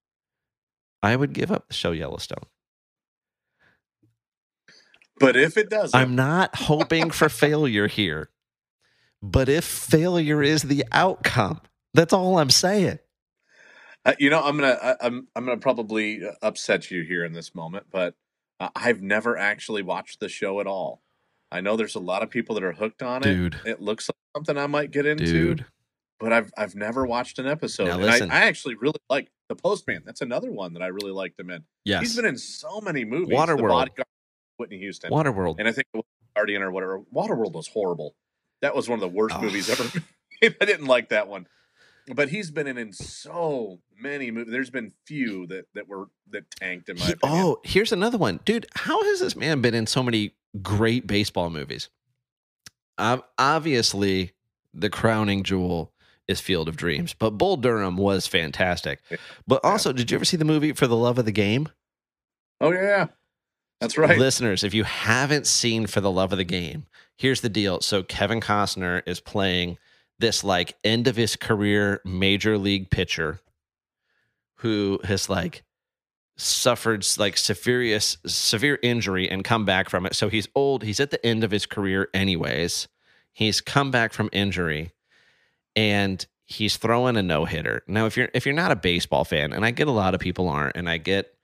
[1.02, 2.44] I would give up the show Yellowstone.
[5.18, 8.30] But if it doesn't, I'm not hoping for failure here.
[9.22, 11.60] But if failure is the outcome,
[11.94, 12.98] that's all I'm saying.
[14.04, 17.32] Uh, you know, I'm gonna, I, I'm, I'm gonna probably uh, upset you here in
[17.32, 18.14] this moment, but
[18.60, 21.02] uh, I've never actually watched the show at all.
[21.50, 23.54] I know there's a lot of people that are hooked on Dude.
[23.64, 23.70] it.
[23.70, 25.66] It looks like something I might get into, Dude.
[26.20, 27.86] but I've, I've never watched an episode.
[27.88, 28.30] Now listen.
[28.30, 30.02] I, I actually really like the Postman.
[30.04, 31.64] That's another one that I really liked him in.
[31.84, 32.02] Yes.
[32.02, 33.28] He's been in so many movies.
[33.28, 33.68] The Waterworld.
[33.68, 34.06] Bodyguard,
[34.58, 35.56] Whitney Houston, Waterworld.
[35.58, 35.86] and I think
[36.34, 37.00] Guardian or whatever.
[37.14, 38.14] Waterworld was horrible.
[38.62, 39.42] That was one of the worst Oh.
[39.42, 39.84] movies ever.
[40.42, 41.46] I didn't like that one.
[42.14, 44.52] But he's been in, in so many movies.
[44.52, 47.40] There's been few that that were that tanked in my He- opinion.
[47.44, 48.40] oh, here's another one.
[48.44, 51.88] Dude, how has this man been in so many great baseball movies?
[52.98, 54.32] Um, obviously,
[54.72, 55.92] the crowning jewel
[56.28, 59.00] is Field of Dreams, but Bull Durham was fantastic.
[59.46, 61.68] But also, did you ever see the movie For the Love of the Game?
[62.60, 63.06] Oh yeah, yeah.
[63.80, 64.18] That's right.
[64.18, 66.86] Listeners, if you haven't seen For the Love of the Game,
[67.16, 67.80] here's the deal.
[67.80, 69.78] So Kevin Costner is playing
[70.18, 73.40] this like end of his career major league pitcher
[74.56, 75.62] who has like
[76.36, 80.14] suffered like severe severe injury and come back from it.
[80.14, 82.88] So he's old, he's at the end of his career anyways.
[83.32, 84.92] He's come back from injury
[85.74, 87.82] and he's throwing a no-hitter.
[87.86, 90.20] Now if you're if you're not a baseball fan, and I get a lot of
[90.20, 91.34] people aren't, and I get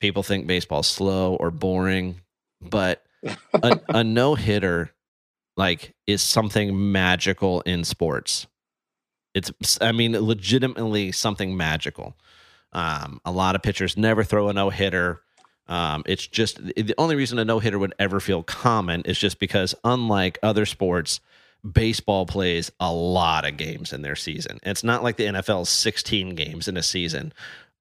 [0.00, 2.20] people think baseball's slow or boring,
[2.60, 3.02] but
[3.54, 4.92] a, a no hitter
[5.56, 8.46] like is something magical in sports.
[9.34, 12.16] It's I mean legitimately something magical.
[12.72, 15.20] Um, a lot of pitchers never throw a no hitter.
[15.66, 19.38] Um, it's just the only reason a no hitter would ever feel common is just
[19.38, 21.20] because unlike other sports,
[21.70, 24.60] baseball plays a lot of games in their season.
[24.62, 27.32] It's not like the NFL's 16 games in a season.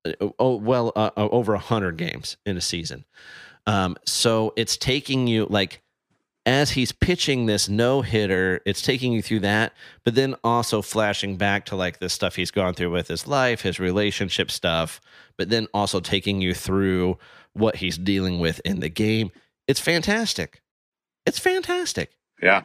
[0.05, 3.05] Uh, Oh well, uh, uh, over 100 games in a season.
[3.67, 5.81] Um, so it's taking you like
[6.47, 9.73] as he's pitching this no hitter, it's taking you through that,
[10.05, 13.61] but then also flashing back to like the stuff he's gone through with his life,
[13.61, 15.01] his relationship stuff,
[15.37, 17.17] but then also taking you through
[17.51, 19.29] what he's dealing with in the game.
[19.67, 20.61] It's fantastic.
[21.25, 22.11] It's fantastic.
[22.41, 22.63] yeah,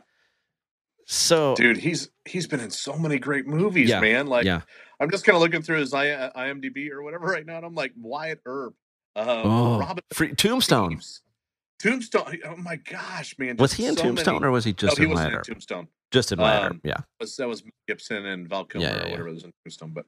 [1.07, 4.29] So dude, he's he's been in so many great movies, Yeah, man.
[4.29, 4.61] Like yeah.
[5.01, 7.93] I'm just kind of looking through his IMDb or whatever right now, and I'm like
[7.97, 8.77] Wyatt Earp,
[9.17, 11.01] Oh, Robin free, Tombstone.
[11.79, 12.39] Tombstone.
[12.47, 13.57] Oh my gosh, man!
[13.57, 15.49] Was he in so Tombstone many- or was he just no, he in wasn't Wyatt
[15.49, 15.89] in Tombstone.
[16.11, 16.99] Just in Wyatt Um, yeah.
[17.21, 19.11] was- that was Gibson and Val Kilmer Yeah, yeah, or yeah.
[19.11, 19.91] whatever was in Tombstone.
[19.91, 20.07] But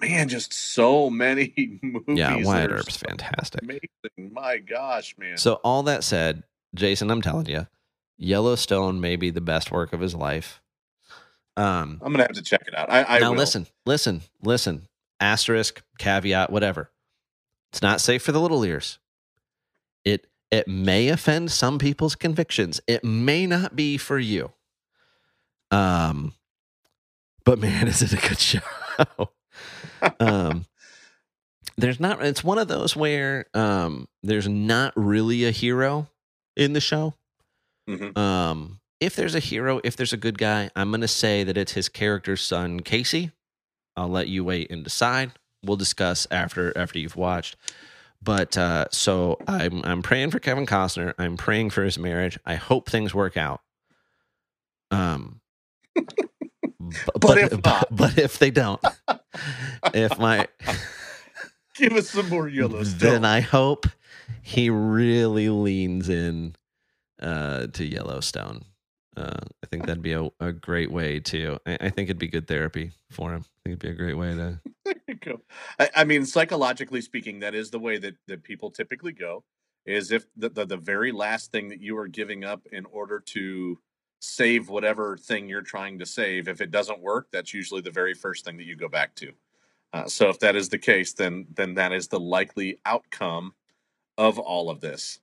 [0.00, 2.18] man, just so many movies.
[2.18, 3.62] Yeah, Wyatt Earp's so fantastic.
[3.62, 4.32] Amazing.
[4.32, 5.36] My gosh, man.
[5.36, 6.42] So all that said,
[6.74, 7.66] Jason, I'm telling you,
[8.18, 10.60] Yellowstone may be the best work of his life.
[11.56, 12.90] Um, I'm gonna have to check it out.
[12.90, 13.38] I, I now will.
[13.38, 14.88] listen, listen, listen.
[15.20, 16.90] Asterisk, caveat, whatever.
[17.72, 18.98] It's not safe for the little ears.
[20.04, 22.80] It it may offend some people's convictions.
[22.86, 24.52] It may not be for you.
[25.70, 26.34] Um,
[27.44, 28.60] but man, is it a good show?
[30.20, 30.66] um,
[31.78, 32.22] there's not.
[32.22, 36.08] It's one of those where um, there's not really a hero
[36.56, 37.14] in the show.
[37.88, 38.16] Mhm.
[38.16, 41.72] Um, if there's a hero, if there's a good guy, I'm gonna say that it's
[41.72, 43.32] his character's son, Kayce.
[43.96, 45.32] I'll let you wait and decide.
[45.64, 47.56] We'll discuss after after you've watched.
[48.22, 51.14] But uh, so I'm I'm praying for Kevin Costner.
[51.18, 52.38] I'm praying for his marriage.
[52.46, 53.60] I hope things work out.
[54.90, 55.40] Um,
[55.94, 56.04] b-
[57.20, 58.80] but, if but, but if they don't,
[59.92, 60.46] if my
[61.76, 63.24] Give us some more Yellowstone, then.
[63.24, 63.86] I hope
[64.42, 66.54] he really leans in
[67.20, 68.64] uh, to Yellowstone.
[69.16, 71.58] Uh, I think that'd be a, a great way to.
[71.66, 73.40] I, I think it'd be good therapy for him.
[73.40, 74.60] I think it'd be a great way to.
[75.78, 79.44] I, I mean, psychologically speaking, that is the way that, that people typically go.
[79.84, 83.18] Is if the, the the very last thing that you are giving up in order
[83.18, 83.78] to
[84.20, 88.14] save whatever thing you're trying to save, if it doesn't work, that's usually the very
[88.14, 89.32] first thing that you go back to.
[89.92, 93.54] Uh, so if that is the case, then then that is the likely outcome
[94.16, 95.18] of all of this,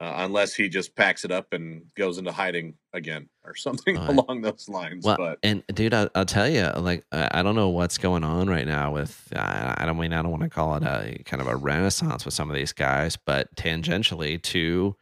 [0.00, 4.08] uh, unless he just packs it up and goes into hiding again or something Right.
[4.10, 5.04] along those lines.
[5.04, 8.22] Well, but and dude, I, I'll tell you, like, I, I don't know what's going
[8.24, 9.32] on right now with.
[9.34, 12.24] I, I don't mean I don't want to call it a kind of a renaissance
[12.24, 14.96] with some of these guys, but tangentially to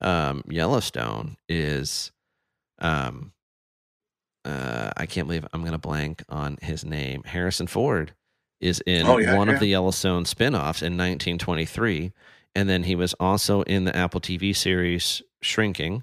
[0.00, 2.10] um, Yellowstone is,
[2.78, 3.32] um,
[4.44, 7.22] uh, I can't believe I'm going to blank on his name.
[7.24, 8.14] Harrison Ford
[8.60, 9.54] is in Oh, yeah, one yeah.
[9.54, 12.12] of the Yellowstone spinoffs in 1923,
[12.54, 16.02] and then he was also in the Apple TV series Shrinking,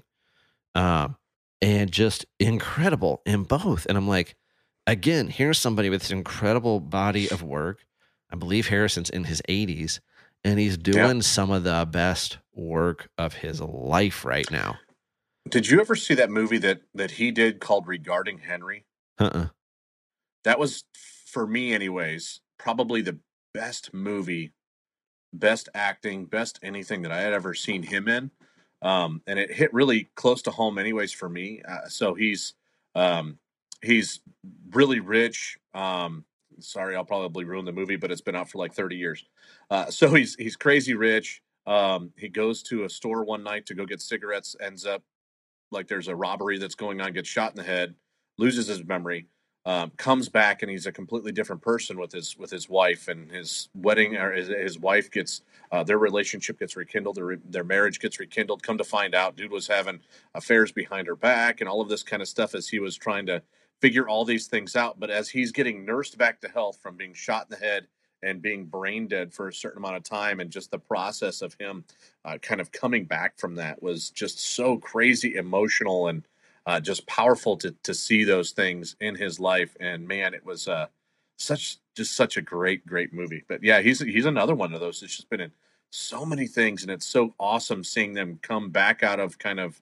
[0.74, 1.16] um,
[1.62, 3.86] and just incredible in both.
[3.86, 4.36] And I'm like,
[4.86, 7.84] again, here's somebody with this incredible body of work.
[8.30, 10.00] I believe Harrison's in his 80s,
[10.44, 14.78] and he's doing some of the best work of his life right now.
[15.48, 18.84] did you ever see that movie that that he did called Regarding Henry?
[19.18, 19.48] Uh-uh.
[20.44, 20.84] that was
[21.26, 23.18] for me anyways probably the
[23.52, 24.52] best movie
[25.32, 28.30] best acting best anything that i had ever seen him in
[28.80, 32.54] um, and it hit really close to home anyways for me uh, so he's
[32.94, 33.38] um,
[33.82, 34.20] he's
[34.70, 36.24] really rich um,
[36.60, 39.24] sorry i'll probably ruin the movie but it's been out for like 30 years
[39.70, 43.74] uh, so he's he's crazy rich um, he goes to a store one night to
[43.74, 45.02] go get cigarettes ends up
[45.70, 47.94] like there's a robbery that's going on gets shot in the head
[48.38, 49.26] loses his memory
[49.66, 53.30] um, comes back and he's a completely different person with his with his wife and
[53.30, 58.00] his wedding or his, his wife gets uh, their relationship gets rekindled their, their marriage
[58.00, 58.62] gets rekindled.
[58.62, 60.00] Come to find out dude was having
[60.34, 63.26] affairs behind her back and all of this kind of stuff as he was trying
[63.26, 63.42] to
[63.80, 64.98] figure all these things out.
[64.98, 67.86] But as he's getting nursed back to health from being shot in the head
[68.22, 71.54] and being brain dead for a certain amount of time and just the process of
[71.60, 71.84] him
[72.24, 76.24] uh, kind of coming back from that was just so crazy emotional and
[76.68, 79.74] uh, just powerful to to see those things in his life.
[79.80, 80.86] And man, it was uh,
[81.38, 83.42] such just such a great great movie.
[83.48, 85.52] But yeah, he's he's another one of those that's just been in
[85.90, 89.80] so many things, and it's so awesome seeing them come back out of kind of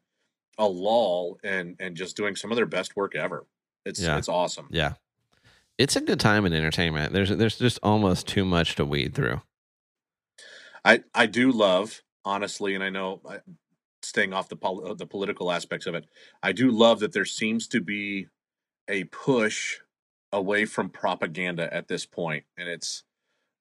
[0.58, 3.44] a lull and and just doing some of their best work ever.
[3.84, 4.16] It's Yeah.
[4.16, 4.68] it's awesome.
[4.70, 4.92] Yeah.
[5.78, 7.12] It's a good time in entertainment.
[7.12, 9.42] There's there's just almost too much to weed through.
[10.84, 13.40] I I do love honestly, and I know I,
[14.02, 16.06] staying off the pol- the political aspects of it,
[16.42, 18.28] I do love that there seems to be
[18.88, 19.76] a push
[20.32, 23.04] away from propaganda at this point, and it's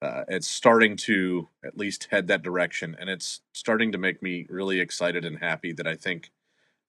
[0.02, 4.46] uh, it's starting to at least head that direction, and it's starting to make me
[4.50, 6.32] really excited and happy that I think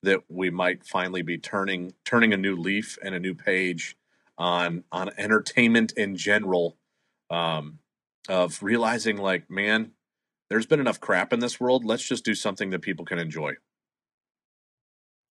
[0.03, 3.97] that we might finally be turning turning a new leaf and a new page
[4.37, 6.77] on on entertainment in general
[7.29, 7.79] um,
[8.29, 9.91] of realizing like man
[10.49, 13.53] there's been enough crap in this world let's just do something that people can enjoy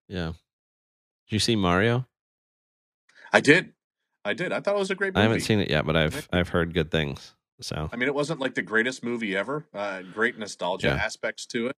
[0.08, 0.32] Yeah.
[1.28, 2.06] Did you see Mario?
[3.32, 3.72] i did
[4.24, 5.96] i did i thought it was a great movie I haven't seen it yet, but
[5.96, 7.34] I've I've heard good things.
[7.60, 9.64] So I mean, it wasn't like the greatest movie ever.
[9.72, 10.94] Uh, great nostalgia Yeah.
[10.94, 11.76] aspects to it.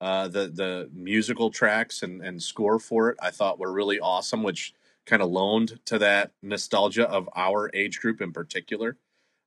[0.00, 4.42] Uh, the the musical tracks and, and score for it, I thought were really awesome,
[4.44, 4.72] which
[5.06, 8.96] kind of loaned to that nostalgia of our age group in particular.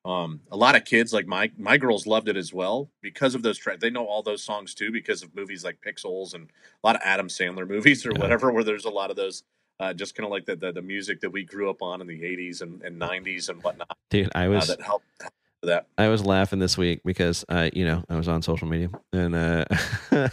[0.08, 3.42] Um, a lot of kids, like my my girls, loved it as well because of
[3.42, 3.82] those tracks.
[3.82, 6.48] They know all those songs too because of movies like Pixels and
[6.84, 9.44] a lot of Adam Sandler movies or whatever, where there's a lot of those.
[9.80, 12.08] Uh, just kind of like the, the the music that we grew up on in
[12.08, 15.06] the 80s and, and 90s and whatnot dude, I uh, was that helped
[15.64, 15.88] that.
[15.98, 19.36] I was laughing this week because I, you know, I was on social media and
[19.36, 19.66] uh,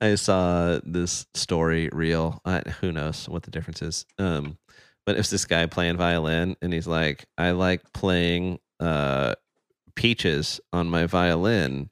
[0.00, 2.40] I saw this story reel.
[2.44, 4.06] I, who knows what the difference is?
[4.18, 4.58] Um,
[5.06, 9.34] but it's this guy playing violin, and he's like, "I like playing uh,
[9.94, 11.90] peaches on my violin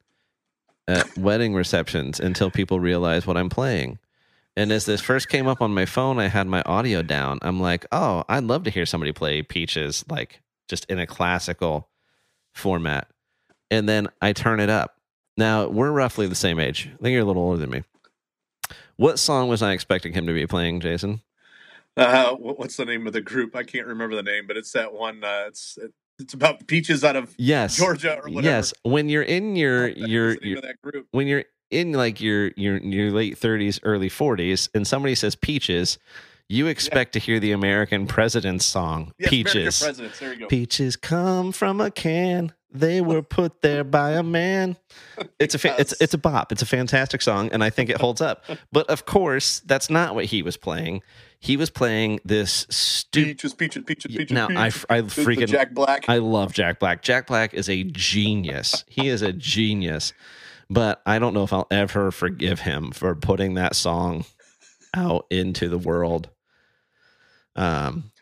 [0.89, 3.99] at wedding receptions until people realize what I'm playing."
[4.57, 7.39] And as this first came up on my phone, I had my audio down.
[7.43, 11.89] I'm like, "Oh, I'd love to hear somebody play peaches like just in a classical."
[12.53, 13.09] format.
[13.71, 14.97] And then I turn it up.
[15.37, 16.91] Now, we're roughly the same age.
[16.93, 17.83] I think you're a little older than me.
[18.97, 21.23] What song was I expecting him to be playing, Jason?
[21.97, 23.57] Uh, what's the name of the group?
[23.57, 25.25] I can't remember the name, but it's that one.
[25.25, 28.43] Uh, it's it, it's about peaches out of yes, Georgia or whatever.
[28.57, 28.73] yes.
[28.83, 32.77] When you're in your your, was the name your when you're in like your your
[32.79, 35.99] your late 30s early 40s and somebody says peaches
[36.51, 39.81] you expect to hear the american president's song Yes, peaches.
[39.81, 40.47] There you go.
[40.49, 44.77] peaches come from a can they were put there by a man
[45.39, 48.01] it's a fa- it's it's a bop it's a fantastic song and i think it
[48.01, 51.03] holds up but of course that's not what he was playing
[51.39, 54.31] he was playing this stupid peaches, peaches, peaches, peaches.
[54.33, 56.05] now i i This is the freaking Jack Black.
[56.09, 57.03] I love Jack Black.
[57.03, 58.85] Jack Black is a genius.
[58.87, 60.13] He is a genius.
[60.71, 64.25] But I don't know if I'll ever forgive him for putting that song
[64.95, 66.29] out into the world.
[67.57, 68.13] Um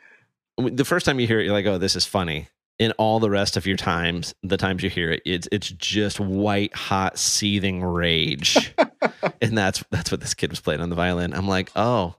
[0.56, 2.48] the first time you hear it, you're like, oh, this is funny.
[2.81, 6.19] In all the rest of your times, the times you hear it, it's it's just
[6.19, 8.74] white hot seething rage.
[9.40, 11.32] and that's that's what this kid was playing on the violin.
[11.35, 12.16] I'm like, oh,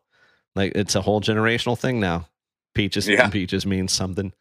[0.56, 2.28] like it's a whole generational thing now.
[2.76, 3.28] Peaches Yeah.
[3.30, 4.32] peaches means something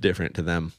[0.00, 0.72] different to them.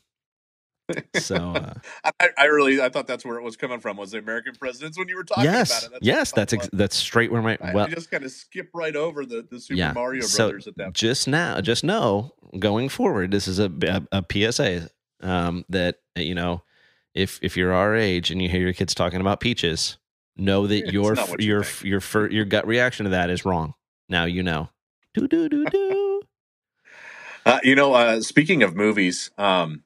[1.15, 1.73] So uh,
[2.19, 3.97] I, I really, I thought that's where it was coming from.
[3.97, 5.99] Was the American presidents when you were talking yes, about it?
[6.03, 8.95] yes, what that's ex- that's straight where my well, I just kind of skip right
[8.95, 9.93] over the, the Super yeah.
[9.93, 10.83] Mario so Brothers at that.
[10.85, 10.95] point.
[10.95, 14.89] just now, just know going forward, this is a, a, a PSA
[15.21, 16.63] um, that you know
[17.13, 19.97] if if you're our age and you hear your kids talking about peaches,
[20.37, 23.29] know that It's your not what you your your fir- your gut reaction to that
[23.29, 23.73] is wrong.
[24.07, 24.69] Now you know.
[25.13, 26.21] Do do do do.
[27.45, 29.81] Uh, you know, uh, speaking of movies, um,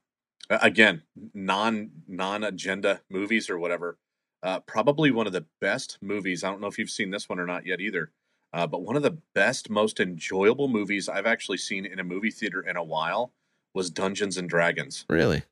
[0.61, 1.03] again,
[1.33, 3.97] non non agenda movies or whatever.
[4.41, 6.43] Uh, probably one of the best movies.
[6.43, 8.11] I don't know if you've seen this one or not yet either.
[8.51, 12.29] Uh, but one of the best, most enjoyable movies I've actually seen in a movie
[12.29, 13.33] theater in a while
[13.73, 15.05] was Dungeons and Dragons.
[15.09, 15.43] Really?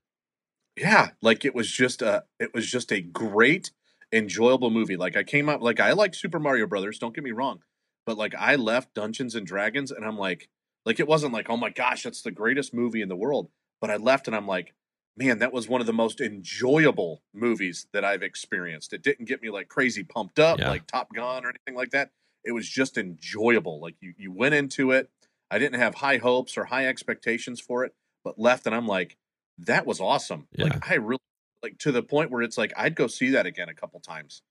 [0.77, 3.71] Yeah, like it was just a it was just a great
[4.13, 4.95] enjoyable movie.
[4.95, 7.61] Like I came out like I like Super Mario Brothers, don't get me wrong,
[8.05, 10.49] but like I left Dungeons and Dragons and I'm like
[10.85, 13.49] like it wasn't like, "Oh my gosh, that's the greatest movie in the world."
[13.81, 14.73] But I left and I'm like,
[15.17, 19.41] "Man, that was one of the most enjoyable movies that I've experienced." It didn't get
[19.41, 20.69] me like crazy pumped up Yeah.
[20.69, 22.11] like Top Gun or anything like that.
[22.43, 23.79] It was just enjoyable.
[23.79, 25.09] Like you you went into it.
[25.51, 27.93] I didn't have high hopes or high expectations for it,
[28.23, 29.17] but left and I'm like,
[29.59, 30.47] that was awesome.
[30.53, 30.65] Yeah.
[30.65, 31.19] Like I really
[31.61, 34.41] like to the point where it's like I'd go see that again a couple times.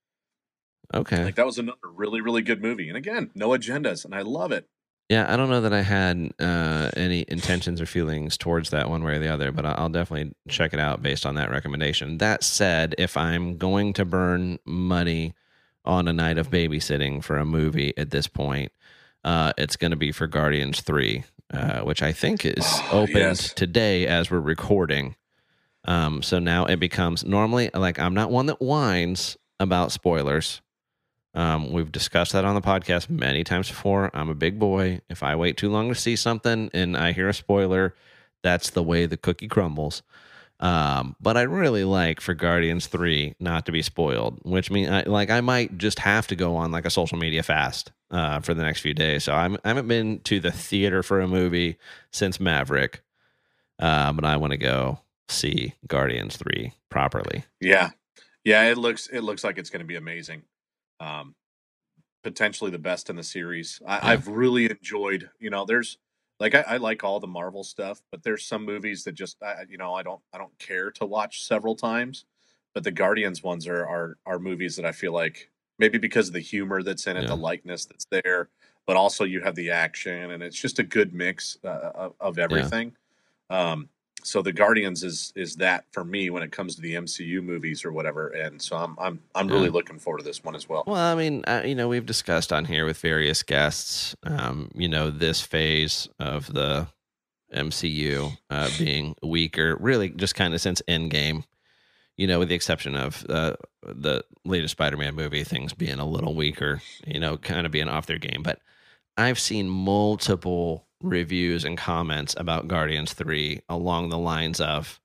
[0.93, 1.23] Okay.
[1.23, 2.87] Like that was another really really good movie.
[2.87, 4.67] And again, no agendas, and I love it.
[5.09, 9.03] Yeah, I don't know that I had uh, any intentions or feelings towards that one
[9.03, 12.17] way or the other, but I'll definitely check it out based on that recommendation.
[12.19, 15.33] That said, if I'm going to burn money
[15.83, 18.71] on a night of babysitting for a movie at this point,
[19.25, 21.23] uh, it's going to be for Guardians 3,
[21.53, 23.53] uh, which I think is Oh, opened yes.
[23.53, 25.15] today as we're recording.
[25.85, 30.61] Um, so now it becomes normally like I'm not one that whines about spoilers.
[31.33, 34.11] Um, we've discussed that on the podcast many times before.
[34.13, 35.01] I'm a big boy.
[35.09, 37.95] If I wait too long to see something and I hear a spoiler,
[38.43, 40.03] that's the way the cookie crumbles.
[40.59, 45.01] Um, but I really like for Guardians 3 not to be spoiled, which means I,
[45.03, 48.53] like I might just have to go on like a social media fast uh, for
[48.53, 49.23] the next few days.
[49.23, 51.77] So I'm, I haven't been to the theater for a movie
[52.11, 53.01] since Maverick,
[53.79, 54.99] uh, but I want to go
[55.29, 57.45] see Guardians 3 properly.
[57.59, 57.91] Yeah,
[58.43, 58.69] yeah.
[58.69, 60.43] It looks it looks like it's going to be amazing.
[61.01, 61.35] Um,
[62.23, 63.81] potentially the best in the series.
[63.85, 63.99] I, Yeah.
[64.03, 65.29] I've really enjoyed.
[65.39, 65.97] You know, there's
[66.39, 69.63] like I, I like all the Marvel stuff, but there's some movies that just I,
[69.67, 72.25] you know I don't I don't care to watch several times.
[72.73, 75.49] But the Guardians ones are are are movies that I feel like
[75.79, 77.29] maybe because of the humor that's in it, Yeah.
[77.29, 78.49] the likeness that's there,
[78.85, 82.37] but also you have the action, and it's just a good mix uh, of, of
[82.37, 82.95] everything.
[83.49, 83.89] Um,
[84.23, 87.83] so the Guardians is is that for me when it comes to the MCU movies
[87.85, 89.71] or whatever, and so I'm I'm I'm really Yeah.
[89.71, 90.83] looking forward to this one as well.
[90.85, 94.87] Well, I mean, uh, you know, we've discussed on here with various guests, um, you
[94.87, 96.87] know, this phase of the
[97.53, 101.43] MCU uh, being weaker, really just kind of since Endgame,
[102.17, 103.53] you know, with the exception of uh,
[103.83, 107.89] the latest Spider Man movie, things being a little weaker, you know, kind of being
[107.89, 108.41] off their game.
[108.43, 108.59] But
[109.17, 114.99] I've seen multiple reviews and comments about Guardians 3 along the lines of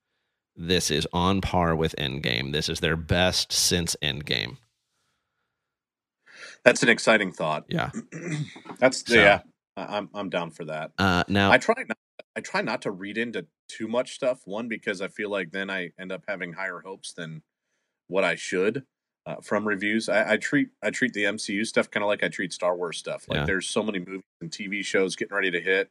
[0.57, 2.53] this is on par with Endgame.
[2.53, 4.57] This is their best since Endgame.
[6.65, 7.65] That's an exciting thought.
[7.69, 7.91] Yeah.
[8.79, 9.41] That's So- yeah.
[9.79, 10.93] I'm I'm down for that.
[10.97, 11.99] Uh, now, I try not
[12.35, 14.41] I try not to read into too much stuff.
[14.47, 17.43] One because I feel like then I end up having higher hopes than
[18.09, 18.85] what I should
[19.27, 20.09] uh, from reviews.
[20.09, 22.97] I, I treat I treat the MCU stuff kind of like I treat Star Wars
[22.99, 23.27] stuff.
[23.29, 23.45] Like Yeah.
[23.47, 25.91] there's so many movies and TV shows getting ready to hit,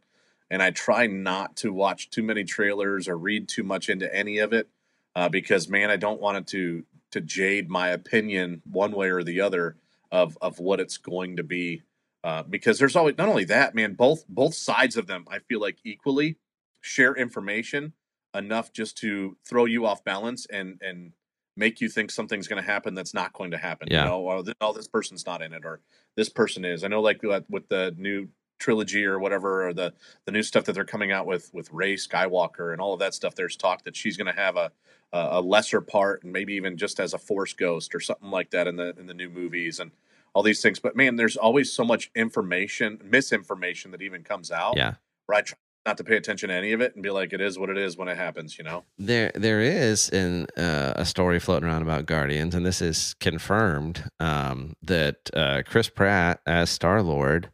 [0.49, 4.37] and I try not to watch too many trailers or read too much into any
[4.39, 4.69] of it
[5.15, 9.23] uh, because man, I don't want it to to jade my opinion one way or
[9.23, 9.75] the other
[10.11, 11.81] of of what it's going to be.
[12.23, 13.93] Uh, because there's always not only that, man.
[13.93, 16.37] Both both sides of them, I feel like equally
[16.81, 17.93] share information
[18.33, 21.11] enough just to throw you off balance and and
[21.55, 23.87] make you think something's going to happen that's not going to happen.
[23.89, 24.03] Yeah.
[24.03, 25.81] You know, oh, or oh, this person's not in it, or
[26.15, 26.83] this person is.
[26.83, 29.93] I know, like uh, with the new trilogy or whatever, or the
[30.25, 33.13] the new stuff that they're coming out with with Rey Skywalker and all of that
[33.13, 33.35] stuff.
[33.35, 34.71] There's talk that she's going to have a
[35.13, 38.67] a lesser part, and maybe even just as a Force ghost or something like that
[38.67, 39.91] in the in the new movies and
[40.33, 40.79] all these things.
[40.79, 44.75] But man, there's always so much information, misinformation that even comes out.
[44.75, 44.95] Yeah.
[45.25, 47.39] Where I try not to pay attention to any of it and be like, it
[47.39, 48.83] is what it is when it happens, you know?
[48.97, 54.09] There, there is in uh, a story floating around about Guardians, and this is confirmed
[54.19, 57.51] um, that uh, Chris Pratt as Star Lord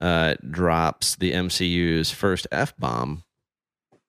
[0.00, 3.24] uh, drops the MCU's first f bomb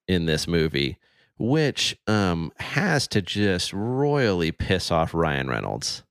[0.08, 0.98] in this movie,
[1.38, 6.04] which um, has to just royally piss off Ryan Reynolds.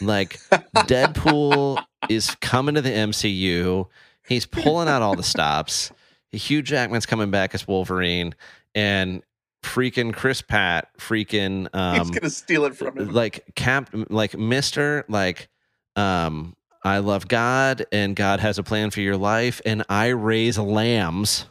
[0.00, 3.86] Like Deadpool is coming to the MCU.
[4.28, 5.92] He's pulling out all the stops.
[6.32, 8.34] Hugh Jackman's coming back as Wolverine,
[8.74, 9.22] and
[9.62, 13.12] freaking Chris Pratt, freaking um, he's gonna steal it from him.
[13.12, 15.48] Like Cap, like Mister, like
[15.96, 20.58] um, I love God, and God has a plan for your life, and I raise
[20.58, 21.46] lambs.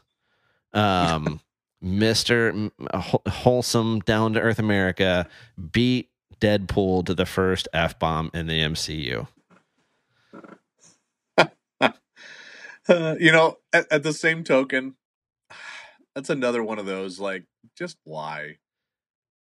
[0.74, 1.40] Um,
[1.82, 5.28] Mister wholesome, down to earth America
[5.72, 9.28] beat Deadpool to the first f bomb in the MCU.
[13.20, 14.96] You know, at, at, the same token,
[16.16, 17.46] that's another one of those like,
[17.76, 18.58] just why?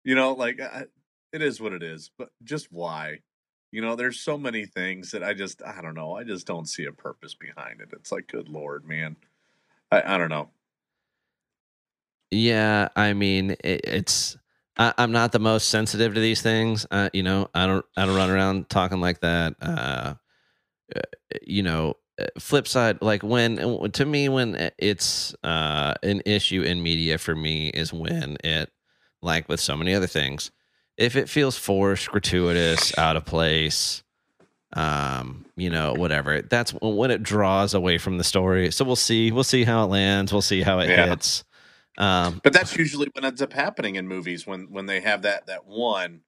[0.02, 0.84] You know, like I,
[1.32, 3.20] it is what it is, but just why?
[3.70, 6.68] You know, there's so many things that I just, I don't know, I just don't
[6.68, 7.88] see a purpose behind it.
[7.92, 9.16] It's like, good lord, man,
[9.90, 10.48] I, I don't know.
[12.30, 14.36] Yeah, I mean, it, it's.
[14.76, 16.84] I, am not the most sensitive to these things.
[16.90, 17.84] Uh, you know, I don't.
[17.96, 19.54] I don't run around talking like that.
[19.62, 20.14] Uh,
[20.96, 21.00] uh
[21.46, 21.94] you know,
[22.38, 23.56] flip side like when
[23.90, 28.70] to me when it's uh an issue in media for me is when it
[29.20, 30.52] like with so many other things
[30.96, 34.04] if it feels forced gratuitous out of place
[34.74, 39.32] um you know whatever that's when it draws away from the story so we'll see
[39.32, 41.06] we'll see how it lands we'll see how it yeah.
[41.06, 41.42] hits
[41.98, 45.46] um but that's usually what ends up happening in movies when when they have that
[45.46, 46.20] that one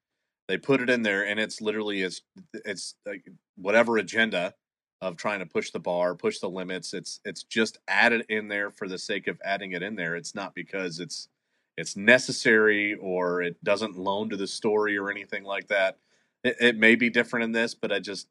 [0.49, 2.23] they put it in there and it's literally it's
[2.53, 3.25] it's like
[3.57, 4.53] whatever agenda
[5.01, 6.94] of trying to push the bar, push the limits.
[6.94, 10.16] It's it's just added in there for the sake of adding it in there.
[10.16, 11.28] It's not because it's
[11.77, 15.98] it's necessary or it doesn't loan to the story or anything like that.
[16.43, 18.28] It, it may be different in this, but I just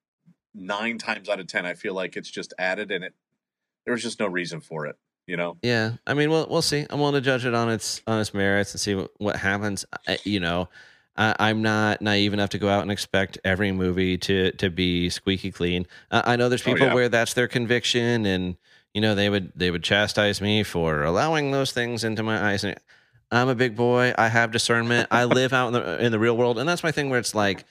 [0.56, 3.14] nine times out of ten, I feel like it's just added and it.
[3.86, 4.98] there was just no reason for it,
[5.28, 5.58] you know.
[5.62, 6.86] Yeah, I mean, we'll we'll see.
[6.90, 9.86] I'm willing to judge it on its on its merits and see what, what happens.
[10.08, 10.70] I, you know,
[11.18, 15.10] I, am not naive enough to go out and expect every movie to to be
[15.10, 15.88] squeaky clean.
[16.12, 16.94] Uh, I know there's oh, people oh, yeah.
[16.94, 18.58] where that's their conviction, and
[18.94, 22.64] you know they would they would chastise me for allowing those things into my eyes.
[22.64, 22.78] And
[23.32, 24.14] I'm a big boy.
[24.18, 25.08] I have discernment.
[25.12, 27.10] I live out in the in the real world, and that's my thing.
[27.10, 27.64] Where it's like,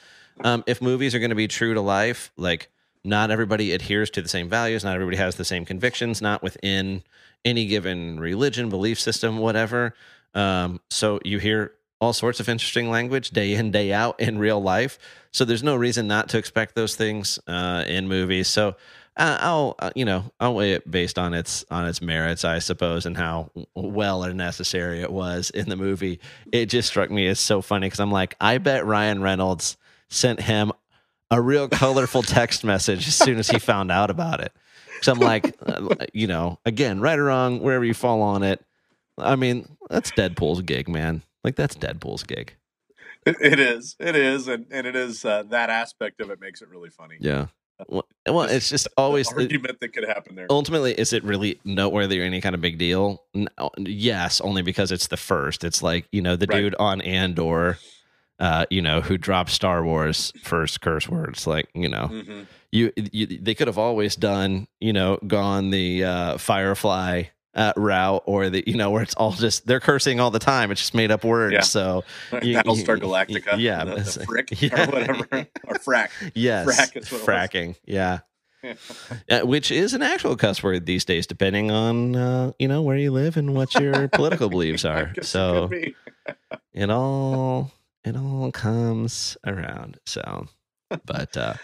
[0.42, 2.70] um, if movies are going to be true to life, like
[3.04, 4.84] not everybody adheres to the same values.
[4.84, 6.22] Not everybody has the same convictions.
[6.22, 7.02] Not within
[7.44, 9.94] any given religion, belief system, whatever.
[10.34, 14.60] Um, so you hear all sorts of interesting language day in day out in real
[14.60, 14.98] life.
[15.32, 18.48] So there's no reason not to expect those things uh, in movies.
[18.48, 18.76] So
[19.16, 22.58] uh, i'll uh, you know i'll weigh it based on its on its merits i
[22.58, 26.20] suppose and how well or necessary it was in the movie.
[26.52, 29.76] It just struck me as so funny because i'm like i bet ryan reynolds
[30.10, 30.72] sent him
[31.30, 34.52] a real colorful text message as soon as he found out about it.
[35.02, 38.64] So i'm like uh, you know again right or wrong wherever you fall on it
[39.16, 42.54] i mean that's deadpool's gig man like that's Deadpool's gig.
[43.26, 43.96] It, it is.
[43.98, 47.16] It is, and and it is uh, that aspect of it makes it really funny.
[47.20, 47.46] Yeah.
[47.78, 50.46] Uh, well, well it's just always the argument it, that could happen there.
[50.50, 53.22] Ultimately, is it really noteworthy or any kind of big deal?
[53.34, 55.64] No, yes, only because it's the first.
[55.64, 56.60] It's like you know the right.
[56.60, 57.78] dude on Andor,
[58.38, 61.46] uh, you know, who dropped Star Wars first curse words.
[61.46, 62.42] Like you know, mm-hmm.
[62.72, 67.24] you, you they could have always done you know gone the uh, Firefly
[67.55, 70.70] uh, route or the you know where it's all just they're cursing all the time.
[70.70, 71.52] It's just made up words.
[71.52, 71.60] Yeah.
[71.60, 72.05] so
[72.43, 73.85] you, Battlestar Galactica yeah.
[73.85, 74.89] the, the frick yeah.
[74.89, 75.24] or whatever.
[75.66, 76.10] Or frack.
[76.35, 76.66] Yes.
[76.66, 77.76] Frack fracking.
[77.85, 78.20] Yeah.
[79.31, 82.97] Uh, which is an actual cuss word these days depending on uh, you know where
[82.97, 85.12] you live and what your political beliefs are.
[85.22, 85.94] so it,
[86.72, 87.70] it all
[88.05, 89.98] it all comes around.
[90.06, 90.47] So
[91.05, 91.55] but uh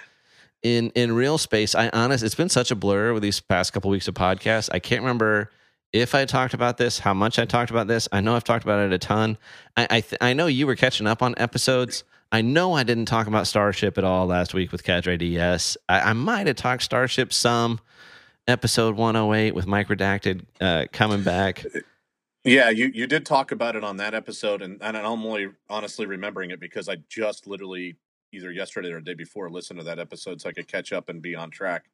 [0.62, 3.90] in in real space i honest it's been such a blur with these past couple
[3.90, 4.68] weeks of podcasts.
[4.72, 5.50] I can't remember
[5.92, 8.08] if I talked about this, how much I talked about this.
[8.12, 9.38] I know I've talked about it a ton.
[9.76, 12.04] I I, th- I know you were catching up on episodes.
[12.32, 15.76] I know I didn't talk about Starship at all last week with Cadre DS.
[15.88, 17.80] I, I might have talked Starship some.
[18.46, 21.64] Episode 108 with Mike Redacted uh, coming back.
[22.42, 26.06] Yeah, you you did talk about it on that episode, and, and I'm only honestly
[26.06, 27.96] remembering it because I just literally
[28.32, 31.08] either yesterday or the day before listened to that episode so I could catch up
[31.08, 31.90] and be on track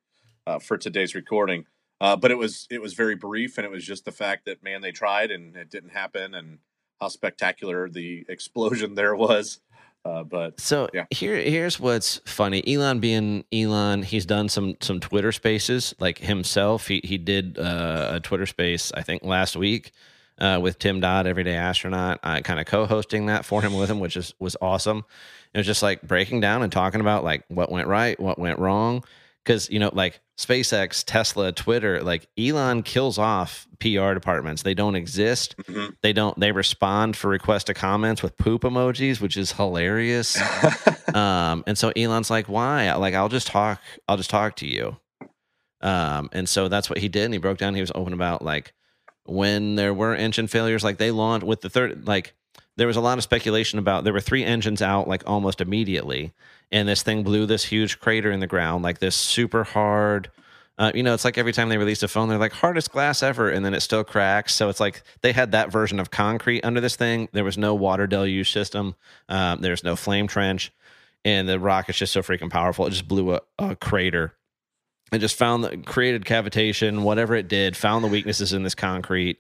[0.47, 1.67] uh, for today's recording.
[2.01, 4.63] Uh, but it was it was very brief, and it was just the fact that
[4.63, 6.59] man, they tried and it didn't happen, and
[7.01, 9.61] how spectacular the explosion there was.
[10.05, 11.05] Uh, but so yeah.
[11.11, 12.63] here here's what's funny.
[12.67, 16.87] Elon being Elon, he's done some some Twitter spaces like himself.
[16.87, 19.91] He he did uh, a Twitter space I think last week
[20.39, 23.99] uh, with Tim Dodd, Everyday Astronaut, uh, kind of co-hosting that for him with him,
[23.99, 25.05] which is was awesome.
[25.53, 28.59] It was just like breaking down and talking about like what went right, what went
[28.61, 29.03] wrong,
[29.47, 34.63] because you know like SpaceX, Tesla, Twitter, like Elon kills off PR departments.
[34.63, 35.57] They don't exist.
[35.59, 35.91] Mm-hmm.
[36.03, 36.39] They don't.
[36.39, 40.39] They respond for request to comments with poop emojis, which is hilarious.
[41.15, 42.93] um, and so Elon's like, "Why?
[42.95, 43.81] Like, I'll just talk.
[44.09, 44.97] I'll just talk to you."
[45.81, 47.27] Um, and so that's what he did.
[47.27, 47.75] And he broke down.
[47.75, 48.75] He was open about like
[49.25, 52.35] when there were engine failures, like they launched with the third, like
[52.77, 56.33] there was a lot of speculation about there were three engines out like almost immediately,
[56.71, 60.31] and this thing blew this huge crater in the ground, like this super hard.
[60.79, 63.23] Uh, you know, it's like every time they release a phone, they're like hardest glass
[63.23, 64.55] ever, and then it still cracks.
[64.55, 67.29] So it's like they had that version of concrete under this thing.
[67.33, 68.95] There was no water deluge system.
[69.29, 70.71] Um, there's no flame trench,
[71.25, 72.87] and the rocket's just so freaking powerful.
[72.87, 74.35] It just blew a, a crater
[75.13, 79.39] It just found the created cavitation, whatever it did, found the weaknesses in this concrete.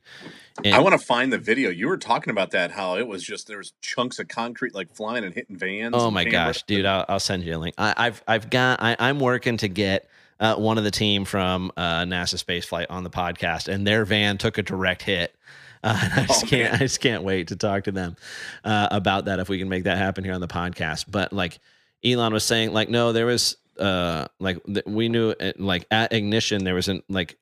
[0.64, 1.70] And I want to find the video.
[1.70, 4.94] You were talking about that, how it was just there was chunks of concrete like
[4.94, 5.94] flying and hitting vans.
[5.96, 6.86] Oh my gosh, dude!
[6.86, 7.74] I'll, I'll, send you a link.
[7.78, 10.08] I, have I've got I, am working to get
[10.40, 14.38] uh, one of the team from uh, NASA spaceflight on the podcast, and their van
[14.38, 15.34] took a direct hit.
[15.82, 16.74] Uh, I just oh, can't man.
[16.74, 18.16] I just can't wait to talk to them
[18.64, 21.06] uh, about that if we can make that happen here on the podcast.
[21.08, 21.58] But like
[22.04, 26.64] Elon was saying, like no, there was uh like we knew it, like at ignition
[26.64, 27.36] there wasn't like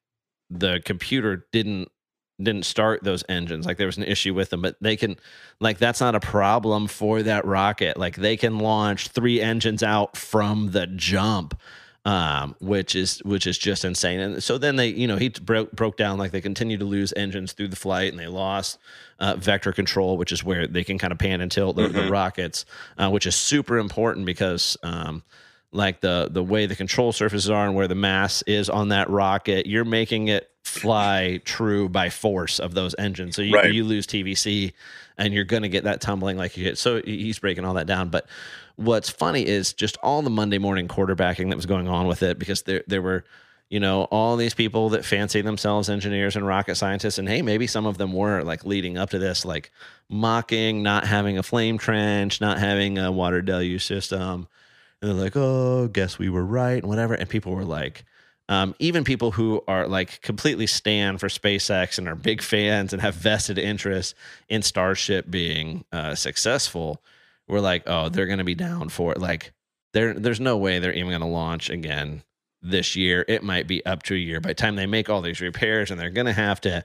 [0.50, 1.90] the computer didn't
[2.44, 5.16] didn't start those engines like there was an issue with them but they can
[5.60, 10.16] like that's not a problem for that rocket like they can launch three engines out
[10.16, 11.58] from the jump
[12.06, 14.20] um, which is which is just insane.
[14.20, 17.14] And so then they, you know, he broke broke down like they continue to lose
[17.16, 18.78] engines through the flight, and they lost
[19.18, 21.96] uh, vector control, which is where they can kind of pan and tilt the, mm-hmm.
[21.96, 22.66] the rockets,
[22.98, 25.22] uh, which is super important because um,
[25.72, 29.08] like the the way the control surfaces are and where the mass is on that
[29.08, 33.36] rocket, you're making it fly true by force of those engines.
[33.36, 33.72] So you, right.
[33.72, 34.72] you lose TVC
[35.16, 36.78] and you're going to get that tumbling like you get.
[36.78, 38.08] So he's breaking all that down.
[38.08, 38.26] But
[38.76, 42.38] what's funny is just all the Monday morning quarterbacking that was going on with it
[42.38, 43.24] because there there were
[43.70, 47.66] you know all these people that fancy themselves engineers and rocket scientists and hey maybe
[47.66, 49.70] some of them were like leading up to this like
[50.10, 54.48] mocking not having a flame trench not having a water deluge system
[55.04, 57.14] and they're like, "Oh, guess we were right," and whatever.
[57.14, 58.04] And people were like,
[58.48, 63.00] um, even people who are like completely stand for SpaceX and are big fans and
[63.00, 64.14] have vested interest
[64.48, 67.02] in Starship being uh, successful,
[67.48, 69.52] were like, "Oh, they're going to be down for it." Like,
[69.92, 72.22] there, there's no way they're even going to launch again
[72.60, 73.24] this year.
[73.28, 75.90] It might be up to a year by the time they make all these repairs,
[75.90, 76.84] and they're going to have to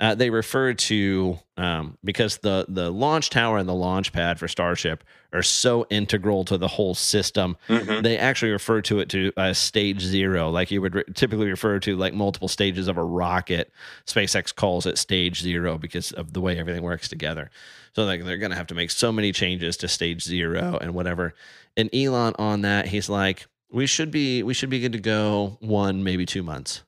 [0.00, 4.46] uh, they refer to um, because the the launch tower and the launch pad for
[4.46, 5.02] Starship
[5.32, 7.56] are so integral to the whole system.
[7.68, 8.02] Mm-hmm.
[8.02, 11.80] They actually refer to it to uh, stage zero, like you would re- typically refer
[11.80, 13.72] to like multiple stages of a rocket.
[14.06, 17.50] SpaceX calls it stage zero because of the way everything works together.
[17.94, 20.94] So like they're going to have to make so many changes to stage zero and
[20.94, 21.34] whatever.
[21.76, 25.58] And Elon on that, he's like, we should be we should be good to go
[25.60, 26.82] one maybe two months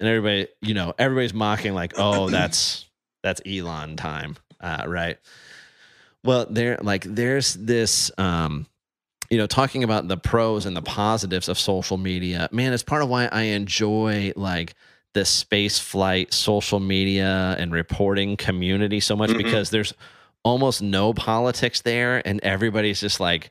[0.00, 2.86] and everybody, you know, everybody's mocking like, oh, that's
[3.22, 5.18] that's Elon time, uh, right?
[6.24, 8.66] Well, there, like, there's this, um,
[9.30, 12.48] you know, talking about the pros and the positives of social media.
[12.52, 14.74] Man, it's part of why I enjoy like
[15.14, 19.38] the space flight social media and reporting community so much mm-hmm.
[19.38, 19.94] because there's
[20.44, 23.50] almost no politics there, and everybody's just like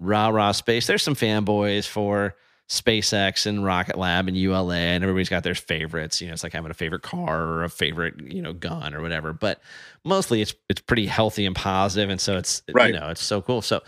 [0.00, 0.86] rah rah space.
[0.86, 2.34] There's some fanboys for
[2.68, 6.20] SpaceX and Rocket Lab and ULA, and everybody's got their favorites.
[6.20, 9.00] You know, it's like having a favorite car or a favorite, you know, gun or
[9.02, 9.32] whatever.
[9.32, 9.60] But
[10.04, 12.92] mostly, it's it's pretty healthy and positive, and so it's right.
[12.92, 13.62] you know it's so cool.
[13.62, 13.82] So,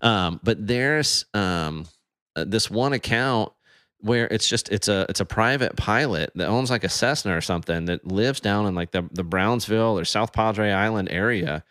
[0.00, 1.86] um, but there's um
[2.34, 3.52] uh, this one account
[4.00, 7.40] where it's just it's a it's a private pilot that owns like a Cessna or
[7.40, 11.62] something that lives down in like the the Brownsville or South Padre Island area,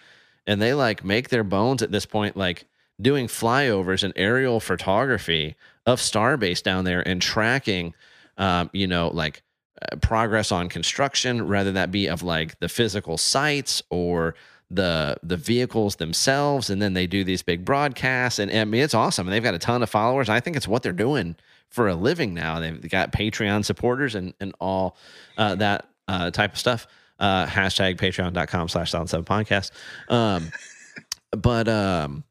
[0.47, 2.65] and they like make their bones at this point like
[3.01, 7.93] doing flyovers and aerial photography of Starbase down there and tracking,
[8.37, 9.43] um, you know, like
[9.81, 14.35] uh, progress on construction, rather that be of like the physical sites or
[14.71, 18.81] the the vehicles themselves, and then they do these big broadcasts, and, and I mean
[18.81, 19.27] it's awesome.
[19.27, 20.29] And they've got a ton of followers.
[20.29, 21.35] I think it's what they're doing
[21.69, 22.59] for a living now.
[22.59, 24.97] They've got Patreon supporters and and all
[25.37, 26.87] uh, that uh, type of stuff.
[27.19, 29.71] Uh, hashtag patreon.com slash solid seven podcast.
[30.09, 30.51] Um,
[31.31, 32.23] but um,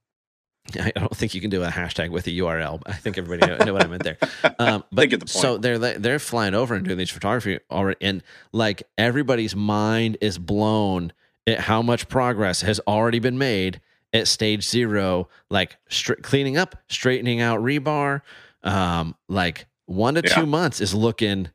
[0.80, 2.80] I don't think you can do a hashtag with a URL.
[2.86, 4.18] I think everybody know, know what I meant there.
[4.58, 5.30] Um, but get the point.
[5.30, 8.22] so they're they're flying over and doing these photography already, and
[8.52, 11.12] like everybody's mind is blown
[11.46, 13.80] at how much progress has already been made
[14.12, 18.22] at stage zero, like stri- cleaning up, straightening out rebar.
[18.62, 20.34] Um, like one to Yeah.
[20.34, 21.48] two months is looking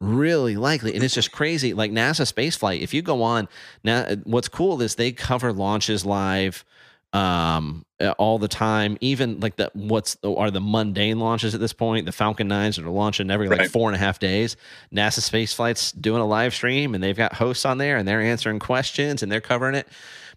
[0.00, 3.46] really likely and it's just crazy like nasa spaceflight if you go on
[3.84, 6.64] now what's cool is they cover launches live
[7.12, 7.84] um
[8.18, 12.12] all the time even like the what's are the mundane launches at this point the
[12.12, 13.70] falcon 9s that are launching every like Right.
[13.70, 14.56] four and a half days.
[14.94, 18.20] Nasa space flights doing a live stream and they've got hosts on there and they're
[18.22, 19.88] answering questions and they're covering it.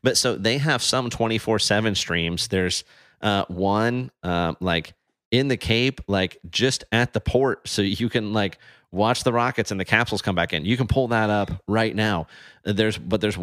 [0.02, 2.48] But so they have some 24 7 streams.
[2.48, 2.84] There's
[3.22, 4.94] uh one uh, like
[5.32, 8.58] in the cape like just at the port so you can like
[8.92, 10.66] watch the rockets and the capsules come back in.
[10.66, 12.28] You can pull that up right now.
[12.64, 13.38] There's but there's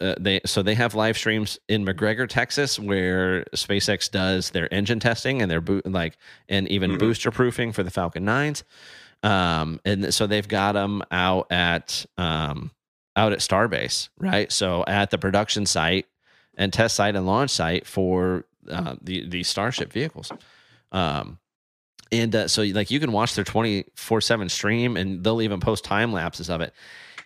[0.00, 5.00] uh, they so they have live streams in McGregor, Texas, where SpaceX does their engine
[5.00, 6.16] testing and their boot like
[6.48, 6.98] and even Mhm.
[6.98, 8.62] booster proofing for the Falcon Nines.
[9.22, 12.70] Um, and so they've got them out at um,
[13.16, 14.52] out at Starbase, right?
[14.52, 16.06] So at the production site
[16.56, 20.30] and test site and launch site for uh, the the Starship vehicles.
[20.92, 21.38] Um,
[22.12, 25.82] and uh, so like you can watch their 24 7 stream and they'll even post
[25.84, 26.72] time lapses of it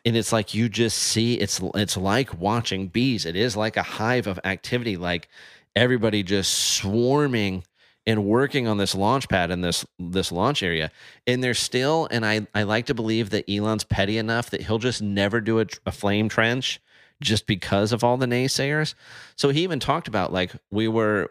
[0.05, 3.27] and it's like you just see it's it's like watching bees.
[3.27, 5.29] It is like a hive of activity like
[5.77, 7.65] everybody just swarming
[8.07, 10.91] and working on this launch pad in this this launch area.
[11.27, 14.79] And there's still and i i like to believe that elon's petty enough that he'll
[14.79, 16.81] just never do a, a flame trench
[17.23, 18.95] just because of all the naysayers.
[19.37, 21.29] So he even talked about like we were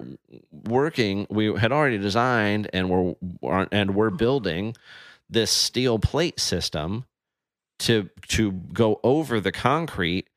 [0.51, 4.75] working we had already designed and we're and we're building
[5.29, 7.05] this steel plate system
[7.79, 10.27] to to go over the concrete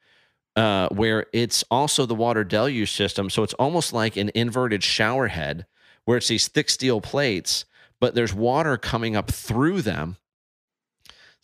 [0.56, 5.28] uh, where it's also the water deluge system so it's almost like an inverted shower
[5.28, 5.66] head
[6.04, 7.64] where it's these thick steel plates
[8.00, 10.16] but there's water coming up through them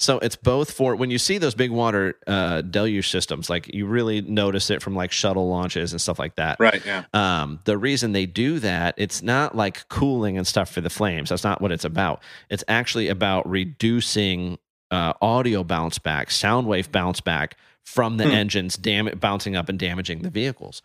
[0.01, 3.85] so it's both for when you see those big water uh, deluge systems like you
[3.87, 6.85] really notice it from like shuttle launches and stuff like that Right.
[6.87, 7.05] Yeah.
[7.15, 11.31] um, the reason they do that, it's not like cooling and stuff for the flames.
[11.31, 12.23] That's not what it's about.
[12.49, 14.59] It's actually about reducing
[14.90, 18.31] uh, audio bounce back, sound wave bounce back from the Hmm.
[18.32, 20.82] engines, dam- bouncing up and damaging the vehicles.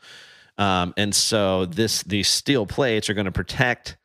[0.57, 3.97] Um, and so this these steel plates are going to protect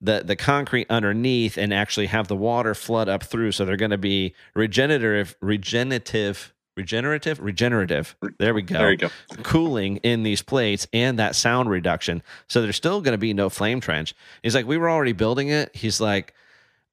[0.00, 3.52] the the concrete underneath and actually have the water flood up through.
[3.52, 8.14] So they're going to be regenerative, regenerative, regenerative, regenerative.
[8.38, 9.08] There we go There you go.
[9.42, 12.22] cooling in these plates and that sound reduction.
[12.48, 14.14] So there's still going to be no flame trench.
[14.42, 15.74] He's like, we were already building it.
[15.74, 16.34] He's like,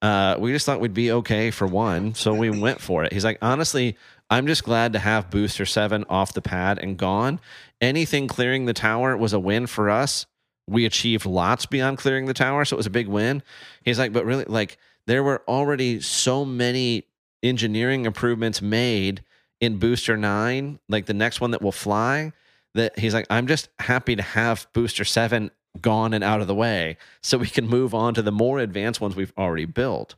[0.04, 3.12] uh, we just thought we'd be okay for one, so we went for it.
[3.14, 3.96] He's like, honestly,
[4.28, 7.40] I'm just glad to have Booster Seven off the pad and gone.
[7.80, 10.26] Anything clearing the tower was a win for us.
[10.68, 13.42] We achieved lots beyond clearing the tower, so it was a big win.
[13.82, 14.76] He's like, but really, like,
[15.06, 17.04] there were already so many
[17.42, 19.24] engineering improvements made
[19.58, 22.32] in Booster 9, like the next one that will fly,
[22.74, 25.50] that he's like, I'm just happy to have Booster 7
[25.80, 29.00] gone and out of the way so we can move on to the more advanced
[29.00, 30.14] ones we've already built.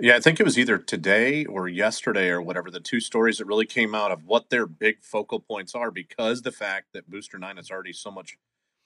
[0.00, 3.46] Yeah, I think it was either today or yesterday or whatever the two stories that
[3.46, 7.36] really came out of what their big focal points are because the fact that Booster
[7.38, 8.38] 9 is already so much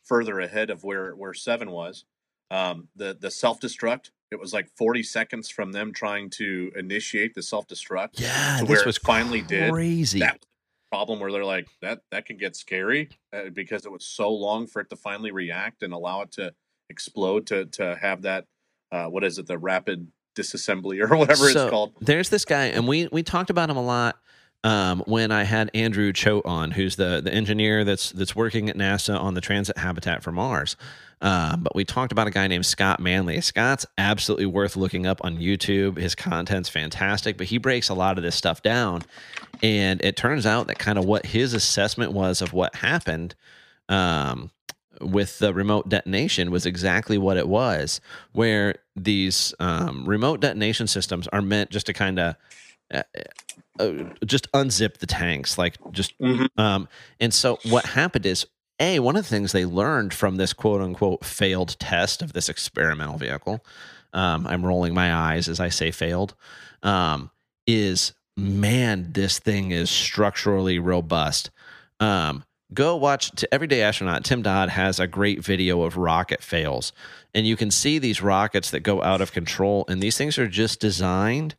[0.02, 2.04] further ahead of where where 7 was.
[2.50, 7.42] Um, the the self-destruct, it was like 40 seconds from them trying to initiate the
[7.42, 8.18] self-destruct.
[8.20, 9.70] Yeah, To this where it was finally did.
[9.70, 10.18] crazy.
[10.20, 10.46] That was the
[10.92, 14.66] problem where they're like that that can get scary uh, because it was so long
[14.66, 16.52] for it to finally react and allow it to
[16.90, 18.44] explode to to have that
[18.92, 20.06] uh, what is it the rapid
[20.36, 21.94] disassembly or whatever So, it's called.
[22.02, 24.16] There's this guy, and we we talked about him a lot
[24.64, 28.76] um, when I had Andrew Choate on, who's the the engineer that's that's working at
[28.76, 30.76] NASA on the transit habitat for Mars.
[31.20, 33.40] Um, but we talked about a guy named Scott Manley.
[33.40, 35.96] Scott's absolutely worth looking up on YouTube.
[35.96, 39.02] His content's fantastic, but he breaks a lot of this stuff down.
[39.62, 43.36] And it turns out that kind of what his assessment was of what happened
[43.88, 44.50] um,
[45.00, 48.00] with the remote detonation was exactly what it was,
[48.32, 52.34] where these um, remote detonation systems are meant just to kind of
[52.92, 53.22] uh, uh,
[54.24, 56.18] just unzip the tanks, like just.
[56.18, 56.48] Mhm.
[56.58, 56.88] Um,
[57.20, 58.46] and so what happened is,
[58.80, 62.48] a one of the things they learned from this quote unquote failed test of this
[62.48, 63.64] experimental vehicle.
[64.12, 66.34] Um, I'm rolling my eyes as I say failed.
[66.82, 67.30] Um,
[67.66, 71.50] is man, this thing is structurally robust.
[72.00, 72.44] Um,
[72.74, 74.24] go watch to Everyday Astronaut.
[74.24, 76.92] Tim Dodd has a great video of rocket fails,
[77.34, 80.48] and you can see these rockets that go out of control, and these things are
[80.48, 81.54] just designed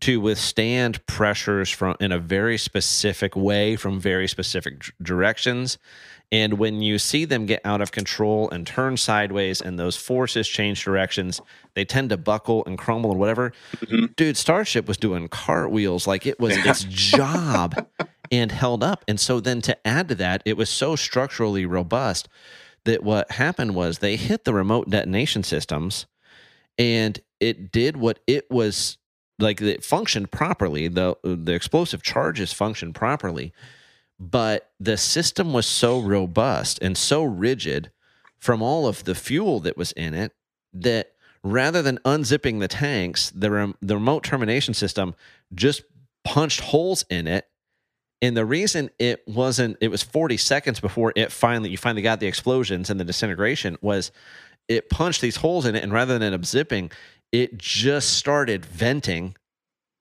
[0.00, 5.78] to withstand pressures from in a very specific way from very specific d- directions.
[6.32, 10.46] And when you see them get out of control and turn sideways and those forces
[10.48, 11.40] change directions
[11.74, 13.52] they tend to buckle and crumble and whatever.
[13.76, 14.14] Mhm.
[14.16, 17.86] dude starship was doing cartwheels like it was its job
[18.32, 19.04] and held up.
[19.08, 22.28] And so then to add to that it was so structurally robust
[22.84, 26.06] that what happened was they hit the remote detonation systems
[26.78, 28.96] and it did what it was
[29.40, 33.52] like it functioned properly the the explosive charges functioned properly
[34.18, 37.90] but the system was so robust and so rigid
[38.38, 40.32] from all of the fuel that was in it
[40.72, 41.12] that
[41.42, 45.14] rather than unzipping the tanks the, rem- the remote termination system
[45.54, 45.82] just
[46.24, 47.46] punched holes in it.
[48.22, 52.20] And the reason it wasn't it was 40 seconds before it finally you finally got
[52.20, 54.12] the explosions and the disintegration was
[54.68, 56.92] it punched these holes in it and rather than unzipping
[57.32, 59.36] it just started venting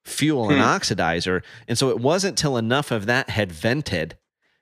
[0.05, 0.65] fuel and Hmm.
[0.67, 4.17] oxidizer and so it wasn't till enough of that had vented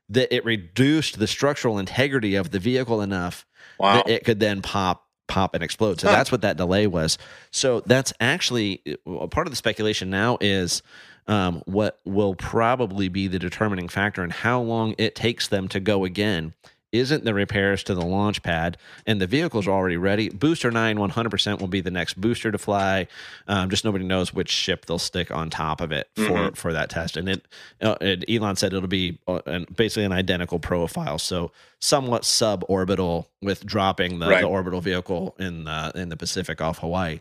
[0.10, 3.46] that it reduced the structural integrity of the vehicle enough
[3.80, 3.94] Wow.
[3.94, 6.16] that it could then pop pop and explode so Huh.
[6.16, 7.18] that's what that delay was
[7.52, 10.82] so that's actually uh, part of the speculation now is
[11.28, 15.80] um, what will probably be the determining factor in how long it takes them to
[15.80, 16.54] go again
[16.94, 20.30] isn't the repairs to the launch pad and the vehicles are already ready.
[20.30, 23.08] Booster 9 100% will be the next booster to fly.
[23.48, 26.56] Um, just nobody knows which ship they'll stick on top of it for Mhm.
[26.58, 27.18] for that test.
[27.18, 27.46] And it,
[27.82, 33.26] uh, and elon said it'll be uh, an, basically an identical profile so somewhat suborbital
[33.42, 34.42] with dropping the, Right.
[34.42, 37.20] the orbital vehicle in the, in the pacific off hawaii.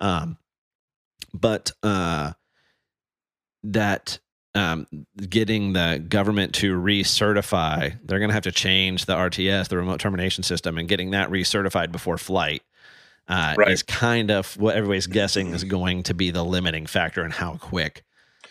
[0.00, 0.38] Um,
[1.32, 2.32] but uh,
[3.62, 4.18] that
[4.54, 4.86] um,
[5.28, 10.00] getting the government to recertify, they're going to have to change the RTS, the remote
[10.00, 12.62] termination system, and getting that recertified before flight
[13.28, 13.70] uh, Right.
[13.70, 17.56] is kind of what everybody's guessing is going to be the limiting factor in how
[17.56, 18.04] quick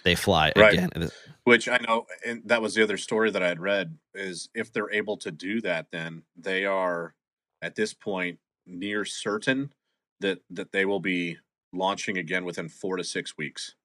[0.04, 0.74] they fly Right.
[0.74, 1.10] again.
[1.46, 4.72] Which I know, and that was the other story that I had read is if
[4.72, 7.16] they're able to do that, then they are
[7.62, 9.74] at this point near certain
[10.22, 11.38] that that they will be
[11.74, 13.76] launching again within four to six weeks.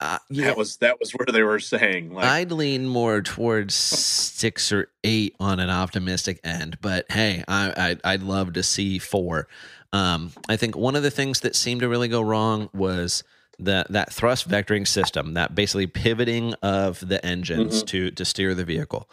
[0.00, 3.74] Uh, yeah, That was that was where they were saying like I'd lean more towards
[3.74, 8.98] six or eight on an optimistic end, but hey, I, I I'd love to see
[8.98, 9.46] four.
[9.92, 13.22] Um, I think one of the things that seemed to really go wrong was
[13.60, 17.86] that that thrust vectoring system, that basically pivoting of the engines Mhm.
[17.86, 19.08] to to steer the vehicle.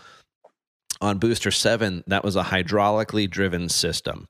[0.99, 4.27] On booster seven, that was a hydraulically driven system.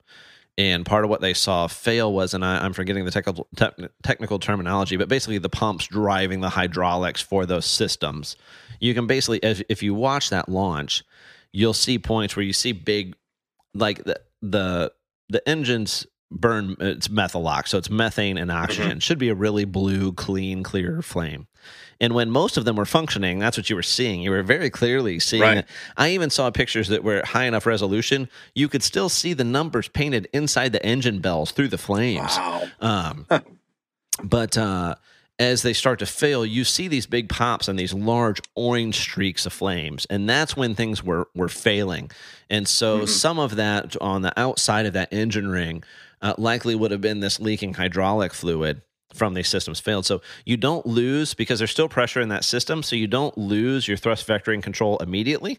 [0.58, 3.74] And part of what they saw fail was, and I, I'm forgetting the technical tech,
[4.02, 8.36] technical terminology, but basically the pumps driving the hydraulics for those systems.
[8.78, 11.04] You can basically, as, if you watch that launch,
[11.52, 13.16] you'll see points where you see big,
[13.74, 14.92] like the the
[15.30, 16.06] the engines
[16.40, 16.76] burn.
[16.80, 19.00] It's methalox, so it's methane and oxygen.
[19.00, 21.46] Should be a really blue, clean, clear flame.
[22.00, 24.22] And when most of them were functioning, that's what you were seeing.
[24.22, 25.58] You were very clearly seeing Right.
[25.58, 25.66] it.
[25.96, 29.86] I even saw pictures that were high enough resolution, you could still see the numbers
[29.86, 32.36] painted inside the engine bells through the flames.
[32.36, 32.62] wow.
[32.80, 33.26] Um,
[34.22, 34.96] but uh,
[35.38, 39.46] as they start to fail, you see these big pops and these large orange streaks
[39.46, 42.10] of flames, and that's when things were were failing.
[42.50, 43.08] And so Mhm.
[43.08, 45.82] some of that on the outside of that engine ring
[46.22, 48.80] uh, likely would have been this leaking hydraulic fluid
[49.12, 50.06] from these systems failed.
[50.06, 52.82] So you don't lose because there's still pressure in that system.
[52.82, 55.58] So you don't lose your thrust vectoring control immediately.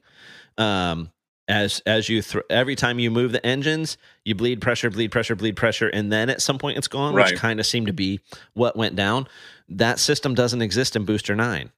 [0.58, 1.12] Um,
[1.50, 5.36] as as you thr every time you move the engines, you bleed pressure, bleed pressure,
[5.36, 7.32] bleed pressure, and then at some point it's gone, Right.
[7.32, 8.22] which kind of seemed to be
[8.54, 9.28] what went down.
[9.68, 11.72] That system doesn't exist in Booster Nine.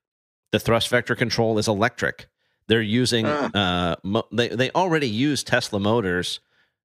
[0.52, 2.28] The thrust vector control is electric.
[2.68, 3.50] They're using Ah.
[3.54, 6.40] uh, mo- they they already use Tesla motors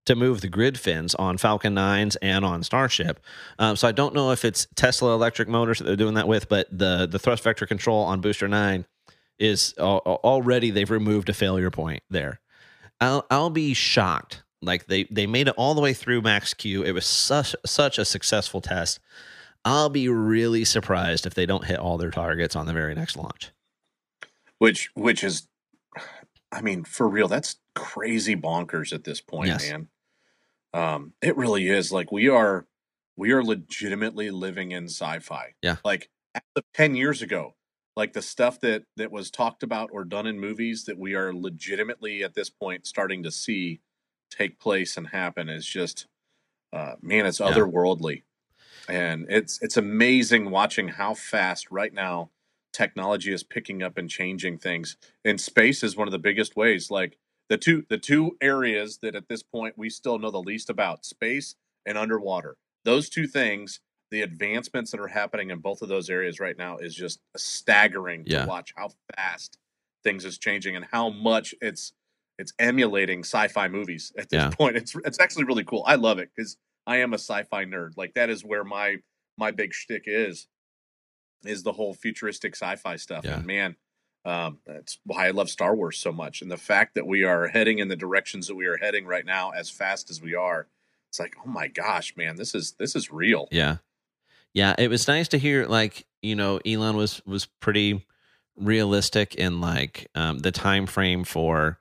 [0.06, 3.20] to move the grid fins on Falcon 9s and on Starship.
[3.58, 6.48] Um, so I don't know if it's Tesla electric motors that they're doing that with,
[6.48, 8.86] but the the thrust vector control on Booster 9
[9.38, 12.40] is al- already they've removed a failure point there.
[13.00, 14.42] I'll I'll be shocked.
[14.62, 16.82] Like they they made it all the way through Max Q.
[16.82, 19.00] It was such such a successful test.
[19.64, 23.16] I'll be really surprised if they don't hit all their targets on the very next
[23.16, 23.52] launch.
[24.58, 25.46] which which is
[26.52, 29.68] i mean for real that's crazy bonkers at this point Yes.
[29.70, 29.88] man
[30.72, 32.66] um it really is like we are
[33.16, 35.76] we are legitimately living in sci-fi Yeah.
[35.84, 36.10] like
[36.74, 37.54] 10 years ago
[37.96, 41.32] like the stuff that that was talked about or done in movies that we are
[41.34, 43.80] legitimately at this point starting to see
[44.30, 46.06] take place and happen is just
[46.72, 47.50] uh man it's Yeah.
[47.50, 48.22] otherworldly
[48.88, 52.30] and it's it's amazing watching how fast right now
[52.72, 56.90] technology is picking up and changing things and space is one of the biggest ways
[56.90, 57.18] like
[57.50, 61.04] the two the two areas that at this point we still know the least about
[61.04, 61.54] space
[61.86, 62.56] and underwater
[62.86, 66.78] those two things the advancements that are happening in both of those areas right now
[66.78, 68.42] is just staggering Yeah.
[68.42, 69.58] to watch how fast
[70.02, 71.92] things is changing and how much it's
[72.38, 74.50] it's emulating sci-fi movies at this Yeah.
[74.50, 74.76] point.
[74.76, 75.84] It's it's actually really cool.
[75.86, 76.56] I love it because
[76.86, 77.90] I am a sci-fi nerd.
[77.98, 78.96] Like that is where my
[79.36, 80.48] my big shtick is
[81.44, 83.24] is the whole futuristic sci-fi stuff.
[83.24, 83.34] Yeah.
[83.36, 83.76] And man,
[84.24, 86.42] um, that's why I love Star Wars so much.
[86.42, 89.24] And the fact that we are heading in the directions that we are heading right
[89.24, 90.66] now as fast as we are,
[91.08, 93.48] it's like, oh my gosh, man, this is this is real.
[93.50, 93.76] Yeah.
[94.52, 98.06] Yeah, it was nice to hear like, you know, Elon was was pretty
[98.56, 101.78] realistic in like um the time frame for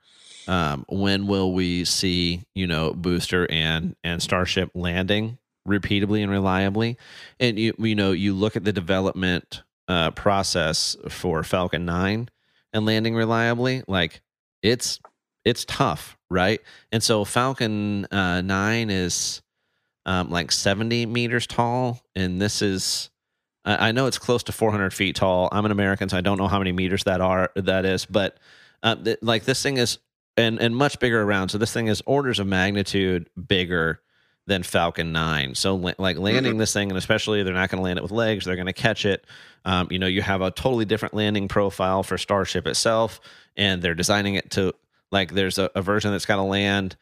[0.48, 5.38] um when will we see, you know, booster and and starship landing
[5.68, 6.98] repeatably and reliably.
[7.40, 12.30] And you you know, you look at the development uh process for Falcon 9
[12.72, 14.22] and landing reliably, like
[14.62, 15.00] it's
[15.44, 16.62] it's tough, right?
[16.92, 19.42] And so Falcon uh 9 is
[20.06, 23.10] um, like 70 meters tall, and this is
[23.66, 25.50] I I know it's close to 400 feet tall.
[25.52, 28.38] I'm an American, so I don't know how many meters that are that is, but
[28.82, 30.00] uh, th- like this thing is
[30.38, 31.50] and and much bigger around.
[31.50, 34.02] So this thing is orders of magnitude bigger
[34.50, 35.56] than Falcon 9.
[35.56, 38.44] So like landing this thing, and especially they're not going to land it with legs,
[38.44, 39.26] they're going to catch it.
[39.64, 43.22] Um, you know, you have a totally different landing profile for Starship itself,
[43.56, 44.74] and they're designing it to
[45.12, 46.98] like there's a, a version that's got to land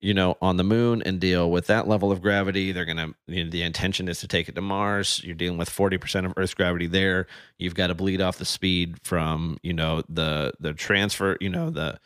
[0.00, 2.70] you know, on the moon and deal with that level of gravity.
[2.70, 5.22] They're going to, you know, the intention is to take it to Mars.
[5.24, 7.26] You're dealing with 40% of Earth's gravity there.
[7.58, 11.70] You've got to bleed off the speed from, you know, the, the transfer, you know,
[11.70, 11.98] the,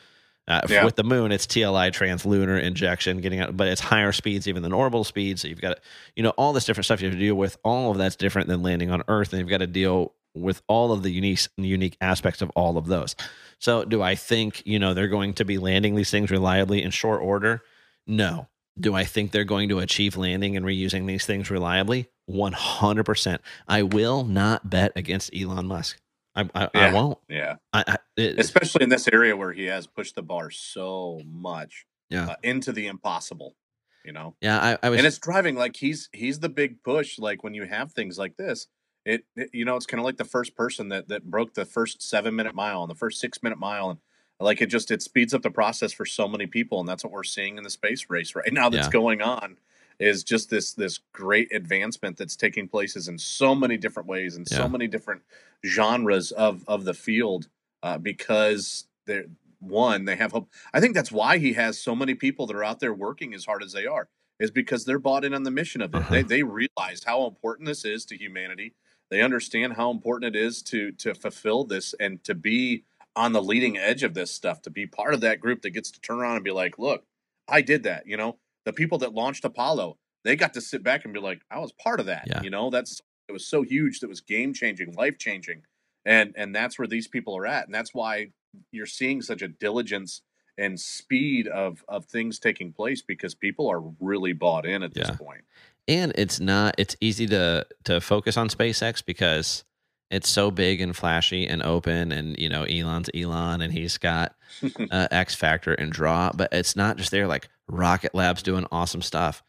[0.51, 0.85] uh, Yeah.
[0.85, 4.73] with the moon, it's TLI translunar injection getting out, but it's higher speeds even than
[4.73, 5.43] orbital speeds.
[5.43, 5.79] So you've got,
[6.17, 7.57] you know, all this different stuff you have to deal with.
[7.65, 9.33] All of that's different than landing on Earth.
[9.33, 12.87] And you've got to deal with all of the unique, unique aspects of all of
[12.87, 13.17] those.
[13.59, 16.91] So do I think, you know, they're going to be landing these things reliably in
[16.91, 17.63] short order?
[18.07, 18.49] No.
[18.79, 22.09] Do I think they're going to achieve landing and reusing these things reliably?
[22.31, 23.39] 100%.
[23.69, 25.99] I will not bet against Elon Musk.
[26.35, 27.19] I, I, I won't.
[27.29, 27.57] Yeah.
[27.73, 31.87] I, I, it, Especially in this area where he has pushed the bar so much
[32.09, 32.27] Yeah.
[32.31, 33.57] uh, into the impossible,
[34.05, 34.37] you know?
[34.41, 34.99] yeah, I, I was.
[34.99, 38.37] and it's driving like he's he's the big push like when you have things like
[38.37, 38.67] this
[39.05, 41.65] it, it- you know it's kind of like the first person that that broke the
[41.65, 43.99] first seven minute mile and the first six minute mile and
[44.39, 47.13] like it just it speeds up the process for so many people and that's what
[47.13, 48.91] we're seeing in the space race right now that's Yeah.
[48.93, 49.57] going on
[50.01, 54.47] is just this this great advancement that's taking places in so many different ways and
[54.51, 54.59] Yeah.
[54.59, 55.23] so many different
[55.65, 57.49] genres of of the field
[57.83, 59.27] uh, because they're
[59.61, 62.65] one they have hope i think that's why he has so many people that are
[62.65, 64.09] out there working as hard as they are
[64.39, 65.99] is because they're bought in on the mission of it.
[65.99, 66.15] Uh-huh.
[66.15, 68.73] They they realize how important this is to humanity.
[69.11, 73.43] They understand how important it is to to fulfill this and to be on the
[73.43, 76.21] leading edge of this stuff, to be part of that group that gets to turn
[76.21, 77.05] around and be like, look,
[77.47, 78.07] I did that.
[78.07, 81.41] You know, the people that launched Apollo, they got to sit back and be like,
[81.51, 82.25] I was part of that.
[82.27, 82.43] Yeah.
[82.43, 85.63] You know, that's it was so huge that was game changing, life changing.
[86.05, 87.67] And and that's where these people are at.
[87.67, 88.33] And that's why
[88.73, 90.23] you're seeing such a diligence
[90.59, 95.11] and speed of of things taking place because people are really bought in at this
[95.11, 95.45] point.
[95.89, 99.65] and it's not it's easy to to focus on SpaceX because
[100.11, 104.35] it's so big and flashy and open and you know Elon's Elon and he's got
[104.91, 109.03] uh, X Factor and Draw but it's not just there like Rocket Lab's doing awesome
[109.03, 109.43] stuff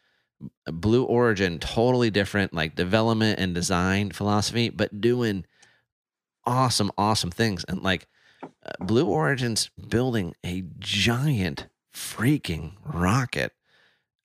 [0.66, 5.46] Blue Origin totally different like development and design philosophy but doing
[6.46, 8.08] awesome awesome things and like
[8.44, 13.54] uh, Blue Origin's building a giant freaking rocket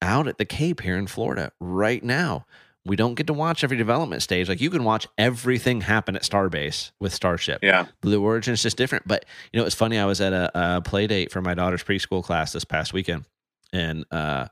[0.02, 2.46] out at the Cape here in Florida right now.
[2.86, 4.48] We don't get to watch every development stage.
[4.48, 7.58] Like you can watch everything happen at Starbase with Starship.
[7.62, 7.86] Yeah.
[8.00, 9.06] Blue Origin is just different.
[9.08, 9.98] But you know, it's funny.
[9.98, 13.24] I was at a, a play date for my daughter's preschool class this past weekend,
[13.72, 14.46] and uh,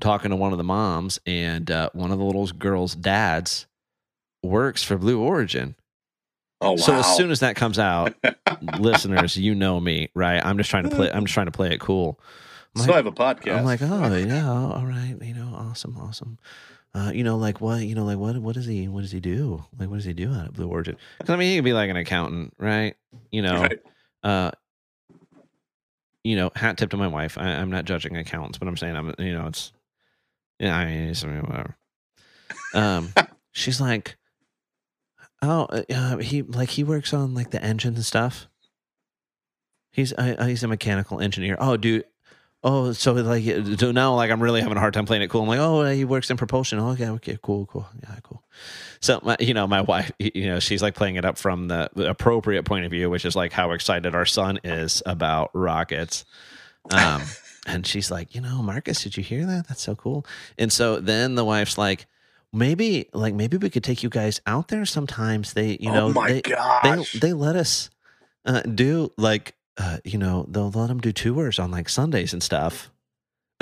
[0.00, 3.66] talking to one of the moms, and uh, one of the little girls' dads
[4.42, 5.74] works for Blue Origin.
[6.60, 6.76] Oh wow.
[6.76, 8.14] So as soon as that comes out,
[8.78, 10.44] listeners, you know me, right?
[10.44, 11.10] I'm just trying to play.
[11.10, 12.20] I'm just trying to play it cool.
[12.76, 13.58] I'm so like- I have a podcast.
[13.58, 16.38] I'm like, oh yeah, all right, you know, awesome, awesome.
[16.94, 19.20] Uh, you know, like what, you know, like what, what does he, what does he
[19.20, 19.64] do?
[19.78, 20.96] Like, what does he do out at Blue Origin?
[21.18, 22.94] Because I mean, he could be like an accountant, right?
[23.30, 23.78] You know, Right.
[24.22, 24.50] uh,
[26.22, 27.38] you know, hat tip to my wife.
[27.38, 29.72] I, I'm not judging accountants, but I'm saying I'm, you know, it's,
[30.58, 31.76] yeah, I mean, it's, I mean, whatever.
[32.74, 33.12] Um,
[33.52, 34.16] she's like,
[35.40, 38.46] oh, uh, he like he works on like the engine and stuff.
[39.90, 41.56] He's uh, he's a mechanical engineer.
[41.58, 42.04] Oh, dude.
[42.64, 43.44] Oh, so like
[43.78, 45.42] so now like I'm really having a hard time playing it cool.
[45.42, 46.78] I'm like, oh, he works in propulsion.
[46.78, 48.42] Oh, okay, okay, cool, cool, yeah, cool.
[49.00, 51.90] So my, you know, my wife, you know, she's like playing it up from the,
[51.94, 56.24] the appropriate point of view, which is like how excited our son is about rockets.
[56.92, 57.22] Um,
[57.66, 59.66] and she's like, you know, Marcus, did you hear that?
[59.66, 60.24] That's so cool.
[60.56, 62.06] And so then the wife's like,
[62.52, 65.54] maybe like maybe we could take you guys out there sometimes.
[65.54, 66.42] They you oh know my they,
[66.82, 67.90] they they let us
[68.44, 72.42] uh, do like uh, you know they'll let them do tours on like Sundays and
[72.42, 72.90] stuff.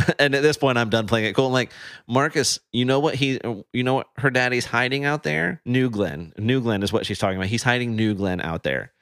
[0.18, 1.46] and at this point, I'm done playing it cool.
[1.46, 1.70] I'm like
[2.06, 3.40] Marcus, you know what he,
[3.72, 5.60] you know what her daddy's hiding out there?
[5.64, 6.32] New Glenn.
[6.38, 7.48] New Glenn is what she's talking about.
[7.48, 8.92] He's hiding New Glenn out there.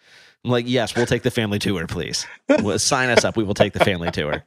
[0.44, 2.26] I'm like, yes, we'll take the family tour, please.
[2.62, 3.36] Well, sign us up.
[3.36, 4.44] We will take the family tour,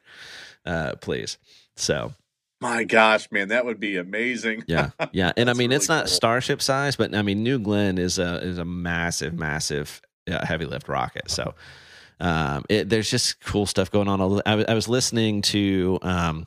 [0.66, 1.38] uh, please.
[1.76, 2.12] So
[2.60, 4.64] my gosh, man, that would be amazing.
[4.66, 6.14] yeah, yeah, and I mean it's not cool.
[6.14, 10.00] starship size, but I mean New Glenn is a is a massive, massive
[10.30, 11.30] uh, heavy lift rocket.
[11.30, 11.54] So
[12.22, 14.20] um, it, there's just cool stuff going on.
[14.46, 16.46] I was, I was listening to um,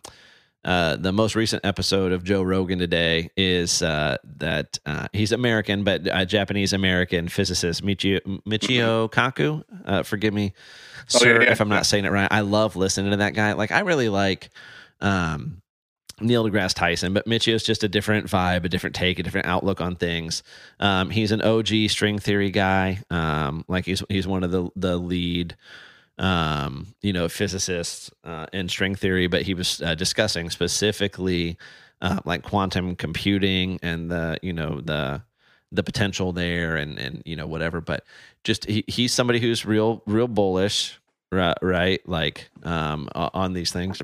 [0.63, 3.29] uh, the most recent episode of Joe Rogan today.
[3.35, 9.63] Is uh, that uh, he's American, but a Japanese American physicist Michio, Michio Kaku.
[9.85, 10.53] Uh, forgive me,
[11.13, 12.29] Oh, sir, yeah, yeah, if I'm not saying it right.
[12.31, 13.53] I love listening to that guy.
[13.53, 14.49] Like I really like.
[15.01, 15.61] Um,
[16.21, 19.81] Neil deGrasse Tyson, but Michio's just a different vibe, a different take, a different outlook
[19.81, 20.43] on things.
[20.79, 22.99] Um, he's an OG string theory guy.
[23.09, 25.57] Um, like he's he's one of the the lead,
[26.17, 29.27] um, you know, physicists uh, in string theory.
[29.27, 31.57] But he was uh, discussing specifically
[32.01, 35.21] uh, like quantum computing and the you know the
[35.73, 37.81] the potential there and and you know whatever.
[37.81, 38.05] But
[38.45, 40.97] just he, he's somebody who's real real bullish,
[41.29, 41.57] right?
[41.61, 44.01] Right, like um, on these things.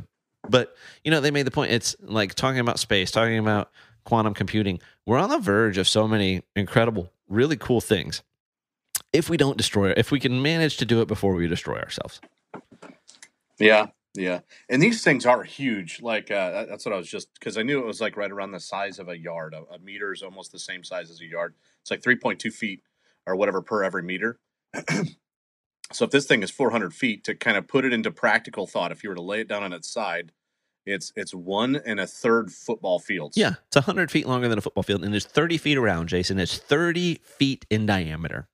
[0.51, 1.71] But you know, they made the point.
[1.71, 3.71] It's like talking about space, talking about
[4.03, 4.79] quantum computing.
[5.05, 8.21] We're on the verge of so many incredible, really cool things.
[9.13, 12.21] If we don't destroy if we can manage to do it before we destroy ourselves.
[13.59, 14.41] Yeah, yeah.
[14.69, 16.01] And these things are huge.
[16.01, 18.51] Like uh, that's what I was just because I knew it was like right around
[18.51, 19.53] the size of a yard.
[19.53, 21.55] A, a meter is almost the same size as a yard.
[21.81, 22.83] It's like three point two feet
[23.25, 24.39] or whatever per every meter.
[25.91, 28.67] so if this thing is four hundred feet, to kind of put it into practical
[28.67, 30.31] thought, if you were to lay it down on its side,
[30.85, 33.37] it's it's one and a third football fields.
[33.37, 36.39] Yeah, it's 100 feet longer than a football field, and it's 30 feet around, Jason.
[36.39, 38.47] It's 30 feet in diameter.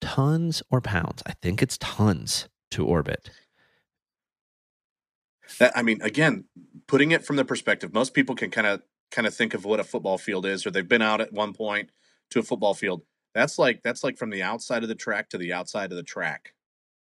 [0.00, 1.22] tons or pounds.
[1.26, 3.30] I think it's tons to orbit.
[5.58, 6.44] That I mean, again,
[6.86, 9.80] putting it from the perspective, most people can kind of kind of think of what
[9.80, 11.90] a football field is, or they've been out at one point
[12.30, 13.02] to a football field.
[13.34, 16.02] That's like that's like from the outside of the track to the outside of the
[16.02, 16.54] track.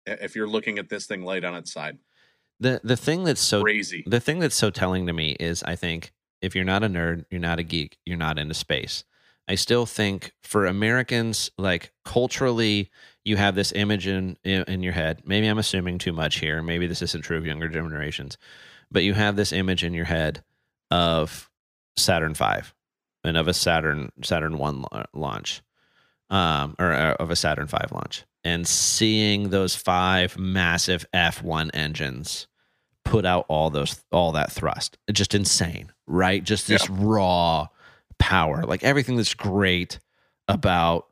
[0.07, 1.99] If you're looking at this thing laid on its side,
[2.61, 4.05] The the thing that's so crazy.
[4.07, 7.25] the thing that's so telling to me is I think if you're not a nerd,
[7.31, 9.05] you're not a geek, you're not into space.
[9.49, 12.91] I still think for Americans, like culturally,
[13.25, 15.23] you have this image in in in your head.
[15.25, 16.63] Maybe I'm assuming too much here.
[16.63, 18.39] Maybe this isn't true of younger generations,
[18.91, 20.43] but you have this image in your head
[20.91, 21.51] of
[21.97, 22.45] Saturn V
[23.25, 25.63] and of a Saturn Saturn One launch,
[26.31, 32.47] um, or uh, of a Saturn V launch, and seeing those five massive F1 engines
[33.05, 34.99] put out all those all that thrust.
[35.13, 36.43] Just insane, right?
[36.43, 37.69] Just this raw
[38.19, 38.63] power.
[38.65, 39.99] Like everything that's great
[40.49, 41.07] about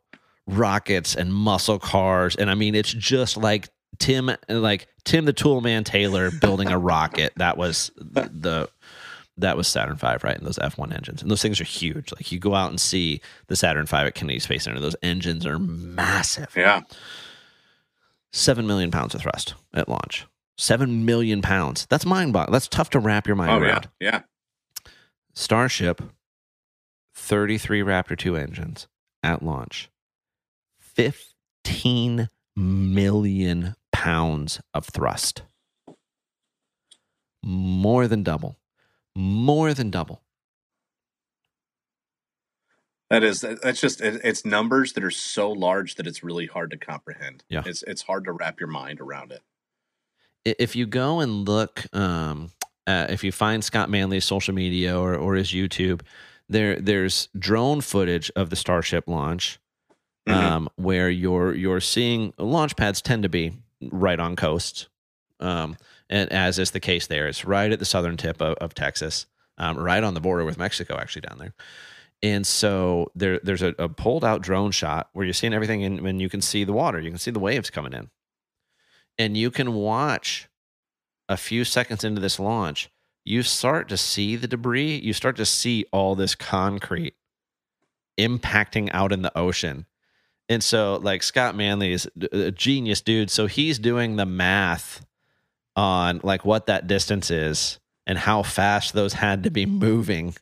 [0.47, 2.36] rockets and muscle cars.
[2.36, 3.68] And I mean it's just like
[3.98, 7.32] Tim like Tim the Toolman Taylor building a rocket.
[7.36, 8.68] That was the,
[9.36, 10.36] that was Saturn V, right?
[10.36, 11.20] And those F1 engines.
[11.20, 12.12] And those things are huge.
[12.12, 14.78] Like you go out and see the Saturn V at Kennedy Space Center.
[14.81, 16.52] Those engines are massive.
[16.56, 16.82] Yeah,
[18.32, 20.26] Seven million pounds of thrust at launch.
[20.59, 21.86] Seven million pounds.
[21.89, 22.52] That's mind boggling.
[22.52, 23.89] That's tough to wrap your mind oh yeah, around.
[24.01, 24.20] yeah.
[25.35, 26.02] Starship,
[27.24, 28.86] 33 Raptor 2 engines
[29.22, 29.90] at launch,
[30.78, 35.42] 15 million pounds of thrust.
[37.42, 38.59] More than double.
[39.16, 40.20] More than double.
[43.09, 46.76] That is that's just it's numbers that are so large that it's really hard to
[46.76, 47.44] comprehend.
[47.48, 47.62] Yeah.
[47.64, 49.40] it's it's hard to wrap your mind around it.
[50.44, 52.51] If you go and look, um,
[52.86, 56.02] uh, if you find Scott Manley's social media or, or his YouTube,
[56.49, 59.59] there there's drone footage of the Starship launch.
[60.27, 60.33] Mhm.
[60.33, 63.53] um, where you're you're seeing launch pads tend to be
[63.93, 64.89] right on coasts,
[65.39, 65.77] um,
[66.09, 69.27] and as is the case there, it's right at the southern tip of, of Texas,
[69.59, 71.53] um, right on the border with Mexico, actually down there.
[72.23, 76.01] And so there there's a, a pulled out drone shot where you're seeing everything, and
[76.01, 78.09] when you can see the water, you can see the waves coming in,
[79.19, 80.49] and you can watch
[81.29, 82.89] a few seconds into this launch.
[83.24, 84.96] You start to see the debris.
[84.96, 87.14] You start to see all this concrete
[88.18, 89.86] impacting out in the ocean.
[90.48, 93.30] And so, like Scott Manley is a genius dude.
[93.30, 95.05] So he's doing the math
[95.74, 99.78] on like what that distance is and how fast those had to be mm-hmm.
[99.78, 100.34] moving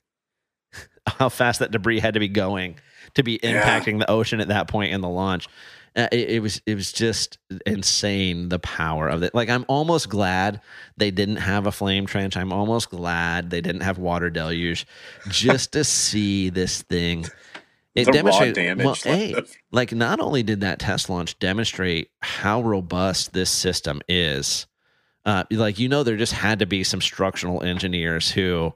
[1.06, 2.76] how fast that debris had to be going
[3.14, 3.98] to be impacting yeah.
[3.98, 5.48] the ocean at that point in the launch.
[5.94, 9.34] Uh, it, it, was it was just insane the power of it.
[9.34, 10.60] Like I'm almost glad
[10.96, 12.34] they didn't have a flame trench.
[12.36, 14.86] I'm almost glad they didn't have water deluge,
[15.28, 17.26] just to see this thing.
[17.94, 19.34] It demonstrated well, hey,
[19.70, 24.66] like not only did that test launch demonstrate how robust this system is,
[25.26, 28.72] uh, like you know there just had to be some structural engineers who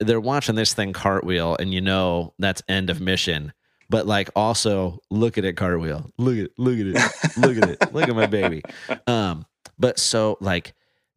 [0.00, 3.52] they're watching this thing cartwheel, and you know that's end of mission
[3.88, 6.10] but like also look at it cartwheel.
[6.18, 7.36] Look at look at it.
[7.36, 7.92] Look at it.
[7.92, 8.62] Look at my baby.
[9.06, 9.46] Um
[9.78, 10.74] but so like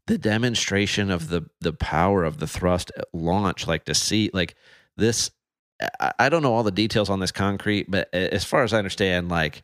[0.07, 4.55] the demonstration of the the power of the thrust launch like to see like
[4.97, 5.31] this
[5.99, 8.79] I, I don't know all the details on this concrete but as far as i
[8.79, 9.63] understand like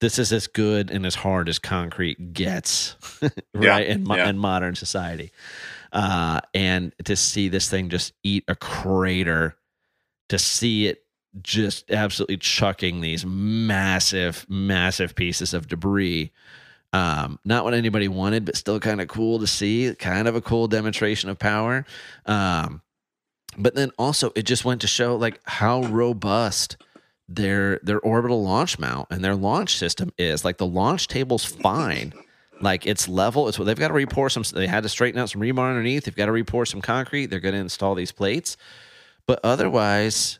[0.00, 4.28] this is as good and as hard as concrete gets right yeah, in, yeah.
[4.28, 5.30] in modern society.
[5.92, 9.56] Uh and to see this thing just eat a crater
[10.28, 11.03] to see it
[11.42, 16.32] just absolutely chucking these massive, massive pieces of debris.
[16.92, 19.94] Um, not what anybody wanted, but still kind of cool to see.
[19.96, 21.84] Kind of a cool demonstration of power.
[22.26, 22.82] Um,
[23.58, 26.76] but then also, it just went to show like how robust
[27.28, 30.44] their their orbital launch mount and their launch system is.
[30.44, 32.12] Like the launch table's fine.
[32.60, 33.48] Like it's level.
[33.48, 34.44] It's what they've got to repour some.
[34.54, 36.04] They had to straighten out some rebar underneath.
[36.04, 37.26] They've got to repour some concrete.
[37.26, 38.56] They're going to install these plates,
[39.26, 40.38] but otherwise,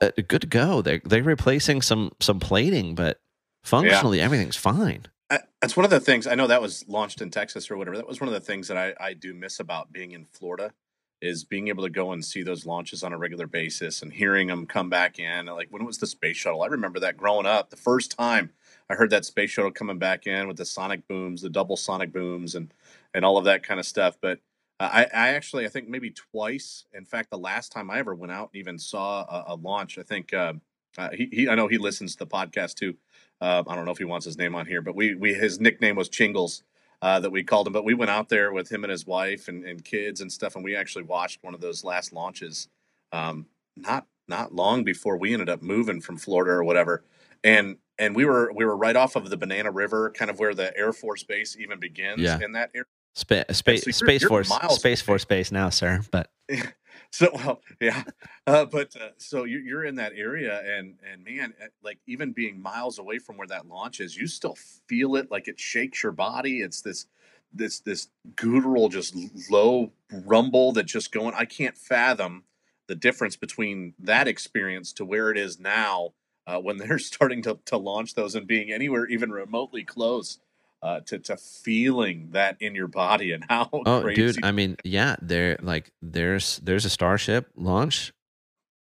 [0.00, 0.82] uh, good to go.
[0.82, 3.20] They're they're replacing some some plating, but
[3.62, 4.24] functionally yeah.
[4.24, 5.06] everything's fine.
[5.30, 7.96] I, that's one of the things I know that was launched in Texas or whatever.
[7.96, 10.72] That was one of the things that I, I do miss about being in Florida
[11.20, 14.46] is being able to go and see those launches on a regular basis and hearing
[14.46, 15.46] them come back in.
[15.46, 17.70] Like when it was the space shuttle, I remember that growing up.
[17.70, 18.50] The first time
[18.88, 22.12] I heard that space shuttle coming back in with the sonic booms, the double sonic
[22.12, 22.72] booms, and
[23.12, 24.16] and all of that kind of stuff.
[24.20, 24.38] But
[24.80, 26.86] I, I, actually, I think maybe twice.
[26.94, 29.98] In fact, the last time I ever went out and even saw a, a launch,
[29.98, 30.54] I think uh,
[30.96, 32.94] uh, he, he, I know he listens to the podcast too.
[33.40, 35.60] Uh, I don't know if he wants his name on here, but we, we his
[35.60, 36.62] nickname was Chingles
[37.02, 37.72] uh, that we called him.
[37.72, 40.56] But we went out there with him and his wife and, and kids and stuff,
[40.56, 42.68] and we actually watched one of those last launches.
[43.12, 43.46] Um,
[43.76, 47.04] not not long before we ended up moving from Florida or whatever,
[47.44, 50.54] and and we were we were right off of the Banana River, kind of where
[50.54, 52.38] the Air Force Base even begins yeah.
[52.42, 52.86] in that area.
[53.14, 56.00] Spa- space, so space force, space force base now, sir.
[56.12, 56.30] But
[57.10, 58.04] so well, yeah,
[58.46, 62.32] uh, but uh, so you're, you're in that area, and and man, eh, like even
[62.32, 64.56] being miles away from where that launch is, you still
[64.86, 65.30] feel it.
[65.30, 66.60] Like it shakes your body.
[66.60, 67.06] It's this
[67.52, 69.16] this this guttural, just
[69.50, 71.34] low rumble that just going.
[71.34, 72.44] I can't fathom
[72.86, 76.12] the difference between that experience to where it is now
[76.46, 80.38] uh, when they're starting to to launch those and being anywhere even remotely close
[80.82, 85.16] uh, to to feeling that in your body and how oh dude i mean yeah
[85.20, 88.12] there like there's there's a starship launch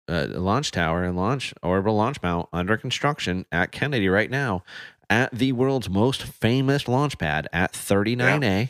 [0.09, 4.63] uh, launch tower and launch orbital launch mount under construction at kennedy right now
[5.11, 8.67] at the world's most famous launch pad at 39a yeah.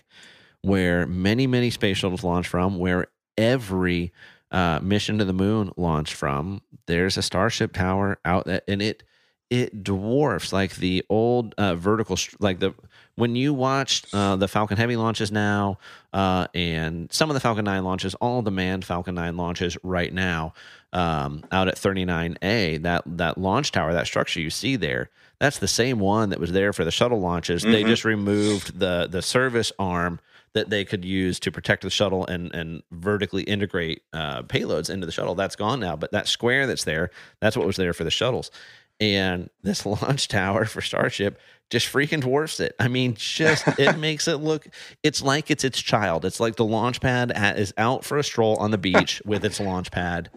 [0.63, 3.07] where many many space shuttles launch from where
[3.37, 4.13] every
[4.51, 9.03] uh, mission to the moon launched from there's a starship tower out that and it
[9.51, 12.75] it dwarfs like the old uh, vertical like the
[13.19, 15.79] when you watched uh, the Falcon Heavy launches now
[16.13, 20.13] uh, and some of the Falcon 9 launches, all the manned Falcon 9 launches right
[20.13, 20.55] now
[20.93, 25.67] um, out at 39A, that, that launch tower, that structure you see there, that's the
[25.67, 27.63] same one that was there for the shuttle launches.
[27.63, 27.73] Mm-hmm.
[27.73, 30.21] They just removed the, the service arm
[30.53, 35.07] that they could use to protect the shuttle and, and vertically integrate uh, payloads into
[35.07, 35.35] the shuttle.
[35.35, 38.53] That's gone now, but that square that's there, that's what was there for the shuttles.
[39.01, 41.39] And this launch tower for Starship
[41.71, 42.75] just freaking dwarfs it.
[42.79, 44.67] I mean, just it makes it look.
[45.03, 46.25] It's like it's its child.
[46.25, 49.61] It's like the launch pad is out for a stroll on the beach with its
[49.61, 50.31] launch pad,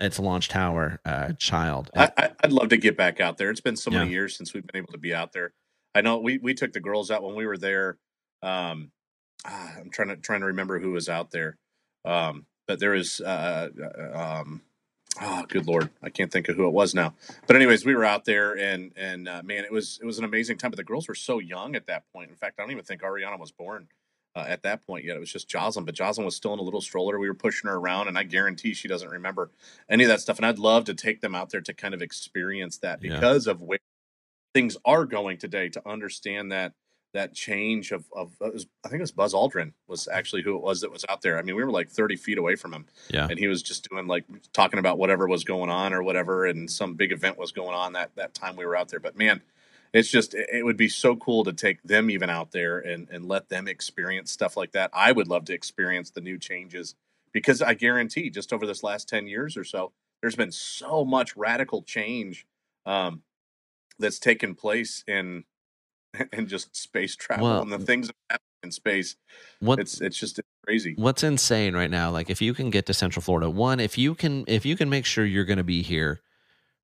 [0.00, 1.90] its launch tower uh, child.
[1.94, 3.50] I, would love to get back out there.
[3.50, 5.52] It's been so many years since we've been able to be out there.
[5.94, 7.98] I know we we took the girls out when we were there.
[8.42, 8.92] Um,
[9.44, 11.56] ah, I'm trying to trying to remember who was out there.
[12.04, 14.62] Um, but there was uh, uh um,
[15.22, 15.90] oh good lord.
[16.02, 17.14] I can't think of who it was now.
[17.46, 20.24] But anyways we were out there and and uh, man it was it was an
[20.24, 20.70] amazing time.
[20.70, 22.30] But the girls were so young at that point.
[22.30, 23.88] In fact i don't even think ariana was born
[24.36, 25.16] uh, at that point yet.
[25.16, 27.18] It was just jocelyn but jocelyn was still in a little stroller.
[27.18, 29.50] We were pushing her around and i guarantee she doesn't remember
[29.88, 30.36] any of that stuff.
[30.36, 33.52] And i'd love to take them out there to kind of experience that because yeah.
[33.52, 33.78] of where
[34.54, 36.72] things are going today to understand that
[37.14, 40.62] that change of of was, I think it was Buzz Aldrin was actually who it
[40.62, 41.38] was that was out there.
[41.38, 43.88] I mean, we were like 30 feet away from him, yeah, and he was just
[43.88, 47.52] doing like talking about whatever was going on or whatever, and some big event was
[47.52, 49.00] going on that that time we were out there.
[49.00, 49.42] But man,
[49.92, 53.26] it's just it would be so cool to take them even out there and and
[53.26, 54.90] let them experience stuff like that.
[54.92, 56.94] I would love to experience the new changes
[57.32, 61.36] because I guarantee just over this last 10 years or so, there's been so much
[61.36, 62.46] radical change
[62.86, 63.22] um,
[63.98, 65.44] that's taken place in
[66.32, 69.16] in just space travel Well, and the things that happen in space.
[69.60, 70.94] what It's it's just crazy.
[70.96, 74.14] what's insane right now like if you can get to central florida one if you
[74.14, 76.20] can if you can make sure you're going to be here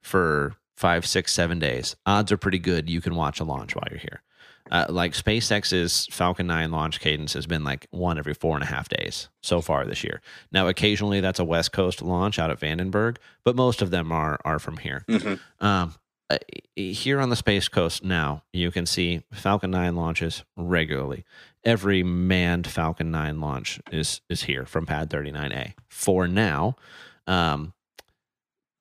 [0.02, 3.86] for five six seven days odds are pretty good you can watch a launch while
[3.90, 4.22] you're here
[4.70, 8.66] uh, like spacex's falcon 9 launch cadence has been like one every four and a
[8.66, 10.20] half days so far this year
[10.52, 14.38] now occasionally that's a west coast launch out at vandenberg but most of them are
[14.44, 15.38] are from here Mhm.
[15.60, 15.94] um,
[16.30, 16.38] uh,
[16.74, 21.24] here on the Space Coast now, you can see Falcon 9 launches regularly.
[21.64, 25.74] Every manned Falcon 9 launch is is here from Pad 39A.
[25.88, 26.76] For now,
[27.26, 27.72] um,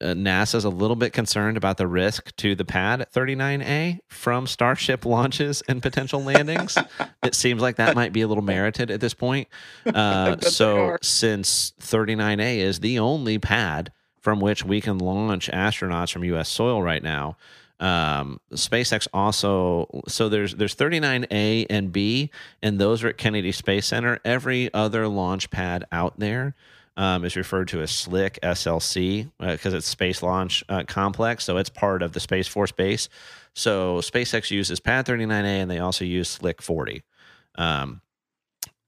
[0.04, 4.48] uh, NASA's a little bit concerned about the risk to the pad at 39A from
[4.48, 6.78] Starship launches and potential landings.
[7.24, 9.48] it seems like that might be a little merited at this point.
[9.94, 13.92] Uh, so, since 39A is the only pad
[14.24, 16.48] from which we can launch astronauts from U.S.
[16.48, 17.36] soil right now,
[17.80, 22.32] um, SpaceX also so there's there's 39A and B,
[22.62, 24.20] and those are at Kennedy Space Center.
[24.24, 26.56] Every other launch pad out there
[26.96, 31.70] um, is referred to as SLIC SLC because it's Space Launch uh, Complex, so it's
[31.70, 33.10] part of the Space Force base.
[33.54, 37.04] So SpaceX uses Pad 39A, and they also use SLIC 40.
[37.56, 38.02] Um,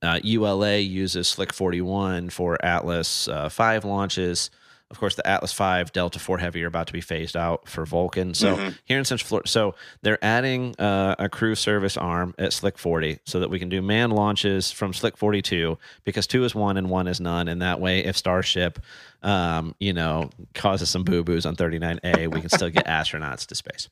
[0.01, 4.51] uh, ULA uses SLIC 41 for Atlas uh, 5 launches.
[4.91, 7.85] Of course, the Atlas 5 Delta 4 Heavy are about to be phased out for
[7.87, 8.35] Vulcan.
[8.35, 8.77] So Mhm.
[8.85, 13.17] here in Central Florida, so they're adding uh, a crew service arm at Slick 40
[13.25, 16.89] so that we can do manned launches from Slick 42 because two is one and
[16.91, 17.47] one is none.
[17.47, 18.77] And that way, if Starship,
[19.23, 23.55] um, you know, causes some boo boos on 39A, we can still get astronauts to
[23.55, 23.89] space.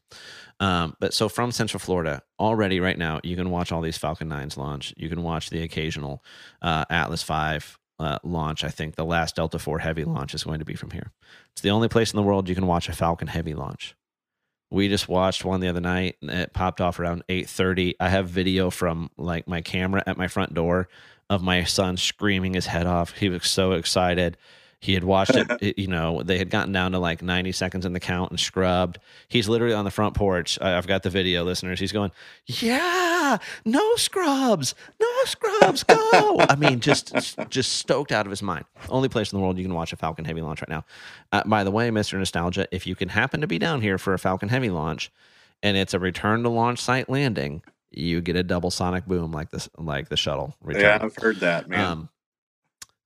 [0.59, 4.29] Um, but so from Central Florida, already right now, you can watch all these Falcon
[4.29, 4.93] 9s launch.
[4.95, 6.23] You can watch the occasional
[6.61, 8.63] uh, Atlas 5 uh, launch.
[8.63, 11.11] I think the last Delta 4 Heavy launch is going to be from here.
[11.51, 13.95] It's the only place in the world you can watch a Falcon Heavy launch.
[14.71, 16.17] We just watched one the other night.
[16.21, 17.95] and It popped off around 8:30.
[17.99, 20.87] I have video from like my camera at my front door
[21.29, 23.17] of my son screaming his head off.
[23.17, 24.37] He was so excited.
[24.83, 27.93] He had watched it, you know, they had gotten down to like 90 seconds in
[27.93, 28.99] the count and scrubbed.
[29.29, 30.59] He's literally on the front porch.
[30.61, 31.79] I've got the video, listeners.
[31.79, 32.11] He's going,
[32.47, 34.75] "Yeah, no scrubs.
[34.99, 35.83] No scrubs.
[35.83, 37.15] Go." I mean, just
[37.49, 38.65] just stoked out of his mind.
[38.89, 40.83] Only place in the world you can watch a Falcon Heavy launch right now.
[41.31, 42.17] Uh, by the way, Mr.
[42.17, 45.09] Nostalgia, if you can happen to be down here for a Falcon Heavy launch
[45.61, 49.49] and it's a return to launch site landing, you get a double sonic boom like
[49.51, 50.81] this like the shuttle return.
[50.81, 51.79] Yeah, I've heard that, man.
[51.79, 52.09] Um,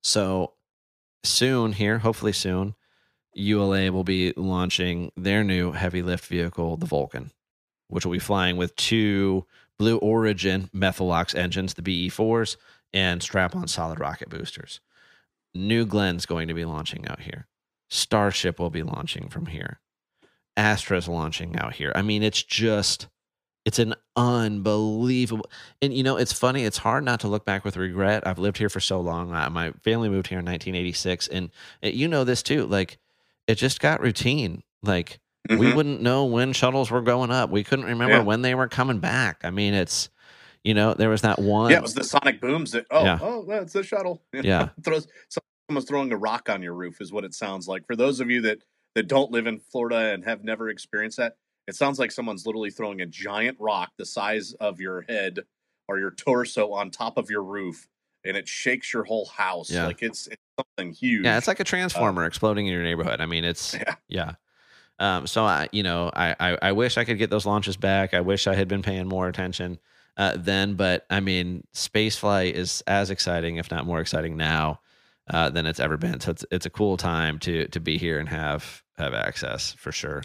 [0.02, 0.54] so
[1.24, 2.74] soon here, hopefully soon,
[3.34, 7.30] ULA will be launching their new heavy lift vehicle, the Vulcan,
[7.88, 9.46] which will be flying with two
[9.78, 12.56] Blue Origin Methalox engines, the BE4s,
[12.92, 14.80] and strap on solid rocket boosters.
[15.54, 17.46] New Glenn's going to be launching out here.
[17.88, 19.80] Starship will be launching from here.
[20.56, 21.92] Astra's launching out here.
[21.94, 23.08] I mean, it's just,
[23.64, 25.48] it's an unbelievable.
[25.82, 26.64] And you know, it's funny.
[26.64, 28.26] It's hard not to look back with regret.
[28.26, 29.32] I've lived here for so long.
[29.32, 31.50] I, my family moved here in 1986, and
[31.82, 32.66] uh, you know this too.
[32.66, 32.98] Like,
[33.46, 34.62] it just got routine.
[34.82, 35.74] Like, we Mhm.
[35.76, 37.50] wouldn't know when shuttles were going up.
[37.50, 38.22] We couldn't remember Yeah.
[38.22, 39.40] when they were coming back.
[39.44, 40.08] I mean, it's,
[40.64, 41.70] you know, there was that one.
[41.70, 42.86] yeah, it was the sonic booms that.
[42.90, 43.18] Oh, Yeah.
[43.20, 44.22] oh, that's the shuttle.
[44.32, 44.68] Yeah.
[44.84, 45.06] throws
[45.68, 47.86] someone's throwing a rock on your roof is what it sounds like.
[47.86, 48.58] For those of you that
[48.94, 51.36] that don't live in Florida and have never experienced that,
[51.68, 55.40] it sounds like someone's literally throwing a giant rock the size of your head
[55.86, 57.86] or your torso on top of your roof,
[58.24, 59.70] and it shakes your whole house.
[59.70, 59.86] Yeah.
[59.86, 61.24] Like it's it's something huge.
[61.26, 63.20] Yeah, it's like a transformer exploding in your neighborhood.
[63.20, 63.94] I mean, it's Yeah.
[64.08, 64.32] yeah.
[64.98, 68.14] Um, so I, you know, I, I I wish I could get those launches back.
[68.14, 69.78] I wish I had been paying more attention
[70.16, 70.74] uh, then.
[70.74, 74.80] But I mean, space flight is as exciting, if not more exciting now
[75.28, 76.18] uh, than it's ever been.
[76.20, 79.92] So it's it's a cool time to to be here and have have access for
[79.92, 80.22] sure.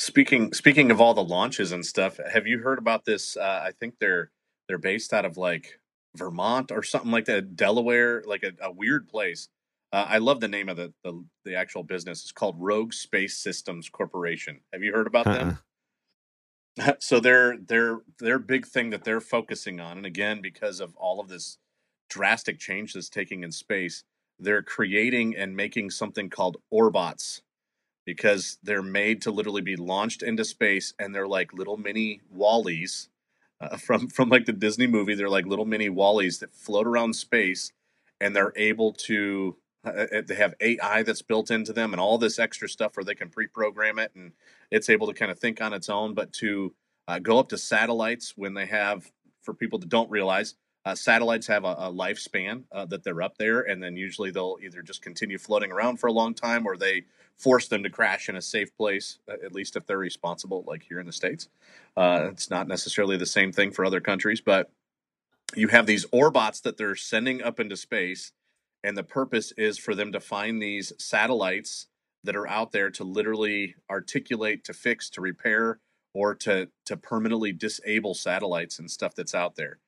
[0.00, 3.36] Speaking speaking of all the launches and stuff, have you heard about this?
[3.36, 4.30] Uh, I think they're
[4.66, 5.78] they're based out of like
[6.16, 9.50] Vermont or something like that, Delaware, like a, a weird place.
[9.92, 12.22] Uh, I love the name of the, the the actual business.
[12.22, 14.60] It's called Rogue Space Systems Corporation.
[14.72, 15.54] Have you heard about Uh-uh.
[16.78, 16.96] them?
[16.98, 21.20] so their their their big thing that they're focusing on, and again because of all
[21.20, 21.58] of this
[22.08, 24.02] drastic change that's taking in space,
[24.38, 27.42] they're creating and making something called Orbots
[28.14, 33.06] because they're made to literally be launched into space, and they're like little mini Wallies
[33.60, 35.14] uh, from from like the Disney movie.
[35.14, 37.72] They're like little mini Wallies that float around space,
[38.20, 39.56] and they're able to.
[39.86, 43.04] Uh, uh, they have AI that's built into them, and all this extra stuff where
[43.04, 44.32] they can pre-program it, and
[44.72, 46.12] it's able to kind of think on its own.
[46.12, 46.74] But to
[47.06, 49.08] uh, go up to satellites when they have,
[49.42, 53.36] for people that don't realize, Uh, satellites have a, a lifespan uh, that they're up
[53.36, 56.76] there, and then usually they'll either just continue floating around for a long time, or
[56.76, 57.04] they
[57.36, 59.18] force them to crash in a safe place.
[59.28, 61.48] uh, At least if they're responsible, like here in the states.
[61.96, 64.70] Uh, it's not necessarily the same thing for other countries, but
[65.54, 68.32] you have these orbots that they're sending up into space,
[68.82, 71.88] and the purpose is for them to find these satellites
[72.24, 75.80] that are out there to literally articulate, to fix, to repair,
[76.14, 79.78] or to to permanently disable satellites and stuff that's out there.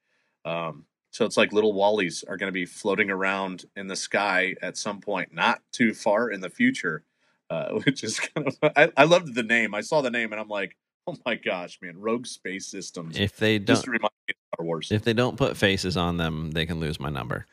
[0.45, 4.55] Um, so it's like little Wallies are going to be floating around in the sky
[4.63, 7.05] at some point, not too far in the future,
[7.51, 8.57] uh, which is kind of.
[8.63, 9.75] I, I loved the name.
[9.75, 13.19] I saw the name and I'm like, oh my gosh, man, Rogue Space Systems.
[13.19, 14.91] If they don't, remind me of Star Wars.
[14.91, 17.47] if they don't put faces on them, they can lose my number.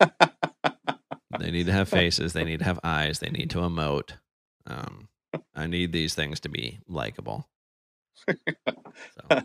[0.00, 2.34] they need to have faces.
[2.34, 3.20] They need to have eyes.
[3.20, 4.12] They need to emote.
[4.66, 5.08] Um,
[5.54, 7.48] I need these things to be likable.
[9.30, 9.42] So,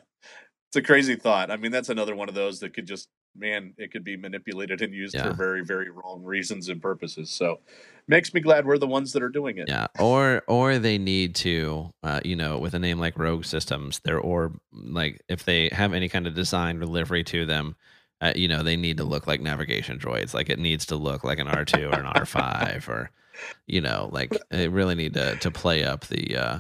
[0.70, 1.50] it's a crazy thought.
[1.52, 4.82] I mean, that's another one of those that could just, man, it could be manipulated
[4.82, 5.24] and used Yeah.
[5.24, 7.30] for very, very wrong reasons and purposes.
[7.30, 7.60] So,
[8.08, 9.68] makes me glad we're the ones that are doing it.
[9.68, 14.00] yeah, or or they need to, uh, you know, with a name like Rogue Systems,
[14.04, 17.76] they're or like if they have any kind of design or livery to them,
[18.22, 20.34] uh, you know, they need to look like navigation droids.
[20.34, 23.12] Like it needs to look like an R two or an R five or,
[23.68, 26.36] you know, like they really need to to play up the.
[26.36, 26.60] Uh,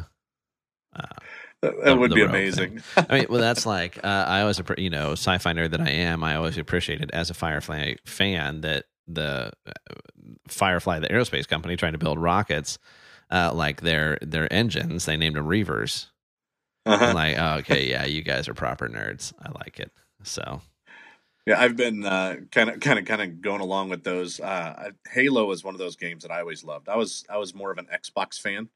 [0.96, 1.16] uh,
[1.62, 2.82] That, that would be amazing.
[2.98, 6.24] I mean, well, that's like uh, I always, you know, sci-fi nerd that I am.
[6.24, 9.72] I always appreciated as a Firefly fan that the uh,
[10.48, 12.78] Firefly, the aerospace company, trying to build rockets,
[13.32, 16.08] uh, like their their engines, they named them Reavers.
[16.86, 17.06] Uh-huh.
[17.06, 19.34] I'm like, oh, okay, yeah, you guys are proper nerds.
[19.42, 19.92] I like it.
[20.24, 20.62] So
[21.46, 24.40] Yeah, I've been kind of, kind of, kind of going along with those.
[24.40, 26.88] Uh, Halo is one of those games that I always loved.
[26.90, 28.70] I was, I was more of an Xbox fan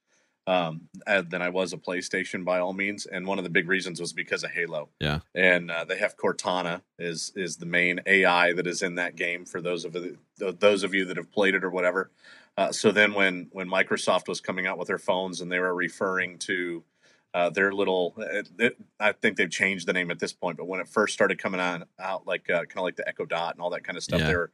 [0.48, 3.68] um, uh, than I was a PlayStation by all means, and one of the big
[3.68, 4.90] reasons was because of Halo.
[5.00, 5.20] Yeah.
[5.36, 9.46] and uh, they have Cortana is is the main AI that is in that game
[9.46, 12.12] for those of the, those of you that have played it or whatever.
[12.58, 15.74] Uh, so then when when Microsoft was coming out with their phones and they were
[15.76, 16.84] referring to
[17.34, 20.68] uh, their little, it, it, I think they've changed the name at this point, but
[20.68, 23.54] when it first started coming on out, like uh, kind of like the Echo Dot
[23.56, 24.28] and all that kind of stuff, Yeah.
[24.28, 24.52] they were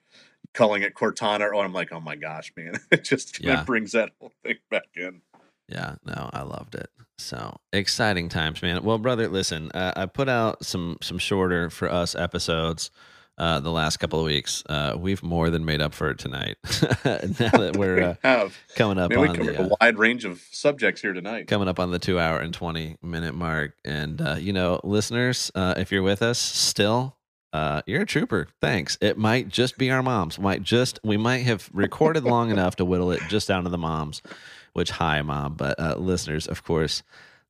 [0.53, 1.49] calling it Cortana.
[1.55, 2.75] Oh, I'm like, oh my gosh, man!
[2.91, 3.63] It just Yeah.
[3.63, 5.21] brings that whole thing back in.
[5.69, 6.89] Yeah, no, I loved it.
[7.17, 8.83] So exciting times, man.
[8.83, 12.91] Well, brother, listen, uh, I put out some some shorter for us episodes
[13.37, 14.63] uh, the last couple of weeks.
[14.67, 16.57] Uh, we've more than made up for it tonight.
[17.05, 20.41] now that we're uh, We coming up man, on the uh, a wide range of
[20.51, 21.47] subjects here tonight.
[21.47, 23.73] coming up on the two hour and 20 minute mark.
[23.85, 27.15] And, uh, you know, listeners, uh, if you're with us still,
[27.53, 28.47] uh, you're a trooper.
[28.61, 28.97] Thanks.
[29.01, 30.37] It might just be our moms.
[30.37, 33.77] Might just, we might have recorded long enough to whittle it just down to the
[33.77, 34.21] moms,
[34.77, 35.55] which, hi, mom.
[35.55, 37.03] But, uh, listeners, of course,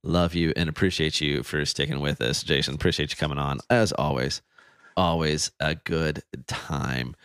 [0.04, 2.42] love you and appreciate you for sticking with us.
[2.44, 4.42] Jason, appreciate you coming on as always.
[4.96, 7.16] Always a good time.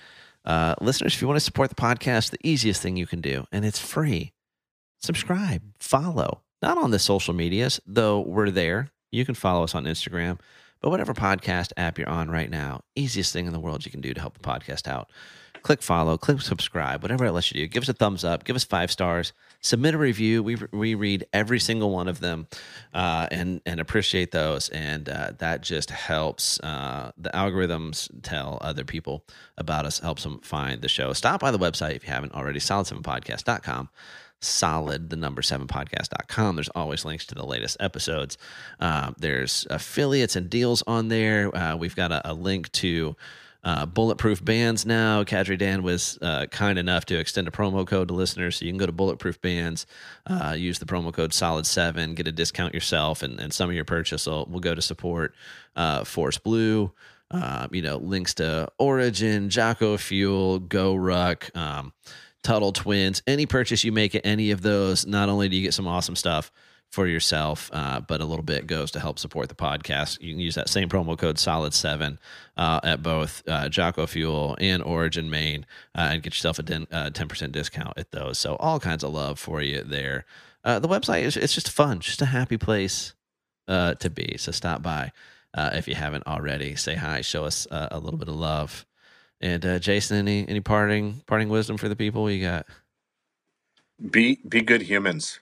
[0.44, 3.46] Uh, listeners, if you want to support the podcast, the easiest thing you can do,
[3.52, 4.32] and it's free
[5.00, 6.42] subscribe, follow.
[6.62, 8.90] Not on the social medias, though we're there.
[9.10, 10.38] You can follow us on Instagram,
[10.80, 14.00] but whatever podcast app you're on right now, easiest thing in the world you can
[14.00, 15.10] do to help the podcast out.
[15.62, 17.66] Click follow, click subscribe, whatever it lets you do.
[17.66, 20.42] Give us a thumbs up, give us five stars, submit a review.
[20.42, 22.48] We, we read every single one of them
[22.92, 24.68] uh, and, and appreciate those.
[24.68, 29.24] And uh, that just helps uh, the algorithms tell other people
[29.56, 31.12] about us, helps them find the show.
[31.12, 33.88] Stop by the website if you haven't already, solid7podcast.com
[34.44, 38.36] solid the number seven podcast.com there's always links to the latest episodes
[38.80, 43.14] uh, there's affiliates and deals on there uh, we've got a, a link to
[43.64, 48.08] uh, bulletproof bands now Kadri dan was uh, kind enough to extend a promo code
[48.08, 49.86] to listeners so you can go to bulletproof bands
[50.26, 53.76] uh, use the promo code solid 7 get a discount yourself and, and some of
[53.76, 55.34] your purchase will, will go to support
[55.76, 56.92] uh, force blue
[57.30, 61.92] uh, you know links to origin jocko fuel GORUCK um,
[62.42, 63.22] Tuttle Twins.
[63.24, 66.16] Any purchase you make at any of those, not only do you get some awesome
[66.16, 66.50] stuff
[66.92, 70.20] for yourself, uh, but a little bit goes to help support the podcast.
[70.20, 72.18] You can use that same promo code Solid7
[72.58, 75.64] uh, at both uh, Jocko Fuel and Origin Maine
[75.94, 78.36] uh, and get yourself a den- uh, 10% discount at those.
[78.38, 80.26] So, all kinds of love for you there.
[80.64, 83.14] Uh, the website is it's just fun, just a happy place
[83.66, 84.36] to be.
[84.36, 85.12] So, stop by
[85.56, 86.76] if you haven't already.
[86.76, 88.84] Say hi, show us a little bit of love.
[89.40, 92.66] And Jason, any any parting parting wisdom for the people you got?
[94.10, 95.40] Be be good humans.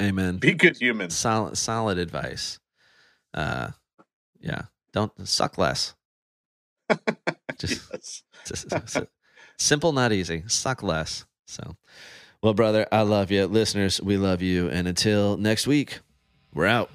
[0.00, 0.38] Amen.
[0.38, 1.16] Be good humans.
[1.16, 2.58] Solid solid advice.
[3.34, 3.68] Uh,
[4.40, 4.62] yeah.
[4.92, 5.94] Don't suck less.
[7.58, 8.22] Just, Yes.
[8.46, 8.98] just- just-
[9.58, 10.42] simple, not easy.
[10.48, 11.24] Suck less.
[11.46, 11.76] So,
[12.42, 13.46] well, brother, I love you.
[13.46, 14.68] Listeners, we love you.
[14.68, 16.00] And until next week,
[16.54, 16.90] we're out.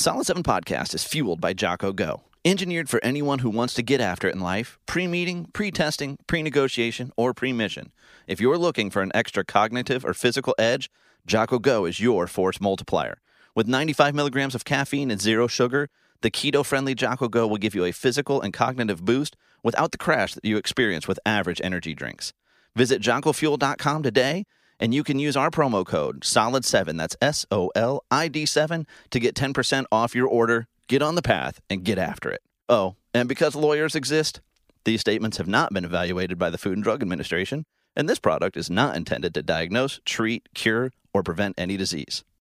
[0.00, 2.22] Solid 7 podcast is fueled by Jocko Go.
[2.42, 6.16] Engineered for anyone who wants to get after it in life, pre meeting, pre testing,
[6.26, 7.92] pre negotiation, or pre mission.
[8.26, 10.90] If you're looking for an extra cognitive or physical edge,
[11.26, 13.18] Jocko Go is your force multiplier.
[13.54, 15.90] With 95 milligrams of caffeine and zero sugar,
[16.22, 19.98] the keto friendly Jocko Go will give you a physical and cognitive boost without the
[19.98, 22.32] crash that you experience with average energy drinks.
[22.74, 24.46] Visit JockoFuel.com today
[24.80, 28.86] and you can use our promo code SOLID7, that's S O L I D 7,
[29.10, 30.66] to get 10% off your order.
[30.88, 32.42] Get on the path and get after it.
[32.68, 34.40] Oh, and because lawyers exist,
[34.84, 38.56] these statements have not been evaluated by the Food and Drug Administration, and this product
[38.56, 42.24] is not intended to diagnose, treat, cure, or prevent any disease.